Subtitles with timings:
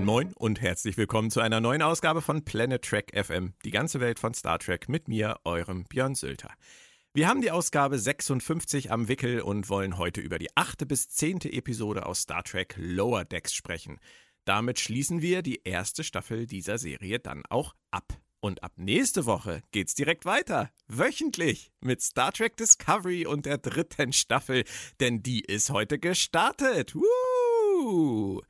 [0.00, 4.00] Moin Moin und herzlich willkommen zu einer neuen Ausgabe von Planet Trek FM, die ganze
[4.00, 6.50] Welt von Star Trek mit mir, eurem Björn Sülter.
[7.12, 11.52] Wir haben die Ausgabe 56 am Wickel und wollen heute über die achte bis zehnte
[11.52, 14.00] Episode aus Star Trek Lower Decks sprechen.
[14.46, 18.18] Damit schließen wir die erste Staffel dieser Serie dann auch ab.
[18.40, 20.70] Und ab nächste Woche geht's direkt weiter.
[20.86, 24.64] Wöchentlich mit Star Trek Discovery und der dritten Staffel,
[24.98, 26.94] denn die ist heute gestartet.
[26.94, 28.40] Woo!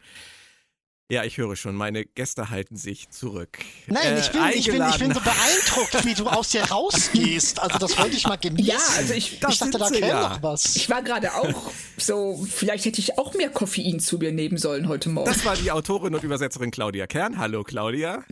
[1.11, 3.59] Ja, ich höre schon, meine Gäste halten sich zurück.
[3.89, 7.59] Nein, ich, bin, äh, ich, bin, ich bin so beeindruckt, wie du aus dir rausgehst.
[7.59, 8.65] Also das wollte ich mal genießen.
[8.65, 10.29] Ja, also ich, ich dachte, da käme ja.
[10.29, 10.77] noch was.
[10.77, 14.87] Ich war gerade auch so, vielleicht hätte ich auch mehr Koffein zu mir nehmen sollen
[14.87, 15.29] heute Morgen.
[15.29, 17.39] Das war die Autorin und Übersetzerin Claudia Kern.
[17.39, 18.23] Hallo Claudia.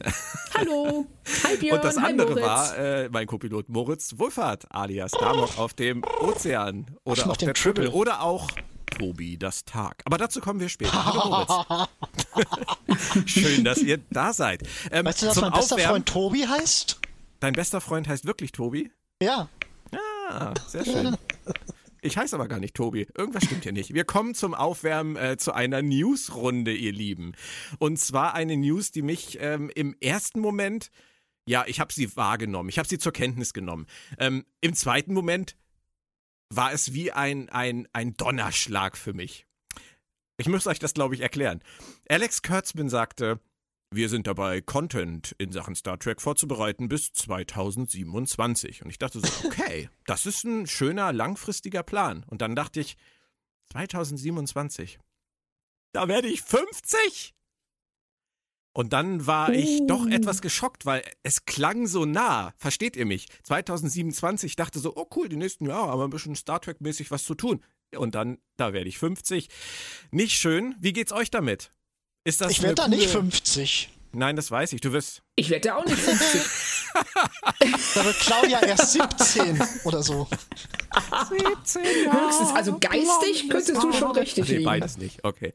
[0.55, 1.05] Hallo.
[1.43, 1.79] Hi Björn.
[1.79, 7.23] Und das andere war äh, mein Copilot Moritz Wohlfahrt alias Damok auf dem Ozean oder
[7.25, 7.87] Ach, auf der Triple.
[7.87, 8.49] Triple oder auch
[8.91, 10.03] Tobi das Tag.
[10.05, 11.05] Aber dazu kommen wir später.
[11.05, 11.89] Hallo Moritz.
[13.27, 14.63] Schön, dass ihr da seid.
[14.91, 17.01] Ähm, weißt du, dass mein bester Aufwärmen, Freund Tobi heißt?
[17.41, 18.91] Dein bester Freund heißt wirklich Tobi?
[19.23, 19.49] Ja.
[20.29, 21.17] Ah, sehr schön.
[22.01, 23.07] Ich heiße aber gar nicht Tobi.
[23.17, 23.93] Irgendwas stimmt hier nicht.
[23.93, 27.33] Wir kommen zum Aufwärmen äh, zu einer Newsrunde, ihr Lieben.
[27.79, 30.91] Und zwar eine News, die mich ähm, im ersten Moment,
[31.47, 33.87] ja, ich habe sie wahrgenommen, ich habe sie zur Kenntnis genommen.
[34.19, 35.57] Ähm, Im zweiten Moment
[36.51, 39.47] war es wie ein, ein, ein Donnerschlag für mich.
[40.39, 41.63] Ich muss euch das, glaube ich, erklären.
[42.09, 43.41] Alex Kurtzman sagte,
[43.91, 48.83] wir sind dabei, Content in Sachen Star Trek vorzubereiten bis 2027.
[48.83, 52.25] Und ich dachte so, okay, das ist ein schöner, langfristiger Plan.
[52.29, 52.97] Und dann dachte ich,
[53.73, 54.99] 2027,
[55.93, 57.35] da werde ich 50?
[58.79, 60.09] Und dann war ich doch uh.
[60.09, 62.55] etwas geschockt, weil es klang so nah.
[62.59, 63.27] Versteht ihr mich?
[63.43, 67.25] 2027 dachte so, oh cool, die nächsten Jahre haben wir ein bisschen Star Trek-mäßig was
[67.25, 67.61] zu tun.
[67.97, 69.49] Und dann, da werde ich 50.
[70.13, 70.77] Nicht schön.
[70.79, 71.73] Wie geht's euch damit?
[72.23, 73.91] Ist das ich werde da nicht 50.
[74.13, 74.81] Nein, das weiß ich.
[74.81, 75.23] Du wirst.
[75.35, 76.41] Ich werde auch nicht 50.
[77.95, 80.29] da wird Claudia erst 17 oder so.
[81.29, 84.65] 17 Jahre Höchstens, also geistig könntest du schon richtig nee, liegen.
[84.65, 85.25] beides nicht.
[85.25, 85.53] Okay.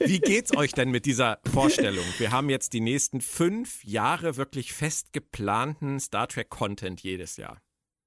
[0.00, 2.04] Wie geht's euch denn mit dieser Vorstellung?
[2.18, 7.60] Wir haben jetzt die nächsten fünf Jahre wirklich fest geplanten Star Trek Content jedes Jahr.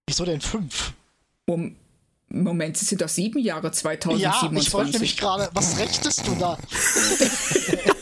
[0.07, 0.93] Wieso denn fünf?
[1.45, 1.75] Um,
[2.29, 4.21] Moment, es sind doch sieben Jahre 2027.
[4.21, 6.57] Ja, ich wollte nämlich gerade, was rechtest du da?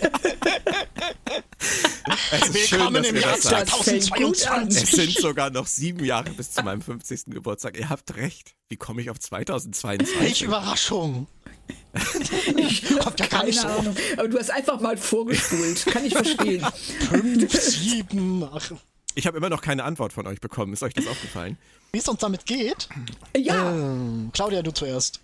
[2.32, 4.84] Es ist Willkommen schön, im Jahr 2022.
[4.84, 7.26] Es sind sogar noch sieben Jahre bis zu meinem 50.
[7.28, 7.78] Geburtstag.
[7.78, 8.56] Ihr habt recht.
[8.70, 10.20] Wie komme ich auf 2022?
[10.20, 11.28] Welche Überraschung.
[12.58, 13.68] ich ja gar nicht so.
[13.68, 13.96] Ahnung.
[14.18, 15.86] Aber du hast einfach mal vorgespult.
[15.86, 16.66] Kann ich verstehen.
[17.10, 18.72] Fünf, sieben, ach.
[19.16, 20.74] Ich habe immer noch keine Antwort von euch bekommen.
[20.74, 21.58] Ist euch das aufgefallen?
[21.92, 22.90] Wie es uns damit geht?
[23.38, 23.72] Ja.
[23.72, 25.20] Ähm, Claudia, du zuerst.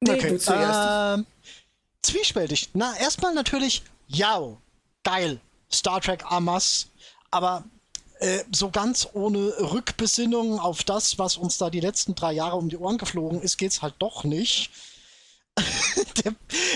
[0.00, 0.30] Nee, okay.
[0.30, 1.18] du zuerst.
[1.18, 1.26] Ähm,
[2.02, 2.70] zwiespältig.
[2.72, 4.56] Na, erstmal natürlich, ja,
[5.02, 5.40] geil.
[5.72, 6.88] Star Trek Amas.
[7.30, 7.64] Aber
[8.20, 12.68] äh, so ganz ohne Rückbesinnung auf das, was uns da die letzten drei Jahre um
[12.68, 14.70] die Ohren geflogen ist, geht's halt doch nicht.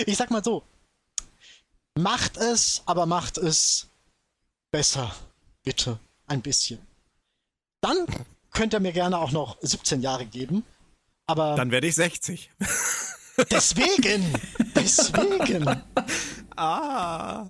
[0.05, 0.63] ich sag mal so,
[1.97, 3.87] macht es, aber macht es
[4.71, 5.13] besser.
[5.63, 5.99] Bitte.
[6.27, 6.79] Ein bisschen.
[7.81, 8.05] Dann
[8.51, 10.63] könnt ihr mir gerne auch noch 17 Jahre geben.
[11.27, 11.55] Aber.
[11.55, 12.49] Dann werde ich 60.
[13.49, 14.33] Deswegen.
[14.75, 15.83] deswegen.
[16.55, 17.49] ah.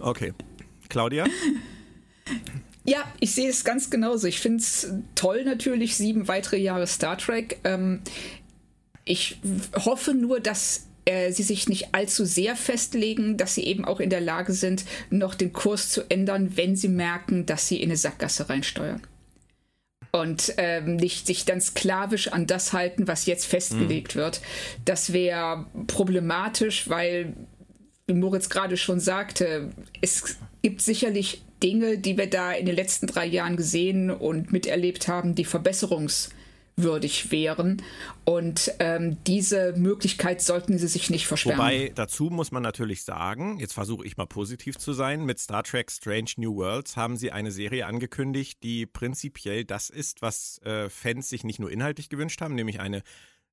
[0.00, 0.34] Okay.
[0.90, 1.24] Claudia?
[2.84, 4.26] Ja, ich sehe es ganz genauso.
[4.26, 7.58] Ich finde es toll natürlich, sieben weitere Jahre Star Trek.
[7.64, 8.00] Ähm,
[9.04, 9.38] ich
[9.74, 14.10] hoffe nur, dass äh, sie sich nicht allzu sehr festlegen, dass sie eben auch in
[14.10, 17.96] der Lage sind, noch den Kurs zu ändern, wenn sie merken, dass sie in eine
[17.96, 19.02] Sackgasse reinsteuern.
[20.12, 24.20] Und ähm, nicht sich dann sklavisch an das halten, was jetzt festgelegt mhm.
[24.20, 24.40] wird.
[24.84, 27.34] Das wäre problematisch, weil,
[28.06, 29.70] wie Moritz gerade schon sagte,
[30.00, 35.08] es gibt sicherlich Dinge, die wir da in den letzten drei Jahren gesehen und miterlebt
[35.08, 37.82] haben, die verbesserungswürdig wären.
[38.24, 41.58] Und ähm, diese Möglichkeit sollten sie sich nicht versperren.
[41.58, 45.62] Wobei, dazu muss man natürlich sagen, jetzt versuche ich mal positiv zu sein, mit Star
[45.62, 50.88] Trek Strange New Worlds haben sie eine Serie angekündigt, die prinzipiell das ist, was äh,
[50.88, 53.02] Fans sich nicht nur inhaltlich gewünscht haben, nämlich eine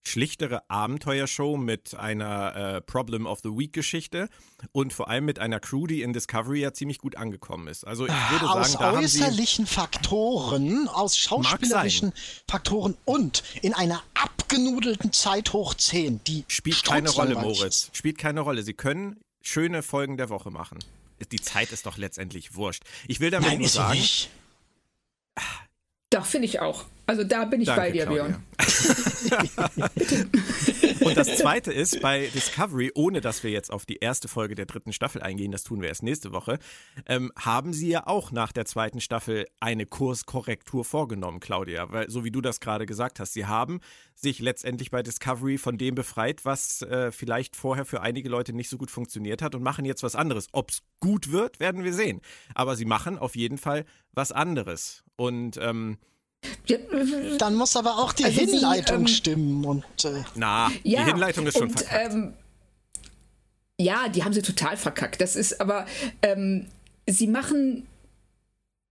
[0.07, 4.30] schlichtere Abenteuershow mit einer äh, Problem of the Week Geschichte
[4.71, 7.86] und vor allem mit einer Crew, die in Discovery ja ziemlich gut angekommen ist.
[7.86, 12.13] Also ich würde sagen, aus da äußerlichen Faktoren, aus schauspielerischen
[12.50, 17.89] Faktoren und in einer abgenudelten Zeit hoch 10, die spielt keine Rolle, Moritz.
[17.94, 18.63] Spielt keine Rolle.
[18.63, 20.80] Sie können schöne Folgen der Woche machen.
[21.31, 22.83] Die Zeit ist doch letztendlich wurscht.
[23.07, 24.30] Ich will damit Nein, nur sagen, nicht.
[26.09, 26.86] Doch, finde ich auch.
[27.07, 28.25] Also da bin ich Danke, bei dir, Claudia.
[28.25, 28.44] Björn.
[31.00, 34.65] Und das zweite ist, bei Discovery, ohne dass wir jetzt auf die erste Folge der
[34.65, 36.59] dritten Staffel eingehen, das tun wir erst nächste Woche,
[37.06, 41.89] ähm, haben sie ja auch nach der zweiten Staffel eine Kurskorrektur vorgenommen, Claudia.
[41.94, 43.80] Weil, so wie du das gerade gesagt hast, sie haben
[44.13, 48.69] sich letztendlich bei Discovery von dem befreit, was äh, vielleicht vorher für einige Leute nicht
[48.69, 50.50] so gut funktioniert hat und machen jetzt was anderes.
[50.51, 52.19] Ob es gut wird, werden wir sehen.
[52.54, 55.06] Aber sie machen auf jeden Fall was anderes.
[55.15, 56.00] Und ähm,
[57.39, 61.12] dann muss aber auch die also Hinleitung sie, ähm, stimmen und äh, na, ja, die
[61.12, 62.13] Hinleitung ist schon und, verkackt.
[62.13, 62.34] Ähm,
[63.80, 65.22] ja, die haben sie total verkackt.
[65.22, 65.86] Das ist aber
[66.22, 66.68] ähm,
[67.07, 67.88] sie machen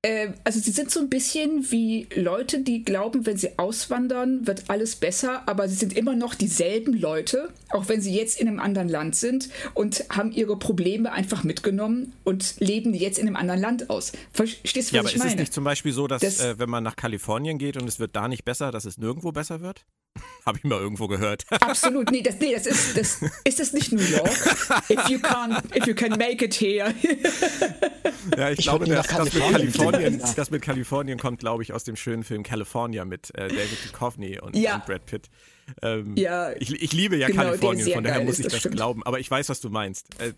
[0.07, 4.65] äh, also sie sind so ein bisschen wie Leute, die glauben, wenn sie auswandern, wird
[4.69, 8.61] alles besser, aber sie sind immer noch dieselben Leute, auch wenn sie jetzt in einem
[8.61, 13.61] anderen Land sind und haben ihre Probleme einfach mitgenommen und leben jetzt in einem anderen
[13.61, 14.13] Land aus.
[14.33, 15.33] Verstehst du, was ja, aber ich ist meine?
[15.33, 17.99] es nicht zum Beispiel so, dass das, äh, wenn man nach Kalifornien geht und es
[17.99, 19.85] wird da nicht besser, dass es nirgendwo besser wird?
[20.47, 21.45] Habe ich mal irgendwo gehört.
[21.61, 24.31] Absolut, nee, das, nee, das ist das ist das nicht New York.
[24.89, 26.95] If you can, if you can make it here.
[28.37, 29.96] ja, ich, ich glaube, das, das, mit Kalifornien,
[30.37, 34.41] das mit Kalifornien kommt, glaube ich, aus dem schönen Film California mit äh, David Duchovny
[34.41, 34.77] und, ja.
[34.77, 35.29] und Brad Pitt.
[35.83, 39.03] Ähm, ja, ich, ich, liebe ja genau, Kalifornien, von daher muss ich das, das glauben.
[39.05, 40.09] Aber ich weiß, was du meinst.
[40.21, 40.33] Äh,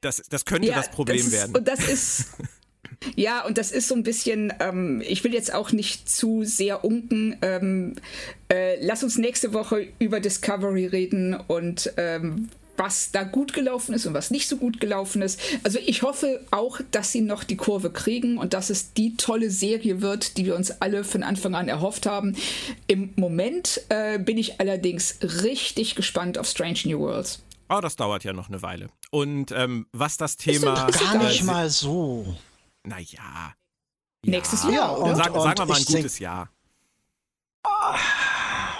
[0.00, 1.56] das, das könnte ja, das Problem das ist, werden.
[1.56, 2.30] Und das ist
[3.16, 6.84] ja, und das ist so ein bisschen, ähm, ich will jetzt auch nicht zu sehr
[6.84, 7.36] unken.
[7.42, 7.94] Ähm,
[8.48, 14.06] äh, lass uns nächste Woche über Discovery reden und ähm, was da gut gelaufen ist
[14.06, 15.40] und was nicht so gut gelaufen ist.
[15.62, 19.50] Also ich hoffe auch, dass sie noch die Kurve kriegen und dass es die tolle
[19.50, 22.36] Serie wird, die wir uns alle von Anfang an erhofft haben.
[22.86, 27.42] Im Moment äh, bin ich allerdings richtig gespannt auf Strange New Worlds.
[27.68, 28.88] Oh, das dauert ja noch eine Weile.
[29.10, 30.86] Und ähm, was das Thema.
[30.88, 32.36] Ist gar nicht mal so.
[32.84, 33.06] Naja.
[33.12, 33.52] Ja.
[34.30, 35.16] Nächstes Jahr, oder?
[35.16, 36.48] Sag, sagen wir mal ein gutes Jahr.
[37.62, 37.96] Ah,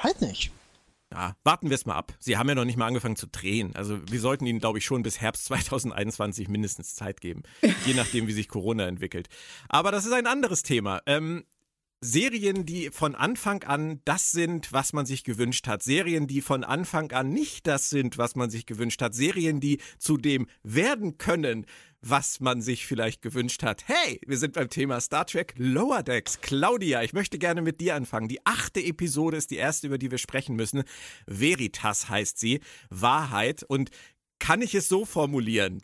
[0.02, 0.50] halt nicht.
[1.16, 2.14] Ja, warten wir es mal ab.
[2.18, 3.74] Sie haben ja noch nicht mal angefangen zu drehen.
[3.74, 7.42] Also wir sollten ihnen, glaube ich, schon bis Herbst 2021 mindestens Zeit geben.
[7.86, 9.28] je nachdem, wie sich Corona entwickelt.
[9.70, 11.00] Aber das ist ein anderes Thema.
[11.06, 11.44] Ähm,
[12.02, 15.82] Serien, die von Anfang an das sind, was man sich gewünscht hat.
[15.82, 19.14] Serien, die von Anfang an nicht das sind, was man sich gewünscht hat.
[19.14, 21.64] Serien, die zu dem werden können,
[22.00, 23.84] was man sich vielleicht gewünscht hat.
[23.86, 26.40] Hey, wir sind beim Thema Star Trek Lower Decks.
[26.40, 28.28] Claudia, ich möchte gerne mit dir anfangen.
[28.28, 30.84] Die achte Episode ist die erste, über die wir sprechen müssen.
[31.26, 32.60] Veritas heißt sie.
[32.90, 33.62] Wahrheit.
[33.62, 33.90] Und
[34.38, 35.82] kann ich es so formulieren?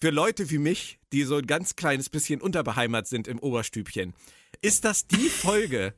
[0.00, 4.14] Für Leute wie mich, die so ein ganz kleines bisschen unterbeheimat sind im Oberstübchen,
[4.62, 5.94] ist das die Folge,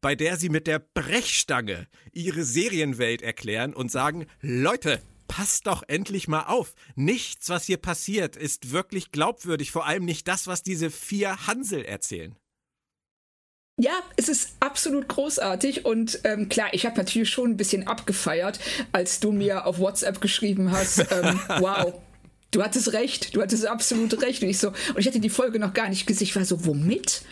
[0.00, 5.00] bei der sie mit der Brechstange ihre Serienwelt erklären und sagen, Leute,
[5.34, 6.74] passt doch endlich mal auf.
[6.94, 11.84] Nichts, was hier passiert, ist wirklich glaubwürdig, vor allem nicht das, was diese vier Hansel
[11.84, 12.36] erzählen.
[13.76, 18.60] Ja, es ist absolut großartig und ähm, klar, ich habe natürlich schon ein bisschen abgefeiert,
[18.92, 21.92] als du mir auf WhatsApp geschrieben hast, ähm, wow,
[22.52, 24.40] du hattest recht, du hattest absolut recht.
[24.40, 26.28] Und ich so, und ich hatte die Folge noch gar nicht gesehen.
[26.28, 27.22] Ich war so, womit?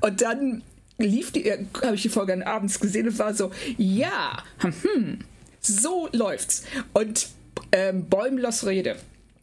[0.00, 0.62] Und dann
[0.98, 4.72] lief die, äh, habe ich die Folge dann abends gesehen und war so, ja, hm,
[4.82, 5.18] hm
[5.60, 6.64] so läuft's.
[6.92, 7.28] Und
[7.72, 8.96] ähm, Bäumlers Rede.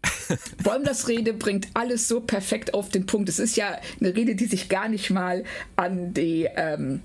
[0.63, 3.29] Bäumlers Rede bringt alles so perfekt auf den Punkt.
[3.29, 5.43] Es ist ja eine Rede, die sich gar nicht mal
[5.75, 7.01] an die, ähm,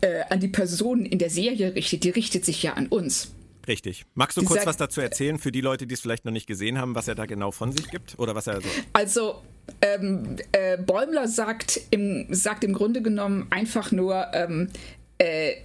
[0.00, 2.04] äh, an die Personen in der Serie richtet.
[2.04, 3.32] Die richtet sich ja an uns.
[3.66, 4.04] Richtig.
[4.14, 6.32] Magst du die kurz sagt, was dazu erzählen für die Leute, die es vielleicht noch
[6.32, 8.18] nicht gesehen haben, was er da genau von sich gibt?
[8.18, 8.68] Oder was er so.
[8.92, 9.42] Also,
[9.82, 14.70] ähm, äh, Bäumler sagt im, sagt im Grunde genommen einfach nur, ähm,
[15.18, 15.56] äh,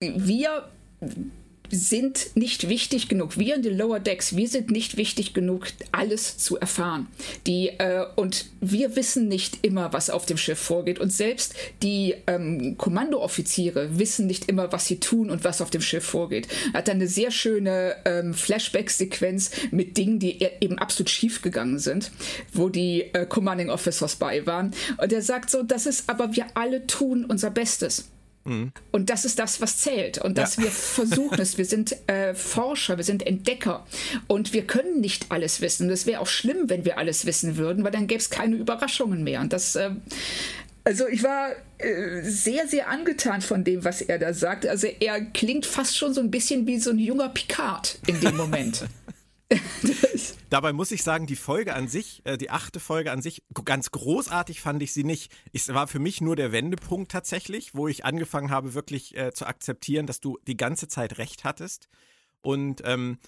[0.00, 0.68] wir
[1.70, 3.38] sind nicht wichtig genug.
[3.38, 7.06] Wir in den Lower Decks, wir sind nicht wichtig genug, alles zu erfahren.
[7.46, 10.98] Die, äh, und wir wissen nicht immer, was auf dem Schiff vorgeht.
[10.98, 15.82] Und selbst die ähm, Kommandooffiziere wissen nicht immer, was sie tun und was auf dem
[15.82, 16.48] Schiff vorgeht.
[16.74, 21.78] Hat dann eine sehr schöne ähm, Flashback-Sequenz mit Dingen, die e-, eben absolut schief gegangen
[21.78, 22.10] sind,
[22.52, 24.72] wo die äh, Commanding Officers bei waren.
[24.96, 28.08] Und er sagt so, das ist aber wir alle tun unser Bestes.
[28.44, 28.72] Mhm.
[28.92, 30.18] Und das ist das, was zählt.
[30.18, 30.64] Und dass ja.
[30.64, 31.58] wir versuchen es.
[31.58, 33.86] Wir sind äh, Forscher, wir sind Entdecker.
[34.26, 35.90] Und wir können nicht alles wissen.
[35.90, 39.22] Es wäre auch schlimm, wenn wir alles wissen würden, weil dann gäbe es keine Überraschungen
[39.24, 39.40] mehr.
[39.40, 39.76] Und das.
[39.76, 39.90] Äh,
[40.84, 44.66] also ich war äh, sehr, sehr angetan von dem, was er da sagt.
[44.66, 48.36] Also er klingt fast schon so ein bisschen wie so ein junger Picard in dem
[48.36, 48.86] Moment.
[50.50, 53.90] Dabei muss ich sagen, die Folge an sich, äh, die achte Folge an sich, ganz
[53.90, 55.32] großartig fand ich sie nicht.
[55.52, 59.46] Es war für mich nur der Wendepunkt tatsächlich, wo ich angefangen habe, wirklich äh, zu
[59.46, 61.88] akzeptieren, dass du die ganze Zeit recht hattest.
[62.40, 63.18] Und ähm,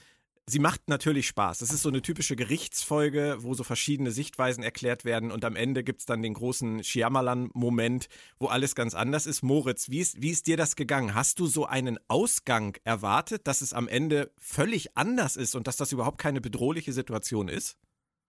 [0.47, 1.59] sie macht natürlich Spaß.
[1.59, 5.85] Das ist so eine typische Gerichtsfolge, wo so verschiedene Sichtweisen erklärt werden und am Ende
[5.85, 9.43] gibt es dann den großen Shyamalan-Moment, wo alles ganz anders ist.
[9.43, 11.15] Moritz, wie ist, wie ist dir das gegangen?
[11.15, 15.77] Hast du so einen Ausgang erwartet, dass es am Ende völlig anders ist und dass
[15.77, 17.77] das überhaupt keine bedrohliche Situation ist?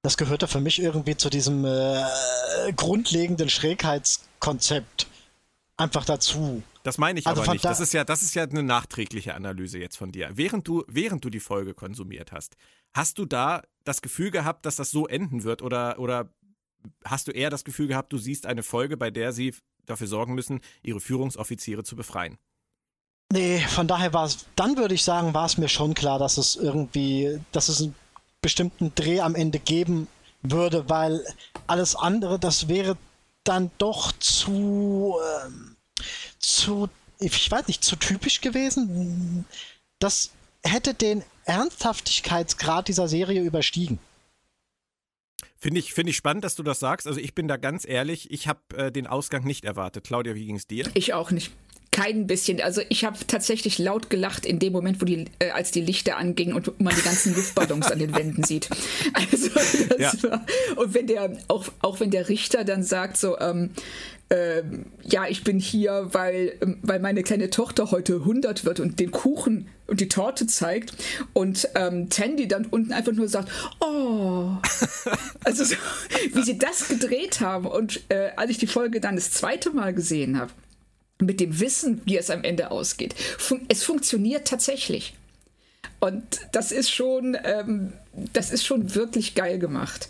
[0.03, 2.03] Das gehört ja für mich irgendwie zu diesem äh,
[2.75, 5.07] grundlegenden Schrägheitskonzept
[5.81, 6.63] einfach dazu.
[6.83, 7.65] Das meine ich also aber nicht.
[7.65, 10.29] Das ist ja, das ist ja eine nachträgliche Analyse jetzt von dir.
[10.33, 12.55] Während du, während du die Folge konsumiert hast,
[12.93, 16.29] hast du da das Gefühl gehabt, dass das so enden wird oder, oder
[17.03, 19.53] hast du eher das Gefühl gehabt, du siehst eine Folge, bei der sie
[19.85, 22.37] dafür sorgen müssen, ihre Führungsoffiziere zu befreien?
[23.31, 26.37] Nee, von daher war es, dann würde ich sagen, war es mir schon klar, dass
[26.37, 27.95] es irgendwie, dass es einen
[28.41, 30.07] bestimmten Dreh am Ende geben
[30.41, 31.23] würde, weil
[31.67, 32.97] alles andere, das wäre
[33.43, 35.70] dann doch zu, ähm,
[36.39, 36.89] zu,
[37.19, 39.45] ich weiß nicht, zu typisch gewesen.
[39.99, 40.31] Das
[40.63, 43.99] hätte den Ernsthaftigkeitsgrad dieser Serie überstiegen.
[45.57, 47.05] Finde ich, find ich spannend, dass du das sagst.
[47.07, 50.03] Also ich bin da ganz ehrlich, ich habe äh, den Ausgang nicht erwartet.
[50.03, 50.89] Claudia, wie ging es dir?
[50.95, 51.51] Ich auch nicht.
[51.91, 52.61] Kein bisschen.
[52.61, 56.15] Also ich habe tatsächlich laut gelacht in dem Moment, wo die, äh, als die Lichter
[56.15, 58.69] angingen und man die ganzen Luftballons an den Wänden sieht.
[59.13, 59.49] Also
[59.97, 60.13] ja.
[60.23, 60.45] war,
[60.77, 63.71] und wenn der auch auch wenn der Richter dann sagt so ähm,
[64.29, 64.63] äh,
[65.03, 69.11] ja ich bin hier, weil ähm, weil meine kleine Tochter heute 100 wird und den
[69.11, 70.93] Kuchen und die Torte zeigt
[71.33, 73.49] und ähm, Tandy dann unten einfach nur sagt
[73.81, 74.51] oh
[75.43, 75.75] also so,
[76.33, 79.93] wie sie das gedreht haben und äh, als ich die Folge dann das zweite Mal
[79.93, 80.51] gesehen habe
[81.21, 83.13] mit dem Wissen, wie es am Ende ausgeht.
[83.13, 85.13] Fun es funktioniert tatsächlich.
[85.99, 87.93] Und das ist schon, ähm,
[88.33, 90.09] das ist schon wirklich geil gemacht.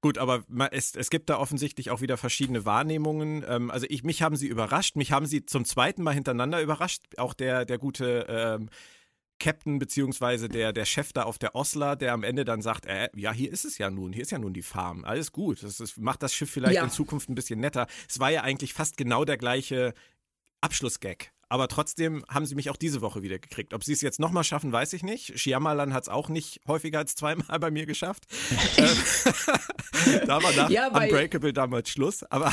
[0.00, 3.44] Gut, aber es, es gibt da offensichtlich auch wieder verschiedene Wahrnehmungen.
[3.48, 7.02] Ähm, also ich, mich haben sie überrascht, mich haben sie zum zweiten Mal hintereinander überrascht.
[7.16, 8.68] Auch der, der gute ähm,
[9.38, 13.08] Captain beziehungsweise der, der Chef da auf der Osler, der am Ende dann sagt, äh,
[13.14, 15.62] ja, hier ist es ja nun, hier ist ja nun die Farm, alles gut.
[15.62, 16.84] Das ist, macht das Schiff vielleicht ja.
[16.84, 17.86] in Zukunft ein bisschen netter.
[18.08, 19.94] Es war ja eigentlich fast genau der gleiche
[20.60, 21.30] Abschlussgag.
[21.48, 23.72] Aber trotzdem haben sie mich auch diese Woche wieder gekriegt.
[23.72, 25.38] Ob sie es jetzt nochmal schaffen, weiß ich nicht.
[25.38, 28.24] Shyamalan hat es auch nicht häufiger als zweimal bei mir geschafft.
[28.78, 32.52] Ähm, da war nach ja, Unbreakable damals Schluss, aber.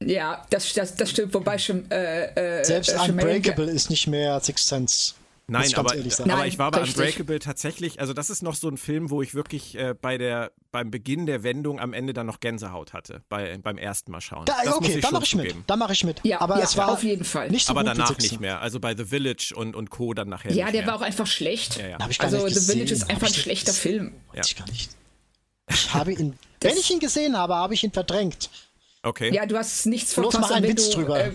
[0.00, 1.34] ja, das, das, das stimmt.
[1.34, 1.90] Wobei schon.
[1.90, 5.14] Äh, äh, Selbst äh, Unbreakable ist nicht mehr Sixth Sense.
[5.46, 9.10] Nein, aber, aber ich war bei Unbreakable tatsächlich, also das ist noch so ein Film,
[9.10, 12.94] wo ich wirklich äh, bei der, beim Beginn der Wendung am Ende dann noch Gänsehaut
[12.94, 14.46] hatte, bei, beim ersten Mal schauen.
[14.46, 15.54] Da, okay, da mache ich mit.
[15.66, 16.20] Da mache ich mit.
[16.24, 17.50] Ja, aber ja, es war auf jeden Fall.
[17.50, 18.62] Nicht so aber danach nicht mehr.
[18.62, 20.14] Also bei The Village und, und Co.
[20.14, 20.50] dann nachher.
[20.52, 20.86] Ja, der mehr.
[20.86, 21.76] war auch einfach schlecht.
[21.76, 21.98] Ja, ja.
[22.18, 23.82] also The Village ist einfach ein schlechter gesehen.
[23.82, 24.14] Film.
[24.32, 24.42] Ja.
[24.44, 24.90] Ich gar nicht.
[25.68, 28.48] Ich habe ihn, wenn ich ihn gesehen habe, habe ich ihn verdrängt.
[29.02, 29.34] Okay.
[29.34, 30.38] Ja, du hast nichts verpasst.
[30.38, 31.22] Bloß mal einen Witz drüber.
[31.22, 31.32] Äh,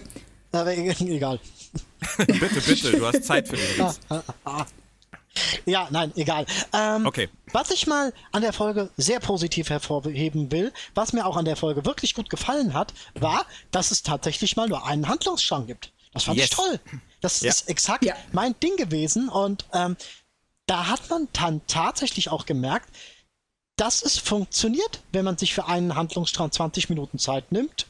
[0.51, 1.39] aber egal.
[2.27, 3.99] bitte, bitte, du hast Zeit für den Witz.
[5.65, 6.45] Ja, nein, egal.
[6.73, 7.29] Ähm, okay.
[7.53, 11.55] Was ich mal an der Folge sehr positiv hervorheben will, was mir auch an der
[11.55, 15.93] Folge wirklich gut gefallen hat, war, dass es tatsächlich mal nur einen Handlungsstrang gibt.
[16.13, 16.49] Das fand yes.
[16.49, 16.79] ich toll.
[17.21, 17.49] Das ja.
[17.49, 18.15] ist exakt ja.
[18.31, 19.95] mein Ding gewesen und ähm,
[20.65, 22.89] da hat man dann tatsächlich auch gemerkt,
[23.75, 27.87] dass es funktioniert, wenn man sich für einen Handlungsstrang 20 Minuten Zeit nimmt,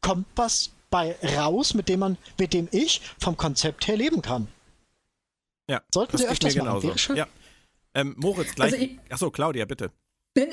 [0.00, 4.46] kommt was bei raus, mit dem man, mit dem ich vom Konzept her leben kann.
[5.68, 6.80] Ja, sollten Sie öfters machen.
[6.82, 7.14] Genauso.
[7.14, 7.26] Ja.
[7.94, 8.74] Ähm, Moritz, gleich.
[8.74, 9.90] Also achso, Claudia, bitte.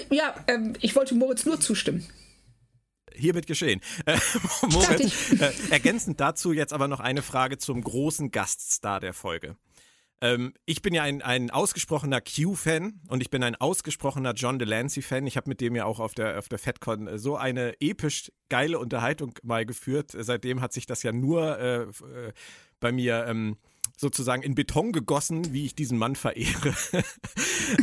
[0.09, 2.07] Ja, ähm, ich wollte Moritz nur zustimmen.
[3.13, 3.81] Hiermit geschehen.
[4.07, 4.17] Äh,
[4.67, 9.57] Moritz, äh, ergänzend dazu jetzt aber noch eine Frage zum großen Gaststar der Folge.
[10.21, 15.25] Ähm, ich bin ja ein, ein ausgesprochener Q-Fan und ich bin ein ausgesprochener John Delancey-Fan.
[15.27, 18.31] Ich habe mit dem ja auch auf der, auf der FedCon äh, so eine episch
[18.49, 20.11] geile Unterhaltung mal geführt.
[20.17, 22.33] Seitdem hat sich das ja nur äh, äh
[22.79, 23.57] bei mir ähm,
[23.95, 26.75] sozusagen in Beton gegossen, wie ich diesen Mann verehre.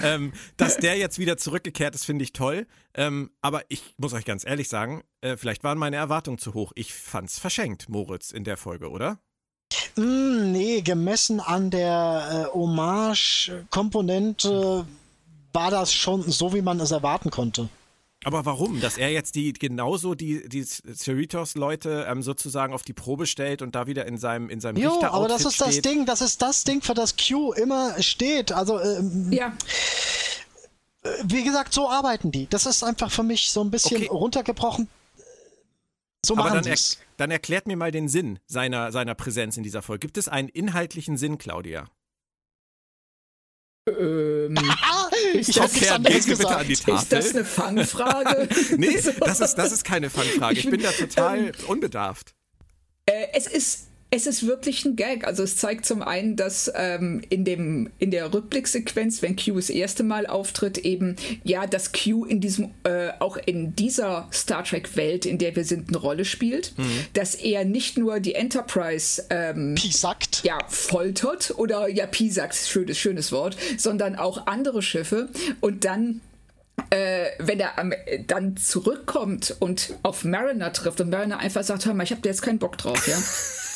[0.02, 2.66] ähm, dass der jetzt wieder zurückgekehrt ist, finde ich toll.
[2.94, 6.72] Ähm, aber ich muss euch ganz ehrlich sagen, äh, vielleicht waren meine Erwartungen zu hoch.
[6.74, 9.20] Ich fand's verschenkt, Moritz, in der Folge, oder?
[9.98, 14.86] Mm, nee, gemessen an der äh, Hommage-Komponente
[15.52, 17.68] war das schon so, wie man es erwarten konnte.
[18.24, 18.80] Aber warum?
[18.80, 23.74] Dass er jetzt die genauso die, die Cerritos-Leute ähm, sozusagen auf die Probe stellt und
[23.74, 25.66] da wieder in seinem in seinem Jo, aber das ist steht.
[25.66, 28.52] das Ding, das ist das Ding, für das Q immer steht.
[28.52, 29.52] Also ähm, ja.
[31.02, 32.48] Äh, wie gesagt, so arbeiten die.
[32.48, 34.08] Das ist einfach für mich so ein bisschen okay.
[34.10, 34.88] runtergebrochen.
[36.24, 36.76] So aber dann, er,
[37.18, 40.00] dann erklärt mir mal den Sinn seiner, seiner Präsenz in dieser Folge.
[40.00, 41.90] Gibt es einen inhaltlichen Sinn, Claudia?
[43.88, 44.56] Ähm,
[45.34, 46.94] ist, das, okay, an bitte an die Tafel.
[46.94, 48.48] ist das eine Fangfrage?
[48.76, 50.58] nee, das ist, das ist keine Fangfrage.
[50.58, 52.34] Ich bin da total ähm, unbedarft.
[53.06, 55.26] Äh, es ist es ist wirklich ein Gag.
[55.26, 59.68] Also es zeigt zum einen, dass ähm, in, dem, in der Rückblicksequenz, wenn Q das
[59.68, 65.26] erste Mal auftritt, eben ja, dass Q in diesem, äh, auch in dieser Star Trek-Welt,
[65.26, 66.72] in der wir sind, eine Rolle spielt.
[66.78, 66.84] Mhm.
[67.12, 70.42] Dass er nicht nur die Enterprise ähm, Pisackt.
[70.42, 75.28] Ja, foltert oder ja, Pisackt, schönes, schönes Wort, sondern auch andere Schiffe
[75.60, 76.20] und dann
[76.90, 77.92] äh, wenn er ähm,
[78.26, 82.30] dann zurückkommt und auf Mariner trifft und Mariner einfach sagt, hör mal, ich habe da
[82.30, 83.18] jetzt keinen Bock drauf, ja.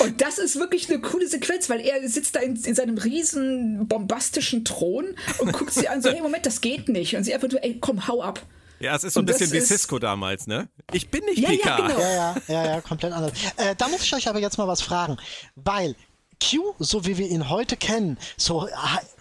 [0.00, 3.86] Und das ist wirklich eine coole Sequenz, weil er sitzt da in, in, seinem riesen
[3.86, 7.14] bombastischen Thron und guckt sie an, so, hey, Moment, das geht nicht.
[7.14, 8.44] Und sie einfach nur, ey, komm, hau ab.
[8.80, 10.68] Ja, es ist so ein bisschen wie Cisco damals, ne?
[10.92, 11.78] Ich bin nicht ja, Picard.
[11.78, 12.00] Ja, genau.
[12.00, 13.32] ja, ja, ja, ja, komplett anders.
[13.56, 15.16] Äh, da muss ich euch aber jetzt mal was fragen,
[15.54, 15.94] weil
[16.42, 18.68] Q, so wie wir ihn heute kennen, so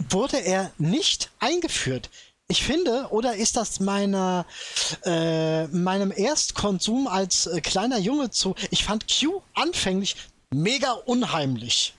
[0.10, 2.10] wurde er nicht eingeführt.
[2.54, 4.46] Ich finde, oder ist das meine,
[5.06, 8.54] äh, meinem Erstkonsum als äh, kleiner Junge zu.
[8.70, 10.16] Ich fand Q anfänglich
[10.54, 11.96] mega unheimlich.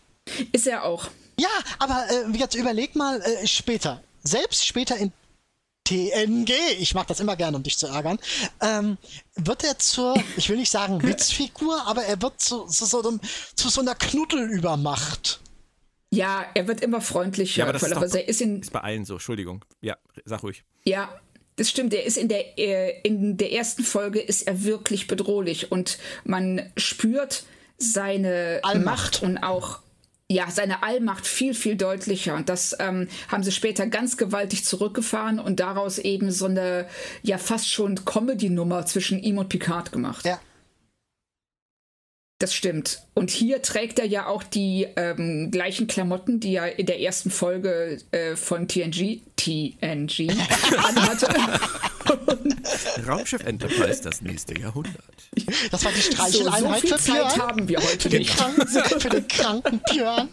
[0.52, 1.08] Ist er auch.
[1.40, 1.48] Ja,
[1.80, 4.00] aber äh, jetzt überleg mal äh, später.
[4.22, 5.12] Selbst später in
[5.88, 8.20] TNG, ich mache das immer gerne, um dich zu ärgern,
[8.60, 8.96] ähm,
[9.34, 13.02] wird er zur, ich will nicht sagen Witzfigur, aber er wird zu, zu, so,
[13.56, 15.40] zu so einer Knuddelübermacht.
[16.14, 17.60] Ja, er wird immer freundlicher.
[17.60, 19.14] Ja, aber das ist, doch, er ist, in, ist bei allen so.
[19.14, 19.64] Entschuldigung.
[19.80, 20.64] Ja, sag ruhig.
[20.84, 21.08] Ja,
[21.56, 21.94] das stimmt.
[21.94, 26.72] Er ist in der äh, in der ersten Folge ist er wirklich bedrohlich und man
[26.76, 27.44] spürt
[27.78, 28.84] seine Allmacht.
[28.84, 29.80] Macht und auch
[30.28, 32.34] ja, seine Allmacht viel, viel deutlicher.
[32.34, 36.86] Und das ähm, haben sie später ganz gewaltig zurückgefahren und daraus eben so eine,
[37.22, 40.24] ja, fast schon Comedy-Nummer zwischen ihm und Picard gemacht.
[40.24, 40.40] Ja.
[42.38, 43.02] Das stimmt.
[43.14, 47.30] Und hier trägt er ja auch die ähm, gleichen Klamotten, die er in der ersten
[47.30, 50.30] Folge äh, von TNG, TNG
[50.76, 51.28] anhatte.
[53.06, 54.94] Raumschiff Enterprise das nächste Jahrhundert.
[55.70, 58.30] Das war die Streicheleinheit so, so viel Zeit haben wir heute für nicht.
[58.30, 60.28] Den kranken, für den kranken Björn.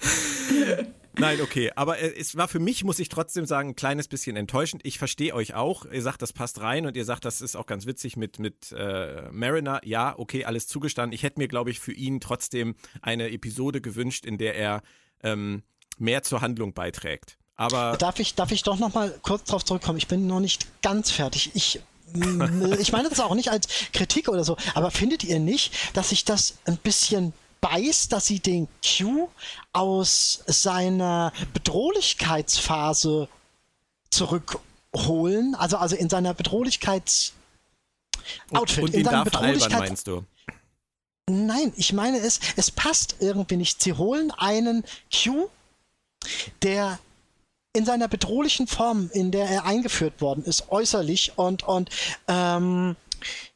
[1.18, 1.70] Nein, okay.
[1.76, 4.82] Aber äh, es war für mich, muss ich trotzdem sagen, ein kleines bisschen enttäuschend.
[4.84, 5.84] Ich verstehe euch auch.
[5.86, 8.72] Ihr sagt, das passt rein und ihr sagt, das ist auch ganz witzig mit, mit
[8.72, 9.80] äh, Mariner.
[9.84, 11.14] Ja, okay, alles zugestanden.
[11.14, 14.82] Ich hätte mir, glaube ich, für ihn trotzdem eine Episode gewünscht, in der er
[15.22, 15.62] ähm,
[15.98, 17.38] mehr zur Handlung beiträgt.
[17.56, 19.98] Aber darf ich, darf ich doch noch mal kurz darauf zurückkommen?
[19.98, 21.52] Ich bin noch nicht ganz fertig.
[21.54, 21.80] Ich
[22.78, 26.24] ich meine das auch nicht als Kritik oder so, aber findet ihr nicht, dass sich
[26.24, 27.32] das ein bisschen
[27.64, 29.30] beißt, dass sie den Q
[29.72, 33.26] aus seiner Bedrohlichkeitsphase
[34.10, 37.32] zurückholen, also, also in seiner Bedrohlichkeits
[38.52, 40.24] Outfit, und, und in seiner Bedrohlichkeit meinst du?
[41.26, 43.82] Nein, ich meine es, es passt irgendwie nicht.
[43.82, 45.48] Sie holen einen Q,
[46.62, 46.98] der
[47.72, 51.88] in seiner bedrohlichen Form, in der er eingeführt worden ist, äußerlich und, und
[52.28, 52.94] ähm,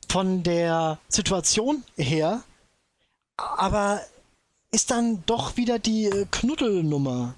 [0.08, 2.42] von der Situation her
[3.38, 4.02] aber
[4.70, 7.34] ist dann doch wieder die äh, Knuddelnummer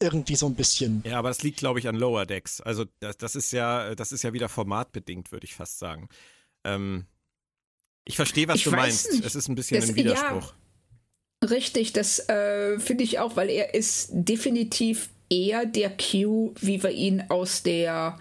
[0.00, 1.02] irgendwie so ein bisschen.
[1.06, 2.60] Ja, aber das liegt, glaube ich, an Lower Decks.
[2.60, 6.08] Also das, das, ist ja, das ist ja wieder formatbedingt, würde ich fast sagen.
[6.64, 7.06] Ähm,
[8.04, 9.10] ich verstehe, was ich du meinst.
[9.12, 9.24] Nicht.
[9.24, 10.54] Es ist ein bisschen das, ein Widerspruch.
[11.42, 16.82] Ja, richtig, das äh, finde ich auch, weil er ist definitiv eher der Q, wie
[16.82, 18.18] wir ihn aus der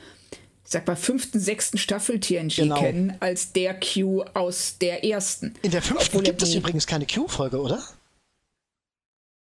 [0.70, 2.78] sag mal, fünften, sechsten Staffel TNG genau.
[2.80, 5.56] kennen, als der Q aus der ersten.
[5.62, 7.82] In der fünften gibt es übrigens keine Q-Folge, oder?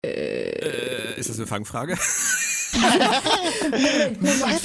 [0.07, 1.97] Äh, äh, ist das eine Fangfrage?
[1.97, 2.71] Weiß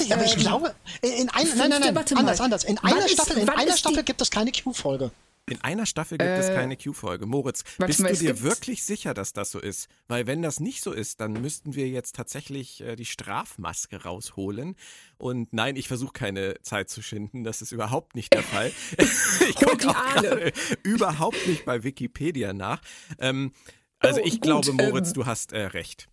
[0.00, 2.62] ich, aber ich glaube, in ein, nein, nein, nein, anders, anders.
[2.62, 5.10] In einer Staffel, in einer Staffel gibt es keine Q-Folge.
[5.46, 7.26] In einer Staffel gibt äh, es keine Q-Folge.
[7.26, 9.88] Moritz, bist mal, du dir wirklich sicher, dass das so ist?
[10.08, 14.74] Weil wenn das nicht so ist, dann müssten wir jetzt tatsächlich äh, die Strafmaske rausholen.
[15.18, 17.44] Und nein, ich versuche keine Zeit zu schinden.
[17.44, 18.72] Das ist überhaupt nicht der Fall.
[18.98, 20.52] ich gucke
[20.82, 22.80] überhaupt nicht bei Wikipedia nach.
[23.18, 23.52] Ähm,
[23.98, 26.08] also oh, ich gut, glaube, Moritz, ähm, du hast äh, recht.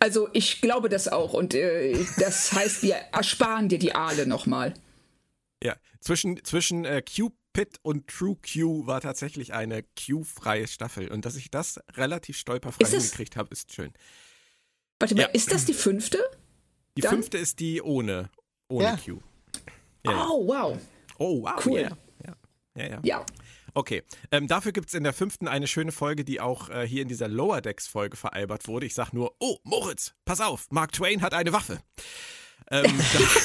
[0.00, 1.32] Also ich glaube das auch.
[1.32, 4.74] Und äh, das heißt, wir ersparen dir die Aale nochmal.
[5.62, 11.10] Ja, zwischen, zwischen äh, Q Pit und True Q war tatsächlich eine Q-freie Staffel.
[11.10, 13.92] Und dass ich das relativ stolperfrei hingekriegt habe, ist schön.
[14.98, 15.28] Warte mal, ja.
[15.28, 16.18] ist das die fünfte?
[16.96, 17.14] Die Dann?
[17.14, 18.30] fünfte ist die ohne,
[18.68, 18.96] ohne ja.
[18.96, 19.20] Q.
[20.04, 20.78] Ja, oh, wow.
[21.18, 21.64] Oh, wow.
[21.64, 21.80] Cool.
[21.80, 21.96] Yeah.
[22.74, 23.00] Ja, ja.
[23.02, 23.26] ja.
[23.74, 27.02] Okay, ähm, dafür gibt es in der fünften eine schöne Folge, die auch äh, hier
[27.02, 28.84] in dieser Lower Decks Folge veralbert wurde.
[28.84, 31.80] Ich sag nur, oh, Moritz, pass auf, Mark Twain hat eine Waffe.
[32.70, 33.00] Ähm,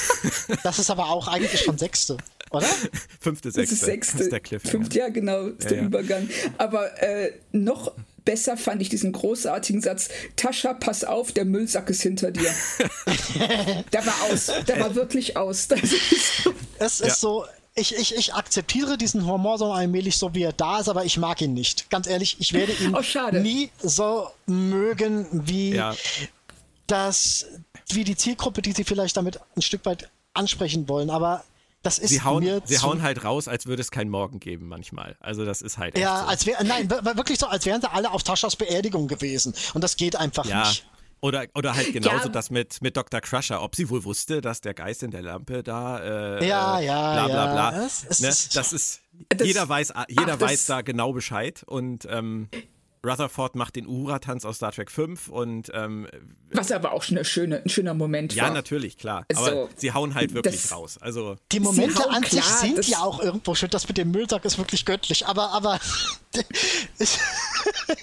[0.62, 2.18] das ist aber auch eigentlich schon sechste,
[2.50, 2.66] oder?
[3.20, 3.74] Fünfte, sechste.
[3.74, 4.16] Das ist sechste.
[4.18, 4.62] Das ist der Cliff.
[4.62, 5.84] Fünfte, ja, genau, ist ja, der ja.
[5.84, 6.28] Übergang.
[6.56, 7.92] Aber äh, noch
[8.24, 12.50] besser fand ich diesen großartigen Satz: Tascha, pass auf, der Müllsack ist hinter dir.
[13.92, 14.50] der war aus.
[14.66, 15.68] Der war wirklich aus.
[16.78, 17.14] es ist ja.
[17.14, 17.44] so,
[17.78, 21.16] ich, ich, ich akzeptiere diesen Humor so allmählich, so wie er da ist, aber ich
[21.16, 21.90] mag ihn nicht.
[21.90, 25.94] Ganz ehrlich, ich werde ihn oh, nie so mögen wie Ja.
[26.86, 27.46] das,
[27.90, 31.10] wie die Zielgruppe, die sie vielleicht damit ein Stück weit ansprechen wollen.
[31.10, 31.44] Aber
[31.88, 34.40] das ist Sie hauen, mir sie zu hauen halt raus, als würde es keinen Morgen
[34.40, 35.16] geben manchmal.
[35.20, 36.26] Also das ist halt echt Ja, so.
[36.26, 39.54] als wäre, nein, wirklich so, als wären sie alle auf Taschas Beerdigung gewesen.
[39.74, 40.60] Und das geht einfach Ja.
[40.68, 40.86] nicht.
[41.20, 42.28] Oder, oder halt genauso Ja.
[42.28, 43.20] das mit, mit Dr.
[43.20, 45.98] Crusher, ob sie wohl wusste, dass der Geist in der Lampe da
[46.38, 47.52] äh, Ja, äh, ja, bla bla ja.
[47.70, 47.86] bla.
[47.86, 48.28] Es- es ne?
[48.28, 49.00] ist- das ist
[49.36, 52.48] Das- jeder weiß, jeder Ach, das- weiß da genau Bescheid und ähm,
[53.04, 56.08] Rutherford macht den Uhura-Tanz aus Star Trek 5 und ähm,
[56.52, 58.50] Was aber auch schon eine schöne, ein schöner Moment ja, war.
[58.52, 59.24] natürlich, klar.
[59.34, 60.98] Also, Aber sie hauen halt wirklich das- raus.
[61.00, 63.70] Also Die Momente an sich klar, sind ja auch irgendwo schön.
[63.70, 65.26] Das mit dem Müllsack ist wirklich göttlich.
[65.26, 65.78] Aber, aber
[66.98, 67.18] es-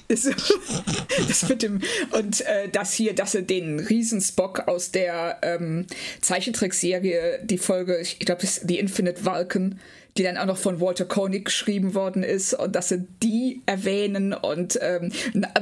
[0.07, 0.33] Ist-
[1.27, 1.81] das mit dem
[2.11, 5.85] und äh, das hier, dass er den Riesenspock aus der ähm,
[6.21, 9.79] Zeichentrickserie, die Folge, ich glaube, das ist die Infinite Vulcan,
[10.17, 14.33] die dann auch noch von Walter Koenig geschrieben worden ist und dass sie die erwähnen
[14.33, 15.11] und ähm,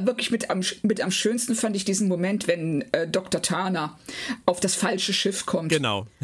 [0.00, 3.42] wirklich mit am, mit am schönsten fand ich diesen Moment, wenn äh, Dr.
[3.42, 3.98] Tana
[4.46, 5.70] auf das falsche Schiff kommt.
[5.72, 6.06] genau.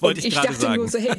[0.00, 0.76] Und Wollte ich, ich dachte sagen.
[0.76, 1.10] nur so, hey,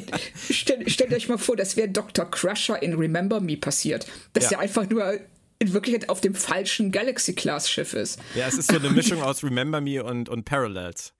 [0.50, 2.24] stell, stellt euch mal vor, das wäre Dr.
[2.30, 4.06] Crusher in Remember Me passiert.
[4.32, 4.48] Dass Ja.
[4.50, 5.20] der einfach nur
[5.58, 8.18] in Wirklichkeit auf dem falschen Galaxy-Class-Schiff ist.
[8.34, 11.12] ja, es ist so eine Mischung aus Remember Me und, und Parallels.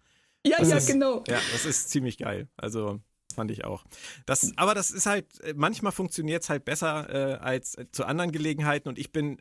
[0.46, 1.22] Ja, ja, ist- genau.
[1.28, 2.48] Ja, das ist ziemlich geil.
[2.56, 2.98] Also
[3.40, 3.84] fand ich auch.
[4.26, 8.32] Das, aber das ist halt, äh, manchmal funktioniert es halt besser äh, als zu anderen
[8.32, 9.40] Gelegenheiten und ich bin,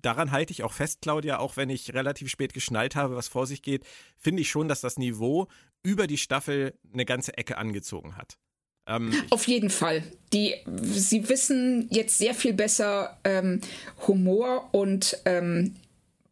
[0.00, 3.46] daran halte ich auch fest, Claudia, auch wenn ich relativ spät geschnallt habe, was vor
[3.46, 3.84] sich geht,
[4.16, 5.48] finde ich schon, dass das Niveau
[5.82, 8.38] über die Staffel eine ganze Ecke angezogen hat.
[8.86, 10.02] Ähm, Auf jeden Fall.
[10.32, 13.60] Die, sie wissen jetzt sehr viel besser ähm,
[14.06, 15.74] Humor und ähm,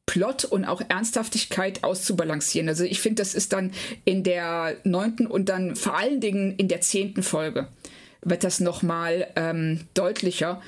[0.07, 2.69] Plot und auch Ernsthaftigkeit auszubalancieren.
[2.69, 3.73] Also ich finde, das ist dann
[4.05, 7.69] in der neunten und dann vor allen Dingen in der zehnten Folge
[8.25, 10.61] wird das nochmal ähm, deutlicher.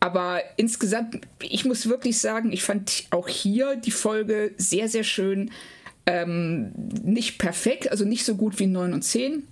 [0.00, 5.50] Aber insgesamt, ich muss wirklich sagen, ich fand auch hier die Folge sehr, sehr schön.
[6.06, 6.72] Ähm,
[7.04, 9.46] nicht perfekt, also nicht so gut wie 9 und 10,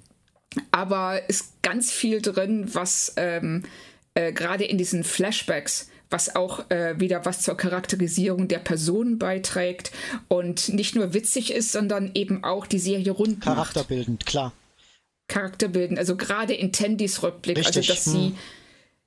[0.72, 3.62] aber ist ganz viel drin, was ähm,
[4.14, 9.92] äh, gerade in diesen Flashbacks, was auch äh, wieder was zur Charakterisierung der Personen beiträgt
[10.28, 13.44] und nicht nur witzig ist, sondern eben auch die Serie rund macht.
[13.44, 14.52] charakterbildend, klar.
[15.28, 15.96] Charakter bilden.
[15.96, 18.12] Also gerade in Tandys Rückblick, Richtig, also dass hm.
[18.12, 18.34] sie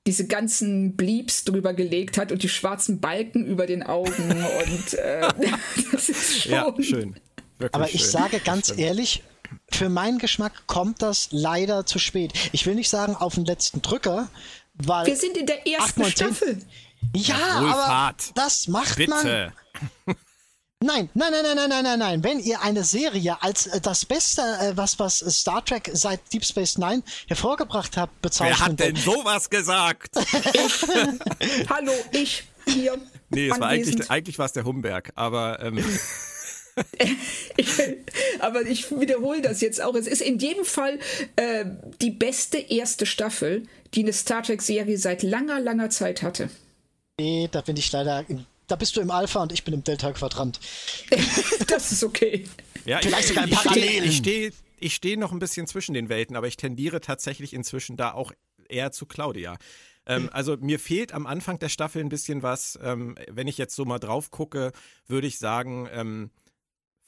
[0.08, 4.12] diese ganzen Bleeps drüber gelegt hat und die schwarzen Balken über den Augen
[4.66, 5.22] und äh,
[5.92, 6.52] das ist schon.
[6.52, 7.16] ja, schön.
[7.60, 8.10] Wirklich Aber ich schön.
[8.10, 8.80] sage ganz stimmt.
[8.80, 9.24] ehrlich,
[9.70, 12.34] für meinen Geschmack kommt das leider zu spät.
[12.52, 14.30] Ich will nicht sagen auf den letzten Drücker,
[14.74, 15.06] weil.
[15.06, 16.28] Wir sind in der ersten Acht, neun, zehn.
[16.28, 16.58] Staffel.
[17.16, 18.24] Ja, Wohlfahrt.
[18.30, 19.24] aber das macht man.
[19.24, 19.54] Bitte.
[20.86, 22.24] Nein, nein, nein, nein, nein, nein, nein, nein.
[22.26, 26.44] Wenn ihr eine Serie als äh, das Beste, äh, was, was Star Trek seit Deep
[26.44, 30.14] Space Nine hervorgebracht hat, Wer bezeichnen hat denn sowas gesagt?
[31.70, 32.98] Hallo, ich hier.
[33.30, 35.82] Nee, es war eigentlich, eigentlich war es der Humberg, aber ähm,
[37.56, 37.70] Ich,
[38.40, 39.96] aber ich wiederhole das jetzt auch.
[39.96, 41.00] Es ist in jedem Fall
[41.36, 41.66] äh,
[42.02, 43.64] die beste erste Staffel,
[43.94, 46.50] die eine Star Trek-Serie seit langer, langer Zeit hatte.
[47.20, 49.84] Nee, da bin ich leider, im, da bist du im Alpha und ich bin im
[49.84, 50.60] Delta-Quadrant.
[51.68, 52.46] Das ist okay.
[52.86, 54.10] ja, Vielleicht ich, sogar in ich stehe Parallelen.
[54.10, 57.98] ich steh, ich steh noch ein bisschen zwischen den Welten, aber ich tendiere tatsächlich inzwischen
[57.98, 58.32] da auch
[58.70, 59.58] eher zu Claudia.
[60.06, 62.78] Ähm, also mir fehlt am Anfang der Staffel ein bisschen was.
[62.82, 64.72] Ähm, wenn ich jetzt so mal drauf gucke,
[65.08, 66.30] würde ich sagen, ähm,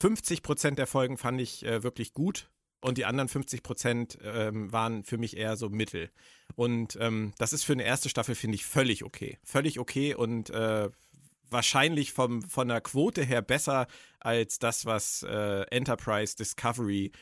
[0.00, 2.48] 50 Prozent der Folgen fand ich äh, wirklich gut
[2.80, 6.10] und die anderen 50 Prozent ähm, waren für mich eher so mittel.
[6.54, 9.38] Und ähm, das ist für eine erste Staffel, finde ich, völlig okay.
[9.44, 10.88] Völlig okay und äh,
[11.50, 13.86] wahrscheinlich vom, von der Quote her besser
[14.20, 17.12] als das, was äh, Enterprise, Discovery,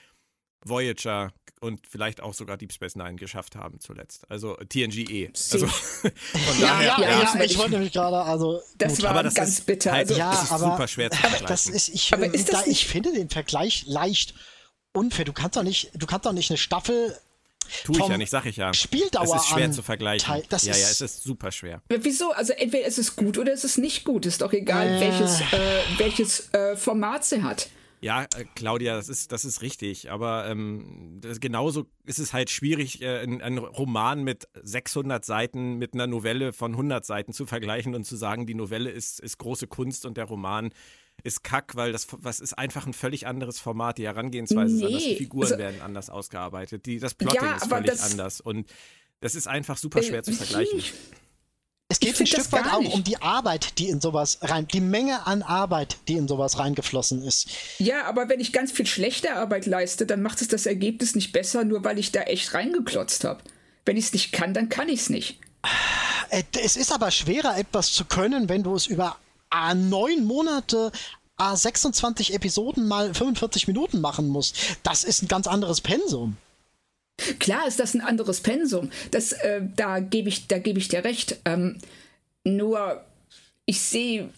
[0.66, 4.30] Voyager und vielleicht auch sogar Deep Space Nine geschafft haben zuletzt.
[4.30, 5.28] Also TNGE.
[5.28, 6.10] Also von
[6.58, 8.60] Ja, daher, Ja, ja, ja, das war ich ich- wollte nämlich gerade, also.
[8.78, 9.02] Das gut.
[9.02, 9.92] war aber das ganz ist bitter.
[9.92, 11.46] Halt, Also, Ja, das ist aber- super schwer zu aber vergleichen.
[11.48, 14.34] das ist, ich, Aber ist das da, ich finde den Vergleich leicht
[14.94, 15.24] unfair.
[15.24, 17.16] Du kannst doch nicht, du kannst doch nicht eine Staffel
[17.84, 18.74] Tue ich vom ja nicht, sag ich ja.
[18.74, 20.26] Spieldauer Es ist schwer an zu vergleichen.
[20.26, 21.80] Teil- das ja, ja, ist- es ist super schwer.
[21.88, 22.30] Wieso?
[22.32, 24.26] Also entweder ist es gut oder ist es nicht gut.
[24.26, 25.00] Ist doch egal, Äh.
[25.00, 27.70] welches, äh, welches äh, Format sie hat.
[28.02, 30.10] Ja, äh, Claudia, das ist, das ist richtig.
[30.10, 35.76] Aber ähm, das, genauso ist es halt schwierig, äh, einen, einen Roman mit 600 Seiten
[35.78, 39.38] mit einer Novelle von 100 Seiten zu vergleichen und zu sagen, die Novelle ist, ist
[39.38, 40.70] große Kunst und der Roman
[41.22, 43.98] ist Kack, weil das was ist einfach ein völlig anderes Format.
[43.98, 47.56] Die Herangehensweise ist anders, die Nee, Figuren also- werden anders ausgearbeitet, die, das Plotting Ja,
[47.56, 48.40] ist völlig das- anders.
[48.40, 48.68] Und
[49.20, 50.82] das ist einfach super schwer zu Äh, vergleichen.
[51.88, 52.94] Es geht ein Stück weit gar auch nicht.
[52.94, 57.22] um die Arbeit, die in sowas rein, die Menge an Arbeit, die in sowas reingeflossen
[57.22, 57.48] ist.
[57.78, 61.32] Ja, aber wenn ich ganz viel schlechte Arbeit leiste, dann macht es das Ergebnis nicht
[61.32, 63.42] besser, nur weil ich da echt reingeklotzt habe.
[63.84, 65.38] Wenn ich es nicht kann, dann kann ich es nicht.
[66.30, 69.23] Äh, es ist aber schwerer, etwas zu können, wenn du es über äh,
[69.74, 70.92] neun Monate,
[71.38, 74.56] äh, 26 Episoden mal 45 Minuten machen musst.
[74.82, 76.36] Das ist ein ganz anderes Pensum.
[77.38, 78.90] Klar ist das ein anderes Pensum.
[79.10, 81.36] Das, äh, da gebe ich, da gebe ich dir recht.
[81.44, 81.78] Ähm,
[82.44, 83.04] nur
[83.66, 84.30] ich sehe,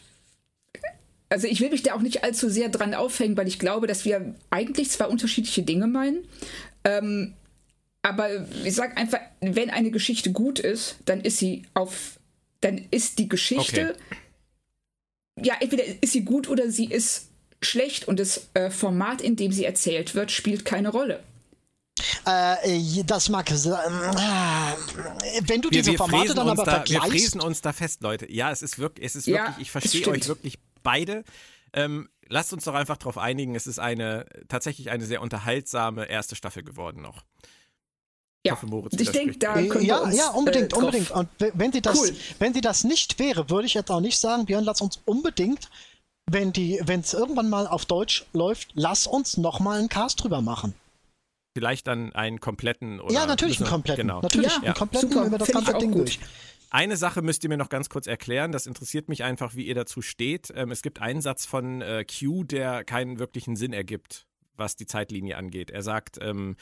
[1.29, 4.05] also ich will mich da auch nicht allzu sehr dran aufhängen, weil ich glaube, dass
[4.05, 6.29] wir eigentlich zwei unterschiedliche Dinge meinen.
[6.85, 7.35] Ähm,
[8.03, 12.21] aber ich sag einfach, wenn eine Geschichte gut ist, dann ist sie auf,
[12.61, 14.17] dann ist die Geschichte, okay.
[15.43, 17.29] Ja, entweder ist sie gut oder sie ist
[17.61, 21.23] schlecht und das äh, Format, in dem sie erzählt wird, spielt keine Rolle.
[22.27, 27.05] Äh, das mag äh, wenn du diese wir, wir Formate dann aber da, vergleichst.
[27.05, 28.31] Wir fräsen uns da fest, Leute.
[28.31, 31.25] Ja, es ist wirklich, es ist ja, wirklich, ich verstehe euch wirklich beide.
[31.73, 36.37] Ähm, lasst uns doch einfach darauf einigen, es ist eine tatsächlich eine sehr unterhaltsame erste
[36.37, 37.25] Staffel geworden noch.
[38.45, 41.11] Ja, ich, hoffe, Moritz ich denke, da können ja, uns, ja, unbedingt, äh, unbedingt.
[41.11, 42.17] Und wenn sie das, cool.
[42.39, 45.69] wenn sie das nicht wäre, würde ich jetzt auch nicht sagen, Björn, lass uns unbedingt,
[46.31, 50.23] wenn die, wenn es irgendwann mal auf Deutsch läuft, lass uns noch mal einen Cast
[50.23, 50.75] drüber machen.
[51.57, 54.09] Vielleicht dann einen kompletten oder Ja, natürlich einen kompletten.
[54.09, 54.21] Genau.
[54.21, 56.03] Natürlich ja, einen kompletten super, über das ganze Ding gut.
[56.03, 56.21] durch.
[56.69, 58.53] Eine Sache müsst ihr mir noch ganz kurz erklären.
[58.53, 60.53] Das interessiert mich einfach, wie ihr dazu steht.
[60.55, 64.87] Ähm, es gibt einen Satz von äh, Q, der keinen wirklichen Sinn ergibt, was die
[64.87, 65.71] Zeitlinie angeht.
[65.71, 66.57] Er sagt, ähm,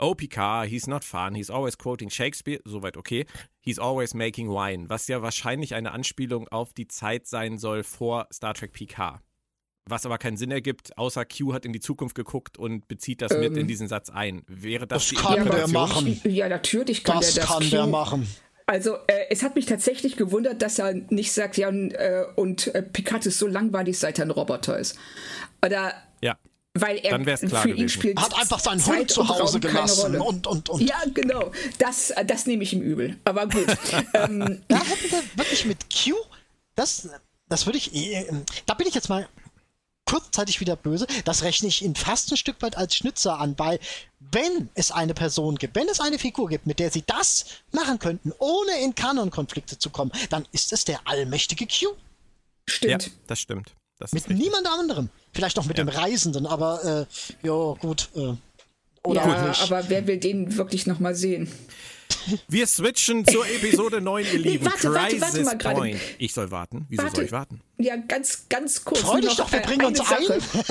[0.00, 3.26] Oh, Picard, he's not fun, he's always quoting Shakespeare, soweit okay.
[3.60, 8.28] He's always making wine, was ja wahrscheinlich eine Anspielung auf die Zeit sein soll vor
[8.32, 9.20] Star Trek Picard.
[9.86, 13.32] Was aber keinen Sinn ergibt, außer Q hat in die Zukunft geguckt und bezieht das
[13.32, 14.42] ähm, mit in diesen Satz ein.
[14.46, 16.20] Wäre das, das die kann der machen.
[16.24, 17.52] Ja, natürlich kann das der das.
[17.52, 18.28] kann Q, der machen.
[18.66, 22.72] Also äh, es hat mich tatsächlich gewundert, dass er nicht sagt, ja und, äh, und
[22.74, 24.96] äh, Picard ist so langweilig, seit er ein Roboter ist.
[25.64, 26.36] Oder ja
[26.80, 27.18] weil er
[27.60, 28.20] für ihn spielt.
[28.20, 30.80] Hat einfach seinen Zeit Hund zu Hause gelassen und, und, und.
[30.80, 31.52] Ja, genau.
[31.78, 33.18] Das, das nehme ich ihm übel.
[33.24, 33.66] Aber gut.
[34.14, 36.14] ähm, da hätten wir wirklich mit Q,
[36.74, 37.08] das,
[37.48, 38.26] das würde ich, äh,
[38.66, 39.28] da bin ich jetzt mal
[40.08, 41.06] kurzzeitig wieder böse.
[41.24, 43.78] Das rechne ich ihn fast ein Stück weit als Schnitzer an, weil
[44.20, 47.98] wenn es eine Person gibt, wenn es eine Figur gibt, mit der sie das machen
[47.98, 51.94] könnten, ohne in Kanon-Konflikte zu kommen, dann ist es der allmächtige Q.
[52.66, 53.04] Stimmt.
[53.04, 53.74] Ja, das stimmt.
[53.98, 55.10] Das mit niemand anderem.
[55.32, 55.84] Vielleicht noch mit ja.
[55.84, 57.06] dem Reisenden, aber
[57.42, 58.08] äh, ja, gut.
[58.14, 58.34] Äh,
[59.04, 61.48] oder ja, aber wer will den wirklich nochmal sehen?
[62.48, 64.64] Wir switchen zur Episode 9, ihr Lieben.
[64.64, 66.00] Warte, warte, warte mal gerade.
[66.18, 66.86] Ich soll warten.
[66.88, 67.16] Wieso warte.
[67.16, 67.60] soll ich warten?
[67.78, 69.00] Ja, ganz, ganz kurz.
[69.00, 70.34] Freu dich doch, wir bringen uns Sache.
[70.34, 70.64] ein.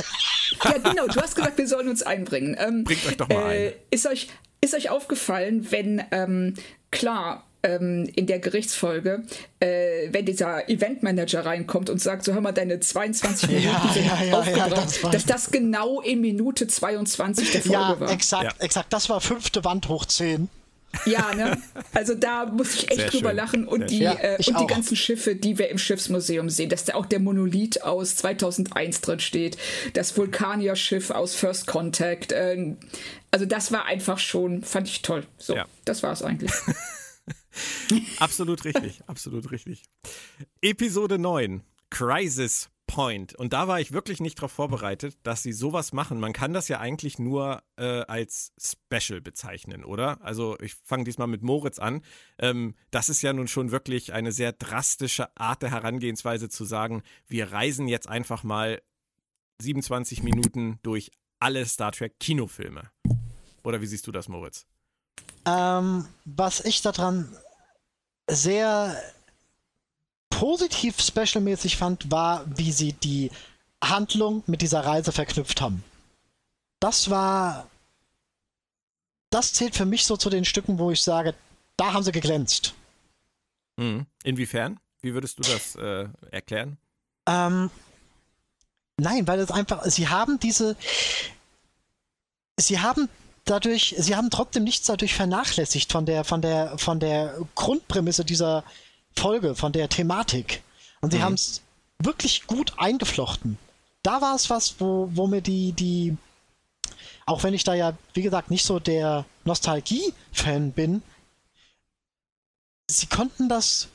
[0.63, 1.07] ja, genau.
[1.07, 2.55] Du hast gesagt, wir sollen uns einbringen.
[2.59, 3.73] Ähm, Bringt euch doch mal äh, ein.
[3.91, 4.29] Ist euch,
[4.61, 6.53] ist euch aufgefallen, wenn, ähm,
[6.91, 9.23] klar, ähm, in der Gerichtsfolge,
[9.59, 14.05] äh, wenn dieser Eventmanager reinkommt und sagt, so hör mal, deine 22 Minuten ja, sind
[14.05, 18.11] ja, ja, aufgebraucht, das dass das genau in Minute 22 der Folge ja, war.
[18.11, 18.93] Exakt, exakt.
[18.93, 20.49] Das war fünfte Wand hoch 10.
[21.05, 21.57] Ja, ne?
[21.93, 23.37] Also da muss ich echt Sehr drüber schön.
[23.37, 23.67] lachen.
[23.67, 27.05] Und, die, äh, und die ganzen Schiffe, die wir im Schiffsmuseum sehen, dass da auch
[27.05, 29.57] der Monolith aus 2001 drin steht,
[29.93, 32.31] das Vulkanier-Schiff aus First Contact.
[32.31, 32.75] Äh,
[33.31, 35.25] also das war einfach schon, fand ich toll.
[35.37, 35.65] So, ja.
[35.85, 36.51] das war es eigentlich.
[38.19, 39.83] absolut richtig, absolut richtig.
[40.61, 43.35] Episode 9, Crisis Point.
[43.35, 46.19] Und da war ich wirklich nicht darauf vorbereitet, dass sie sowas machen.
[46.19, 50.23] Man kann das ja eigentlich nur äh, als Special bezeichnen, oder?
[50.23, 52.01] Also ich fange diesmal mit Moritz an.
[52.39, 57.03] Ähm, das ist ja nun schon wirklich eine sehr drastische Art der Herangehensweise zu sagen,
[57.27, 58.81] wir reisen jetzt einfach mal
[59.61, 62.89] 27 Minuten durch alle Star Trek Kinofilme.
[63.63, 64.65] Oder wie siehst du das, Moritz?
[65.45, 67.35] Ähm, was ich daran
[68.27, 69.01] sehr
[70.29, 73.31] positiv specialmäßig fand, war, wie sie die
[73.83, 75.83] Handlung mit dieser Reise verknüpft haben.
[76.79, 77.67] Das war.
[79.29, 81.33] Das zählt für mich so zu den Stücken, wo ich sage,
[81.75, 82.73] da haben sie geglänzt.
[83.75, 84.05] Mhm.
[84.23, 84.79] Inwiefern?
[85.01, 86.77] Wie würdest du das äh, erklären?
[87.27, 87.69] Ähm,
[88.97, 90.77] nein, weil es einfach, sie haben diese,
[92.57, 93.09] sie haben
[93.49, 98.63] dadurch, sie haben trotzdem nichts dadurch vernachlässigt von der, von der, von der Grundprämisse dieser
[99.15, 100.63] Folge, von der Thematik.
[101.01, 101.23] Und sie mhm.
[101.23, 101.61] haben es
[101.99, 103.57] wirklich gut eingeflochten.
[104.03, 106.17] Da war es was, wo, wo mir die, die,
[107.25, 111.01] auch wenn ich da ja, wie gesagt, nicht so der Nostalgie-Fan bin,
[112.87, 113.87] sie konnten das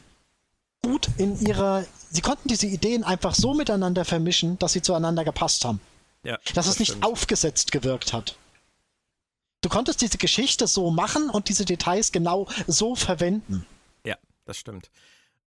[0.82, 5.64] gut in ihrer, sie konnten diese Ideen einfach so miteinander vermischen, dass sie zueinander gepasst
[5.64, 5.80] haben.
[6.24, 7.04] Ja, dass das es nicht stimmt.
[7.04, 8.36] aufgesetzt gewirkt hat.
[9.62, 13.64] Du konntest diese Geschichte so machen und diese Details genau so verwenden.
[14.04, 14.90] Ja, das stimmt.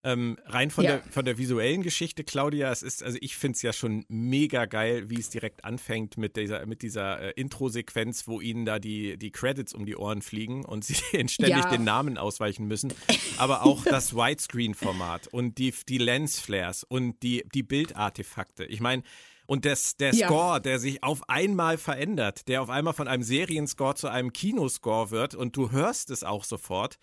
[0.06, 0.98] Ähm, rein von, ja.
[0.98, 4.66] der, von der visuellen Geschichte, Claudia, es ist, also ich finde es ja schon mega
[4.66, 9.18] geil, wie es direkt anfängt mit dieser, mit dieser äh, Intro-Sequenz, wo ihnen da die,
[9.18, 11.70] die Credits um die Ohren fliegen und sie ständig ja.
[11.72, 12.94] den Namen ausweichen müssen.
[13.38, 18.64] Aber auch das Widescreen-Format und die, die Lens-Flares und die, die Bildartefakte.
[18.66, 19.02] Ich meine,
[19.46, 20.28] und das, der ja.
[20.28, 25.12] Score, der sich auf einmal verändert, der auf einmal von einem Serienscore zu einem Kinoscore
[25.12, 26.98] wird und du hörst es auch sofort.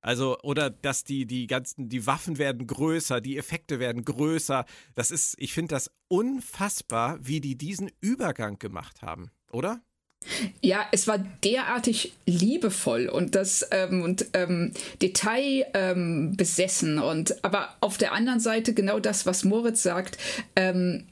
[0.00, 4.66] Also, oder dass die, die ganzen, die Waffen werden größer, die Effekte werden größer.
[4.94, 9.80] Das ist, ich finde das unfassbar, wie die diesen Übergang gemacht haben, oder?
[10.60, 17.74] Ja, es war derartig liebevoll und das ähm, und ähm, Detail ähm, besessen und aber
[17.80, 20.18] auf der anderen Seite genau das, was Moritz sagt.
[20.56, 21.06] Ähm,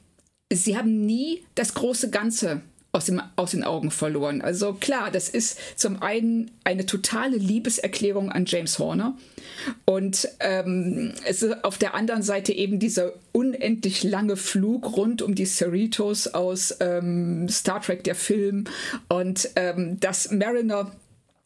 [0.55, 2.61] sie haben nie das große Ganze
[2.93, 4.41] aus, dem, aus den Augen verloren.
[4.41, 9.17] Also klar, das ist zum einen eine totale Liebeserklärung an James Horner
[9.85, 15.33] und ähm, es ist auf der anderen Seite eben dieser unendlich lange Flug rund um
[15.33, 18.65] die Cerritos aus ähm, Star Trek, der Film
[19.09, 20.91] und ähm, dass Mariner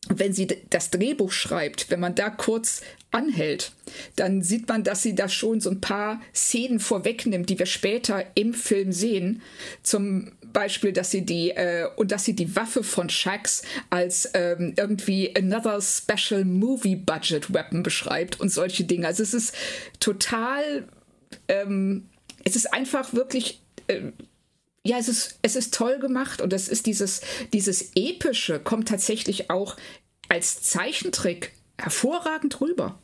[0.10, 3.72] wenn sie das Drehbuch schreibt, wenn man da kurz anhält,
[4.15, 8.26] dann sieht man, dass sie da schon so ein paar Szenen vorwegnimmt, die wir später
[8.36, 9.41] im Film sehen.
[9.84, 14.74] Zum Beispiel, dass sie die äh, und dass sie die Waffe von Shax als ähm,
[14.78, 19.08] irgendwie another special movie budget weapon beschreibt und solche Dinge.
[19.08, 19.56] Also es ist
[20.00, 20.88] total,
[21.48, 22.10] ähm,
[22.43, 24.12] es ist einfach wirklich äh,
[24.88, 27.21] ja, es ist, es ist toll gemacht und es ist dieses,
[27.52, 29.76] dieses Epische kommt tatsächlich auch
[30.30, 32.97] als Zeichentrick hervorragend rüber.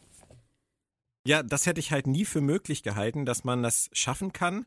[1.26, 4.66] Ja, das hätte ich halt nie für möglich gehalten, dass man das schaffen kann,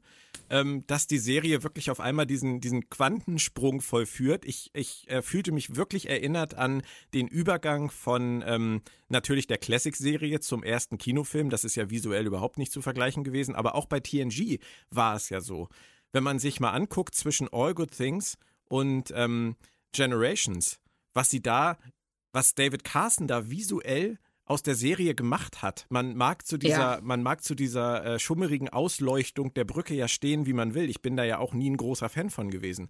[0.48, 4.44] ähm, dass die Serie wirklich auf einmal diesen, diesen Quantensprung vollführt.
[4.46, 10.40] Ich, ich äh, fühlte mich wirklich erinnert an den Übergang von ähm, natürlich der Classic-Serie
[10.40, 11.50] zum ersten Kinofilm.
[11.50, 14.58] Das ist ja visuell überhaupt nicht zu vergleichen gewesen, aber auch bei TNG
[14.90, 15.68] war es ja so.
[16.16, 18.38] Wenn man sich mal anguckt zwischen All Good Things
[18.70, 19.54] und ähm,
[19.92, 20.80] Generations,
[21.12, 21.76] was sie da,
[22.32, 25.84] was David Carson da visuell aus der Serie gemacht hat.
[25.90, 27.00] Man mag zu dieser, ja.
[27.02, 30.88] man mag zu dieser äh, schummerigen Ausleuchtung der Brücke ja stehen, wie man will.
[30.88, 32.88] Ich bin da ja auch nie ein großer Fan von gewesen.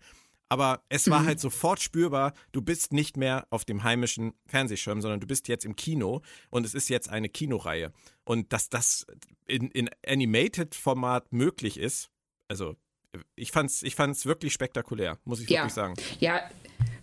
[0.49, 1.27] Aber es war mhm.
[1.27, 5.65] halt sofort spürbar, du bist nicht mehr auf dem heimischen Fernsehschirm, sondern du bist jetzt
[5.65, 7.93] im Kino und es ist jetzt eine Kinoreihe.
[8.23, 9.05] Und dass das
[9.47, 12.09] in, in Animated-Format möglich ist,
[12.47, 12.77] also
[13.35, 15.61] ich fand's, ich fand's wirklich spektakulär, muss ich ja.
[15.61, 15.95] wirklich sagen.
[16.21, 16.43] Ja,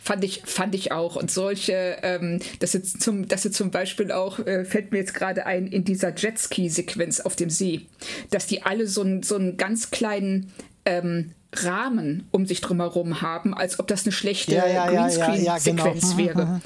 [0.03, 1.15] Fand ich, fand ich auch.
[1.15, 5.13] Und solche, ähm, dass jetzt zum, dass jetzt zum Beispiel auch, äh, fällt mir jetzt
[5.13, 7.87] gerade ein, in dieser Jetski-Sequenz auf dem See,
[8.29, 10.51] dass die alle so, ein, so einen ganz kleinen
[10.83, 16.33] ähm, Rahmen um sich drumherum haben, als ob das eine schlechte ja, ja, Greenscreen-Sequenz ja,
[16.33, 16.37] genau.
[16.37, 16.61] wäre.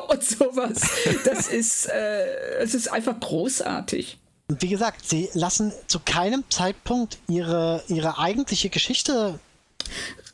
[0.08, 0.82] Und sowas.
[1.24, 4.19] Das ist, äh, es ist einfach großartig.
[4.50, 9.38] Und wie gesagt, sie lassen zu keinem Zeitpunkt ihre, ihre eigentliche Geschichte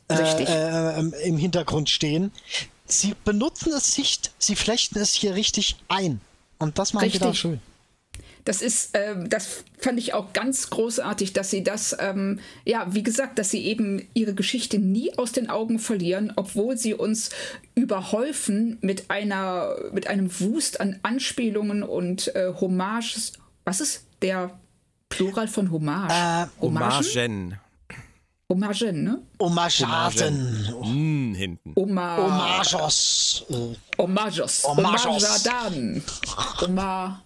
[0.09, 2.31] äh, äh, im Hintergrund stehen.
[2.87, 6.19] Sie benutzen es nicht, sie flechten es hier richtig ein.
[6.57, 7.59] Und das machen sie da schön.
[8.43, 13.03] Das ist, äh, das fand ich auch ganz großartig, dass sie das, ähm, ja, wie
[13.03, 17.29] gesagt, dass sie eben ihre Geschichte nie aus den Augen verlieren, obwohl sie uns
[17.75, 23.33] überhäufen mit einer, mit einem Wust an Anspielungen und äh, Hommages.
[23.63, 24.59] Was ist der
[25.09, 26.11] Plural von Hommage?
[26.11, 27.59] Äh, Hommagen.
[28.49, 29.21] Hommagen, ne?
[29.41, 31.31] Hommagen.
[31.31, 31.73] Mm, hinten.
[31.75, 33.45] Oma Hommagos.
[33.97, 34.63] Hommagos.
[34.63, 36.03] Hommagen.
[36.63, 37.21] Oma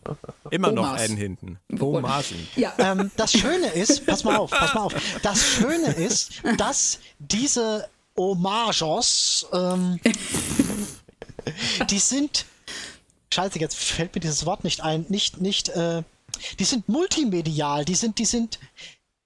[0.50, 1.60] Immer noch N hinten.
[1.80, 2.48] Hommagen.
[2.56, 2.74] Ja.
[2.80, 4.96] Ähm, das Schöne ist, pass mal auf, pass mal auf.
[5.22, 10.00] Das Schöne ist, dass diese Hommagos, ähm,
[11.90, 12.46] die sind,
[13.32, 16.02] scheiße, jetzt fällt mir dieses Wort nicht ein, nicht, nicht, äh,
[16.60, 18.60] die sind multimedial, die sind, die sind,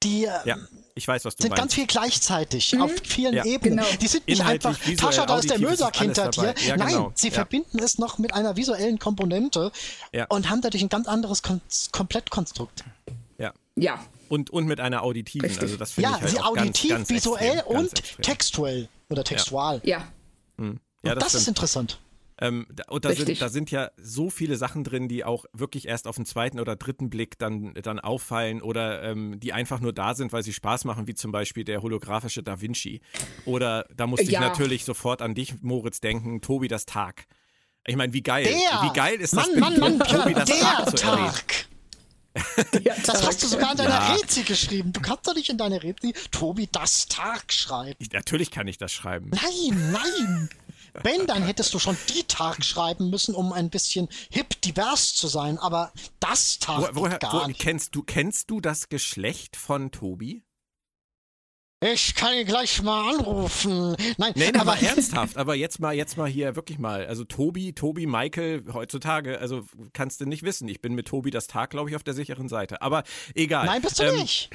[0.04, 0.58] die, ja
[0.98, 1.62] ich weiß, was du sind meinst.
[1.62, 2.84] ganz viel gleichzeitig mhm.
[2.84, 3.44] auf vielen ja.
[3.44, 3.80] Ebenen.
[3.80, 3.98] Genau.
[4.00, 6.56] Die sind nicht einfach, Tascha, da ist der Mösak hinter dir.
[6.66, 7.12] Ja, Nein, genau.
[7.16, 7.34] sie ja.
[7.34, 9.74] verbinden es noch mit einer visuellen Komponente
[10.30, 11.60] und haben dadurch ein ganz anderes Kon
[11.92, 12.86] Komplettkonstrukt.
[13.38, 13.54] Ja.
[13.76, 14.00] Ja.
[14.30, 15.46] Und, und mit einer auditiven.
[15.46, 15.64] Richtig.
[15.64, 19.24] Also das finde ja, ich halt sie auditiv, ganz, ganz visuell extrem, und textuell oder
[19.26, 19.82] textual.
[19.84, 20.08] Ja.
[20.58, 20.80] Hm.
[21.04, 22.00] Ja, das, das ist interessant.
[22.42, 26.08] Ähm, und da sind, da sind ja so viele Sachen drin, die auch wirklich erst
[26.08, 30.16] auf den zweiten oder dritten Blick dann, dann auffallen oder ähm, die einfach nur da
[30.16, 33.02] sind, weil sie Spaß machen, wie zum Beispiel der holographische Da Vinci.
[33.46, 34.40] Oder da musste ja.
[34.42, 37.26] ich natürlich sofort an dich, Moritz, denken, Tobi das Tag.
[37.88, 38.44] Ich meine, wie geil.
[38.44, 41.68] Der, wie geil ist Mann, das Mann, Mann, Tobi das der Tag zu Tag.
[43.06, 44.14] das hast du sogar in deiner ja.
[44.14, 44.92] Rezi geschrieben.
[44.92, 47.96] Du kannst doch nicht in deine Rezi Tobi das Tag schreiben.
[48.00, 49.30] Ich, natürlich kann ich das schreiben.
[49.30, 50.50] Nein, nein.
[51.04, 55.28] Wenn, dann hättest du schon die Tag schreiben müssen, um ein bisschen hip divers zu
[55.28, 55.58] sein.
[55.58, 57.60] Aber das Tag Wo, woher, gar wo, nicht.
[57.60, 60.44] kennst, du, kennst du das Geschlecht von Tobi?
[61.84, 63.96] Ich kann ihn gleich mal anrufen.
[64.18, 67.06] Nein, nee, aber aber ernsthaft, aber jetzt mal, jetzt mal hier wirklich mal.
[67.06, 70.68] Also Tobi, Tobi, Michael, heutzutage, also kannst du nicht wissen.
[70.68, 72.82] Ich bin mit Tobi das Tag, glaube ich, auf der sicheren Seite.
[72.82, 73.04] Aber
[73.36, 73.66] egal.
[73.66, 74.50] Nein, bist du Ähm, nicht.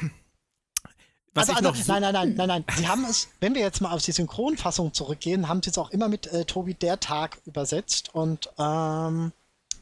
[1.34, 2.64] Was also, ich also, nein, nein, nein, nein, nein.
[2.76, 5.90] Sie haben es, wenn wir jetzt mal auf die Synchronfassung zurückgehen, haben sie es auch
[5.90, 9.32] immer mit äh, Tobi der Tag übersetzt und ähm,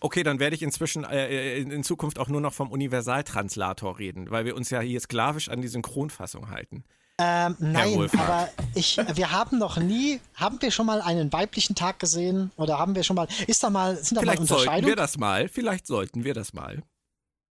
[0.00, 4.30] Okay, dann werde ich inzwischen äh, in, in Zukunft auch nur noch vom Universaltranslator reden,
[4.30, 6.84] weil wir uns ja hier sklavisch an die Synchronfassung halten.
[7.18, 11.98] ähm, nein, aber ich, wir haben noch nie, haben wir schon mal einen weiblichen Tag
[11.98, 14.88] gesehen oder haben wir schon mal, ist da mal, sind da mal Vielleicht sollten Unterscheidungen?
[14.88, 15.48] wir das mal.
[15.48, 16.82] Vielleicht sollten wir das mal.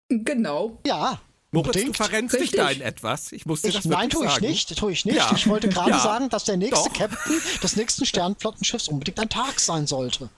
[0.10, 0.80] Genau.
[0.86, 1.20] Ja,
[1.56, 2.00] Moritz, unbedingt.
[2.00, 3.32] du verrennst dich da in etwas.
[3.32, 4.46] Ich muss dir Ich, das nein, tue ich sagen.
[4.48, 5.16] nicht, tue ich nicht.
[5.16, 5.32] Ja.
[5.36, 6.00] Ich wollte gerade Ja.
[6.00, 6.94] sagen, dass der nächste Doch.
[6.94, 10.30] Captain des nächsten Sternflottenschiffs unbedingt ein Tag sein sollte.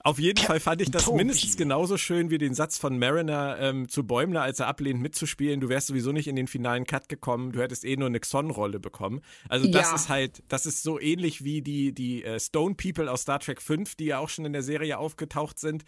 [0.00, 3.88] Auf jeden Fall fand ich das mindestens genauso schön wie den Satz von Mariner ähm,
[3.88, 5.58] zu Bäumler, als er ablehnt mitzuspielen.
[5.60, 7.50] Du wärst sowieso nicht in den finalen Cut gekommen.
[7.52, 9.22] Du hättest eh nur eine Xon-Rolle bekommen.
[9.48, 9.94] Also das Ja.
[9.94, 13.62] ist halt, das ist so ähnlich wie die, die äh, Stone People aus Star Trek
[13.62, 15.84] 5, die ja auch schon in der Serie aufgetaucht sind.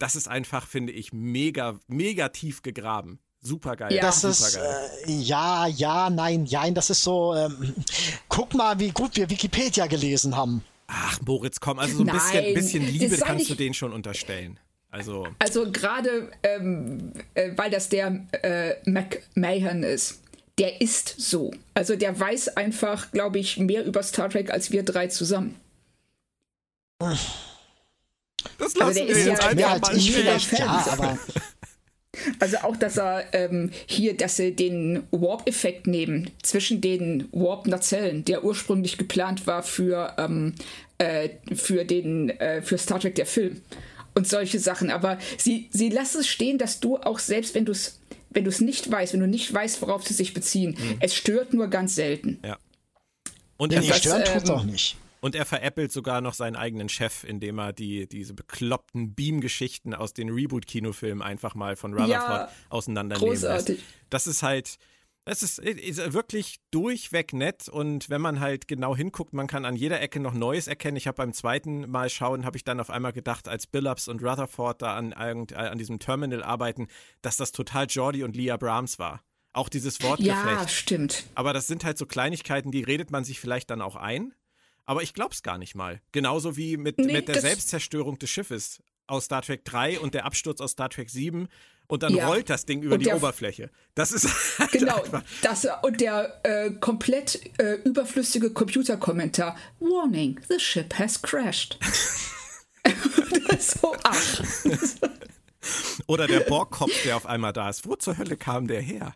[0.00, 3.20] Das ist einfach, finde ich, mega, mega tief gegraben.
[3.42, 3.92] Super geil.
[3.94, 4.02] Ja.
[4.02, 4.90] Das super ist, geil.
[5.06, 7.74] äh, ja, ja, nein, jein, das ist so, ähm,
[8.28, 10.62] guck mal, wie gut wir Wikipedia gelesen haben.
[10.88, 14.58] Ach, Moritz, komm, also so ein bisschen, Nein, bisschen Liebe kannst du denen schon unterstellen.
[14.90, 20.20] Also, Also gerade, ähm, äh, weil das der äh, McMahon ist.
[20.58, 21.52] Der ist so.
[21.74, 25.54] Also der weiß einfach, glaube ich, mehr über Star Trek als wir drei zusammen.
[26.98, 27.18] das
[28.58, 31.18] Also der ist ja einfach Mehr Ja, als mal ich vielleicht, ja, aber
[32.38, 38.44] Also auch, dass er ähm, hier, dass sie den Warp-Effekt nehmen zwischen den Warp-Nazellen, der
[38.44, 40.54] ursprünglich geplant war für, ähm,
[40.98, 43.60] äh, für den äh, für Star Trek der Film
[44.14, 44.90] und solche Sachen.
[44.90, 48.00] Aber sie, sie lassen es stehen, dass du auch selbst wenn du es
[48.32, 51.52] wenn du es nicht weißt, wenn du nicht weißt, worauf sie sich beziehen, es stört
[51.52, 52.38] nur ganz selten.
[52.44, 52.58] Ja.
[53.56, 54.96] Und er, nee, das, stören tut's ähm, auch nicht.
[55.20, 60.14] Und er veräppelt sogar noch seinen eigenen Chef, indem er die, diese bekloppten Beam-Geschichten aus
[60.14, 63.78] den Reboot-Kinofilmen einfach mal von Rutherford Ja, auseinandernehmen großartig.
[63.78, 63.88] lässt.
[64.10, 64.76] Das ist halt,
[65.26, 69.76] das ist, ist wirklich durchweg nett und wenn man halt genau hinguckt, man kann an
[69.76, 70.96] jeder Ecke noch Neues erkennen.
[70.96, 74.22] Ich habe beim zweiten Mal schauen, habe ich dann auf einmal gedacht, als Billups und
[74.22, 76.88] Rutherford da an, an diesem Terminal arbeiten,
[77.22, 79.22] dass das total Jordi und Leah Brahms war.
[79.52, 80.60] Auch dieses Wortgeflecht.
[80.60, 81.24] Ja, stimmt.
[81.34, 84.32] Aber das sind halt so Kleinigkeiten, die redet man sich vielleicht dann auch ein.
[84.90, 86.00] Aber ich glaub's gar nicht mal.
[86.10, 90.24] Genauso wie mit, Nee, mit der Selbstzerstörung des Schiffes aus Star Trek 3 und der
[90.24, 91.46] Absturz aus Star Trek 7
[91.86, 92.26] und dann Ja.
[92.26, 93.70] rollt das Ding über Und die Oberfläche.
[93.94, 94.26] Das ist
[94.58, 95.22] halt Genau, einfach.
[95.42, 99.56] das und der äh, komplett äh, überflüssige Computerkommentar.
[99.78, 101.78] Warning, the ship has crashed.
[103.48, 104.40] das so ach.
[106.08, 107.86] Oder der Borgkopf, der auf einmal da ist.
[107.86, 109.14] Wo zur Hölle kam der her?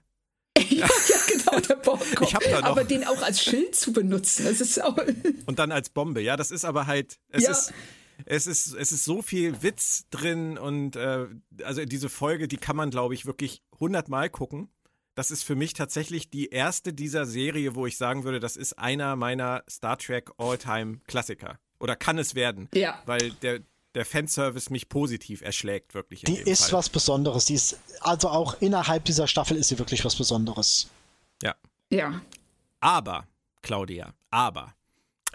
[0.71, 2.29] ja, ja, genau, der Borgkopf.
[2.29, 4.97] Ich hab da noch- Aber den auch als Schild zu benutzen, das ist auch.
[5.47, 6.21] Und dann als Bombe.
[6.21, 7.51] Ja, das ist aber halt, es Ja.
[7.51, 7.73] ist.
[8.27, 11.27] Es ist, es ist so viel Witz drin und äh,
[11.65, 14.69] also diese Folge, die kann man, glaube ich, wirklich hundertmal gucken.
[15.17, 18.79] Das ist für mich tatsächlich die erste dieser Serie, wo ich sagen würde, das ist
[18.79, 21.59] einer meiner Star Trek All-Time-Klassiker.
[21.81, 22.69] Oder kann es werden.
[22.73, 23.03] Ja.
[23.05, 23.61] Weil der,
[23.95, 26.27] der Fanservice mich positiv erschlägt, wirklich.
[26.27, 26.79] In Die dem ist Fall.
[26.79, 27.45] was Besonderes.
[27.47, 30.89] Die ist, also auch innerhalb dieser Staffel ist sie wirklich was Besonderes.
[31.43, 31.55] Ja.
[31.91, 32.21] Ja.
[32.81, 33.27] Aber,
[33.63, 34.75] Claudia, aber,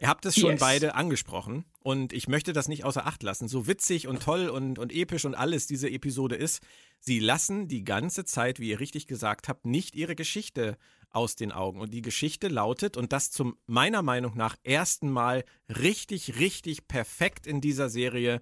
[0.01, 0.59] ihr habt es schon Yes.
[0.59, 3.47] beide angesprochen und ich möchte das nicht außer Acht lassen.
[3.47, 6.61] So witzig und toll und, und episch und alles diese Episode ist,
[6.99, 10.77] sie lassen die ganze Zeit, wie ihr richtig gesagt habt, nicht ihre Geschichte
[11.11, 11.79] aus den Augen.
[11.79, 17.47] Und die Geschichte lautet, und das zum meiner Meinung nach ersten Mal richtig, richtig perfekt
[17.47, 18.39] in dieser Serie,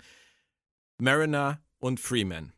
[0.98, 2.54] Mariner und Freeman.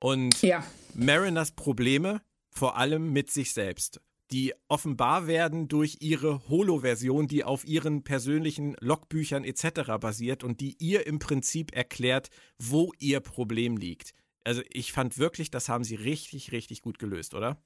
[0.00, 0.64] Und Ja.
[0.94, 4.00] Mariners Probleme vor allem mit sich selbst,
[4.30, 9.92] die offenbar werden durch ihre Holo-Version, die auf ihren persönlichen Logbüchern etc.
[10.00, 14.12] basiert und die ihr im Prinzip erklärt, wo ihr Problem liegt.
[14.44, 17.62] Also ich fand wirklich, das haben sie richtig, richtig gut gelöst, oder?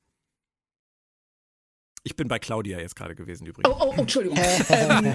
[2.03, 3.69] Ich bin bei Claudia jetzt gerade gewesen übrigens.
[3.69, 4.39] Oh, oh, oh Entschuldigung.
[4.69, 5.05] ähm,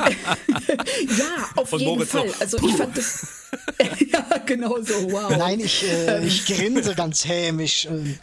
[1.18, 2.34] ja, auf Und jeden Moritz so, Fall.
[2.40, 3.28] Also ich fand das.
[4.12, 5.30] ja, genau so, wow.
[5.38, 7.86] Nein, ich, äh, ich grinse ganz hämisch.
[7.86, 8.20] Und,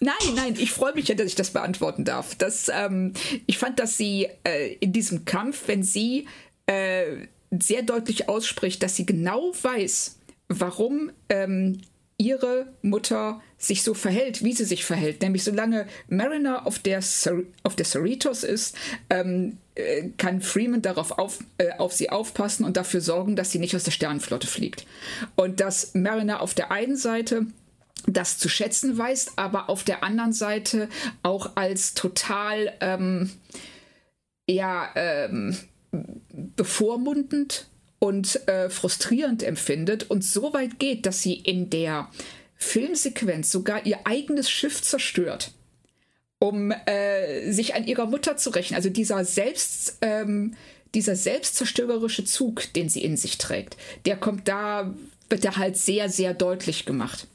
[0.00, 2.34] Nein, nein, ich freue mich ja, dass ich das beantworten darf.
[2.34, 3.14] Das, ähm,
[3.46, 6.26] ich fand, dass sie äh, in diesem Kampf, wenn sie
[6.66, 11.80] äh, sehr deutlich ausspricht, dass sie genau weiß, warum ähm,
[12.16, 15.22] ihre Mutter sich so verhält, wie sie sich verhält.
[15.22, 18.76] Nämlich solange Mariner auf der, Cer auf der Cerritos ist,
[19.10, 23.58] ähm, äh, kann Freeman darauf auf, äh, auf sie aufpassen und dafür sorgen, dass sie
[23.58, 24.86] nicht aus der Sternenflotte fliegt.
[25.34, 27.46] Und dass Mariner auf der einen Seite
[28.06, 30.88] das zu schätzen weiß, aber auf der anderen Seite
[31.22, 33.30] auch als total ähm,
[34.46, 35.56] ja ähm,
[36.56, 37.68] bevormundend
[38.04, 42.10] und äh, frustrierend empfindet und so weit geht, dass sie in der
[42.54, 45.52] Filmsequenz sogar ihr eigenes Schiff zerstört,
[46.38, 48.74] um äh, sich an ihrer Mutter zu rächen.
[48.74, 50.54] Also dieser selbst ähm,
[50.94, 54.94] dieser selbstzerstörerische Zug, den sie in sich trägt, der kommt da,
[55.30, 57.26] wird da halt sehr, sehr deutlich gemacht.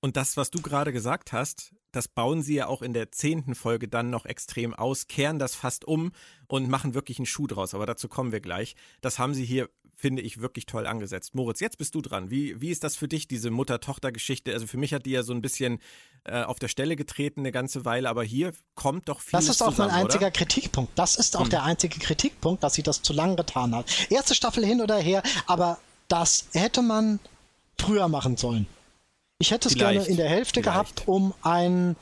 [0.00, 3.54] Und das, was du gerade gesagt hast, das bauen sie ja auch in der zehnten
[3.54, 6.12] Folge dann noch extrem aus, kehren das fast um
[6.46, 7.74] und machen wirklich einen Schuh draus.
[7.74, 8.76] Aber dazu kommen wir gleich.
[9.00, 11.34] Das haben sie hier, finde ich, wirklich toll angesetzt.
[11.34, 12.30] Moritz, jetzt bist du dran.
[12.30, 14.52] Wie, wie ist das für dich, diese Mutter-Tochter-Geschichte?
[14.52, 15.80] Also für mich hat die ja so ein bisschen
[16.24, 19.32] äh, auf der Stelle getreten eine ganze Weile, aber hier kommt doch viel.
[19.38, 20.30] Das ist auch zusammen, mein einziger oder?
[20.30, 20.98] Kritikpunkt.
[20.98, 21.50] Das ist auch Hm.
[21.50, 23.86] der einzige Kritikpunkt, dass sie das zu lang getan hat.
[24.10, 25.78] Erste Staffel hin oder her, aber
[26.08, 27.18] das hätte man
[27.78, 28.66] früher machen sollen.
[29.38, 30.64] Ich hätte es gerne in der Hälfte Vielleicht.
[30.96, 31.96] gehabt, um ein,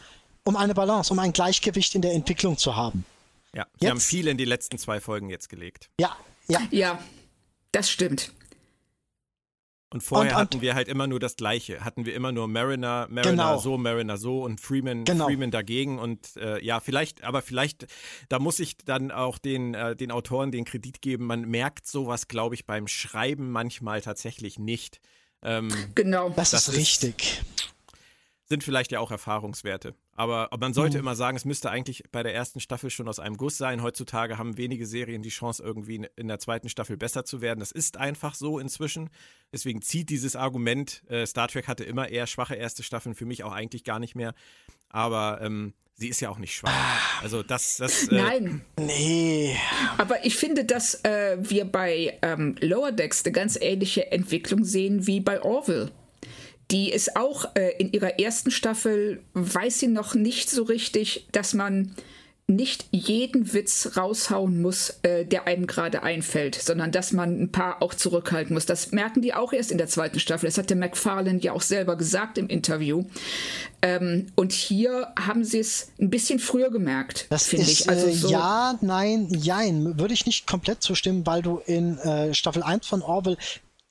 [0.45, 3.05] um eine Balance, um ein Gleichgewicht in der Entwicklung zu haben.
[3.55, 5.91] Ja, Jetzt- haben viel in die letzten zwei Folgen jetzt gelegt.
[6.01, 6.17] Ja,
[6.49, 6.61] ja.
[6.71, 6.99] Ja,
[7.73, 8.33] das stimmt.
[9.93, 11.85] Und vorher Und- und- hatten wir halt immer nur das Gleiche.
[11.85, 13.59] Hatten wir immer nur Mariner, Mariner Genau.
[13.59, 15.27] so, Mariner so und Freeman, Genau.
[15.27, 15.99] Freeman dagegen.
[15.99, 17.87] Und äh, ja, vielleicht, aber vielleicht,
[18.29, 21.27] da muss ich dann auch den, äh, den Autoren den Kredit geben.
[21.27, 25.01] Man merkt sowas, glaube ich, beim Schreiben manchmal tatsächlich nicht.
[25.43, 26.31] Ähm, Genau.
[26.31, 27.43] Das, Das ist ist- richtig.
[28.49, 29.95] Sind vielleicht ja auch Erfahrungswerte.
[30.15, 30.75] Aber, aber man Mhm.
[30.75, 33.83] sollte immer sagen, es müsste eigentlich bei der ersten Staffel schon aus einem Guss sein.
[33.83, 37.59] Heutzutage haben wenige Serien die Chance, irgendwie in- in der zweiten Staffel besser zu werden.
[37.61, 39.11] Das ist einfach so inzwischen.
[39.53, 43.43] Deswegen zieht dieses Argument, äh, Star Trek hatte immer eher schwache erste Staffeln, für mich
[43.45, 44.33] auch eigentlich gar nicht mehr.
[44.89, 46.73] Aber ähm, sie ist ja auch nicht schwach.
[47.23, 49.57] Also das, das äh, Nein, Nee.
[49.99, 55.07] aber ich finde, dass äh, wir bei ähm, Lower Decks eine ganz ähnliche Entwicklung sehen
[55.09, 55.91] wie bei Orville.
[56.71, 61.55] Die ist auch äh, in ihrer ersten Staffel, weiß sie noch nicht so richtig, dass
[61.55, 61.95] man
[62.49, 67.83] nicht jeden Witz raushauen muss, äh, der einem gerade einfällt, sondern dass man ein paar
[67.83, 68.67] auch zurückhalten muss.
[68.67, 70.47] Das merken die auch erst in der zweiten Staffel.
[70.47, 73.05] Das hat der McFarlane ja auch selber gesagt im Interview.
[73.83, 77.89] Ähm, und hier haben sie es ein bisschen früher gemerkt, Das finde ich.
[77.89, 79.99] Also äh, so, ja, nein, jein.
[79.99, 83.37] Würde ich nicht komplett zustimmen, weil du in äh, Staffel 1 von Orwell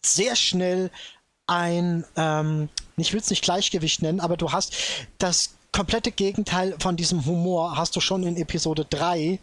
[0.06, 0.92] sehr schnell
[1.48, 4.76] ein, ähm, ich will es nicht Gleichgewicht nennen, aber du hast
[5.18, 9.40] das komplette Gegenteil von diesem Humor hast du schon in Episode 3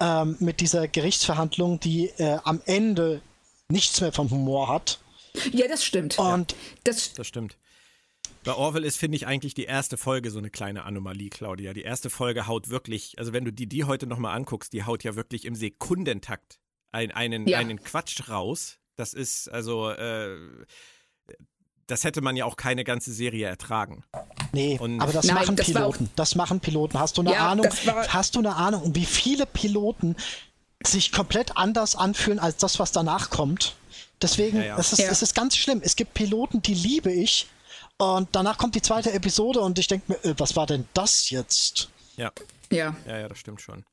[0.00, 3.20] ähm, mit dieser Gerichtsverhandlung, die äh, am Ende
[3.68, 4.98] nichts mehr von Humor hat.
[5.52, 6.18] Ja, das stimmt.
[6.18, 7.56] Und Das, Das stimmt.
[8.42, 11.74] Bei Orwell ist, finde ich, eigentlich die erste Folge so eine kleine Anomalie, Claudia.
[11.74, 15.04] Die erste Folge haut wirklich, also wenn du die, die heute nochmal anguckst, die haut
[15.04, 16.58] ja wirklich im Sekundentakt
[16.90, 17.58] ein, einen, Ja.
[17.58, 18.78] einen Quatsch raus.
[18.96, 20.36] Das ist, also, äh,
[21.90, 24.04] das hätte man ja auch keine ganze Serie ertragen.
[24.52, 26.10] Nee, Und- aber das Nein, machen das Piloten.
[26.16, 26.98] Das machen Piloten.
[26.98, 27.66] Hast du eine Ja, Ahnung?
[28.08, 30.16] Hast du eine Ahnung, wie viele Piloten
[30.84, 33.74] sich komplett anders anfühlen als das, was danach kommt?
[34.22, 34.78] Deswegen, Ja, ja.
[34.78, 35.10] Es, ist, Ja.
[35.10, 35.80] es ist ganz schlimm.
[35.84, 37.46] Es gibt Piloten, die liebe ich.
[37.98, 41.28] Und danach kommt die zweite Episode und ich denke mir, äh, was war denn das
[41.30, 41.90] jetzt?
[42.16, 42.32] Ja,
[42.70, 42.94] ja.
[43.06, 43.84] ja, ja, das stimmt schon.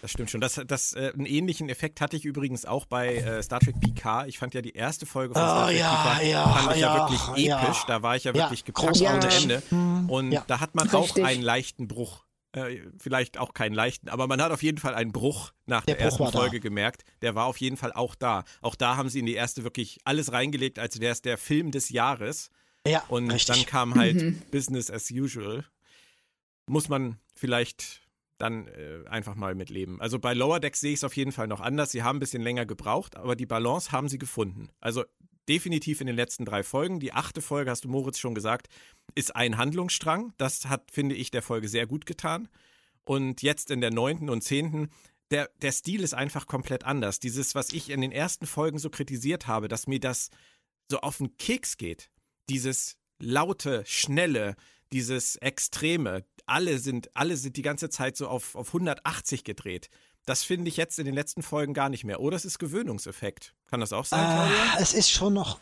[0.00, 0.40] Das stimmt schon.
[0.40, 4.26] Das, das, äh, einen ähnlichen Effekt hatte ich übrigens auch bei äh, Star Trek PK.
[4.26, 6.80] Ich fand ja die erste Folge von Star Oh, Trek ja, PK ja, fand ich
[6.82, 7.62] ja, ja, wirklich ja.
[7.62, 7.82] episch.
[7.86, 9.18] Da war ich ja Ja, wirklich gepackt Ja.
[9.18, 9.62] Ende.
[10.08, 10.44] Und ja.
[10.46, 11.24] da hat man auch Richtig.
[11.24, 12.24] einen leichten Bruch.
[12.54, 15.94] Äh, vielleicht auch keinen leichten, aber man hat auf jeden Fall einen Bruch nach der,
[15.94, 16.38] Der Bruch ersten war da.
[16.40, 17.02] Folge gemerkt.
[17.22, 18.44] Der war auf jeden Fall auch da.
[18.60, 21.70] Auch da haben sie in die erste wirklich alles reingelegt, als wäre es der Film
[21.70, 22.50] des Jahres.
[22.86, 23.56] Ja, Und richtig.
[23.56, 25.64] dann kam halt Business as usual.
[26.66, 28.01] Muss man vielleicht
[28.42, 30.00] dann äh, einfach mal mitleben.
[30.00, 31.92] Also bei Lower Decks sehe ich es auf jeden Fall noch anders.
[31.92, 34.68] Sie haben ein bisschen länger gebraucht, aber die Balance haben sie gefunden.
[34.80, 35.04] Also
[35.48, 36.98] definitiv in den letzten drei Folgen.
[36.98, 38.68] Die achte Folge, hast du Moritz schon gesagt,
[39.14, 40.32] ist ein Handlungsstrang.
[40.38, 42.48] Das hat, finde ich, der Folge sehr gut getan.
[43.04, 44.90] Und jetzt in der neunten und zehnten,
[45.30, 47.20] der, der Stil ist einfach komplett anders.
[47.20, 50.30] Dieses, was ich in den ersten Folgen so kritisiert habe, dass mir das
[50.90, 52.10] so auf den Keks geht.
[52.48, 54.56] Dieses laute, schnelle,
[54.92, 56.24] dieses Extreme.
[56.46, 59.88] Alle sind, alle sind die ganze Zeit so auf, auf 180 gedreht.
[60.24, 62.20] Das finde ich jetzt in den letzten Folgen gar nicht mehr.
[62.20, 63.54] Oder es ist Gewöhnungseffekt.
[63.68, 64.56] Kann das auch sein, Claudia?
[64.74, 65.58] Ah, es ist schon noch.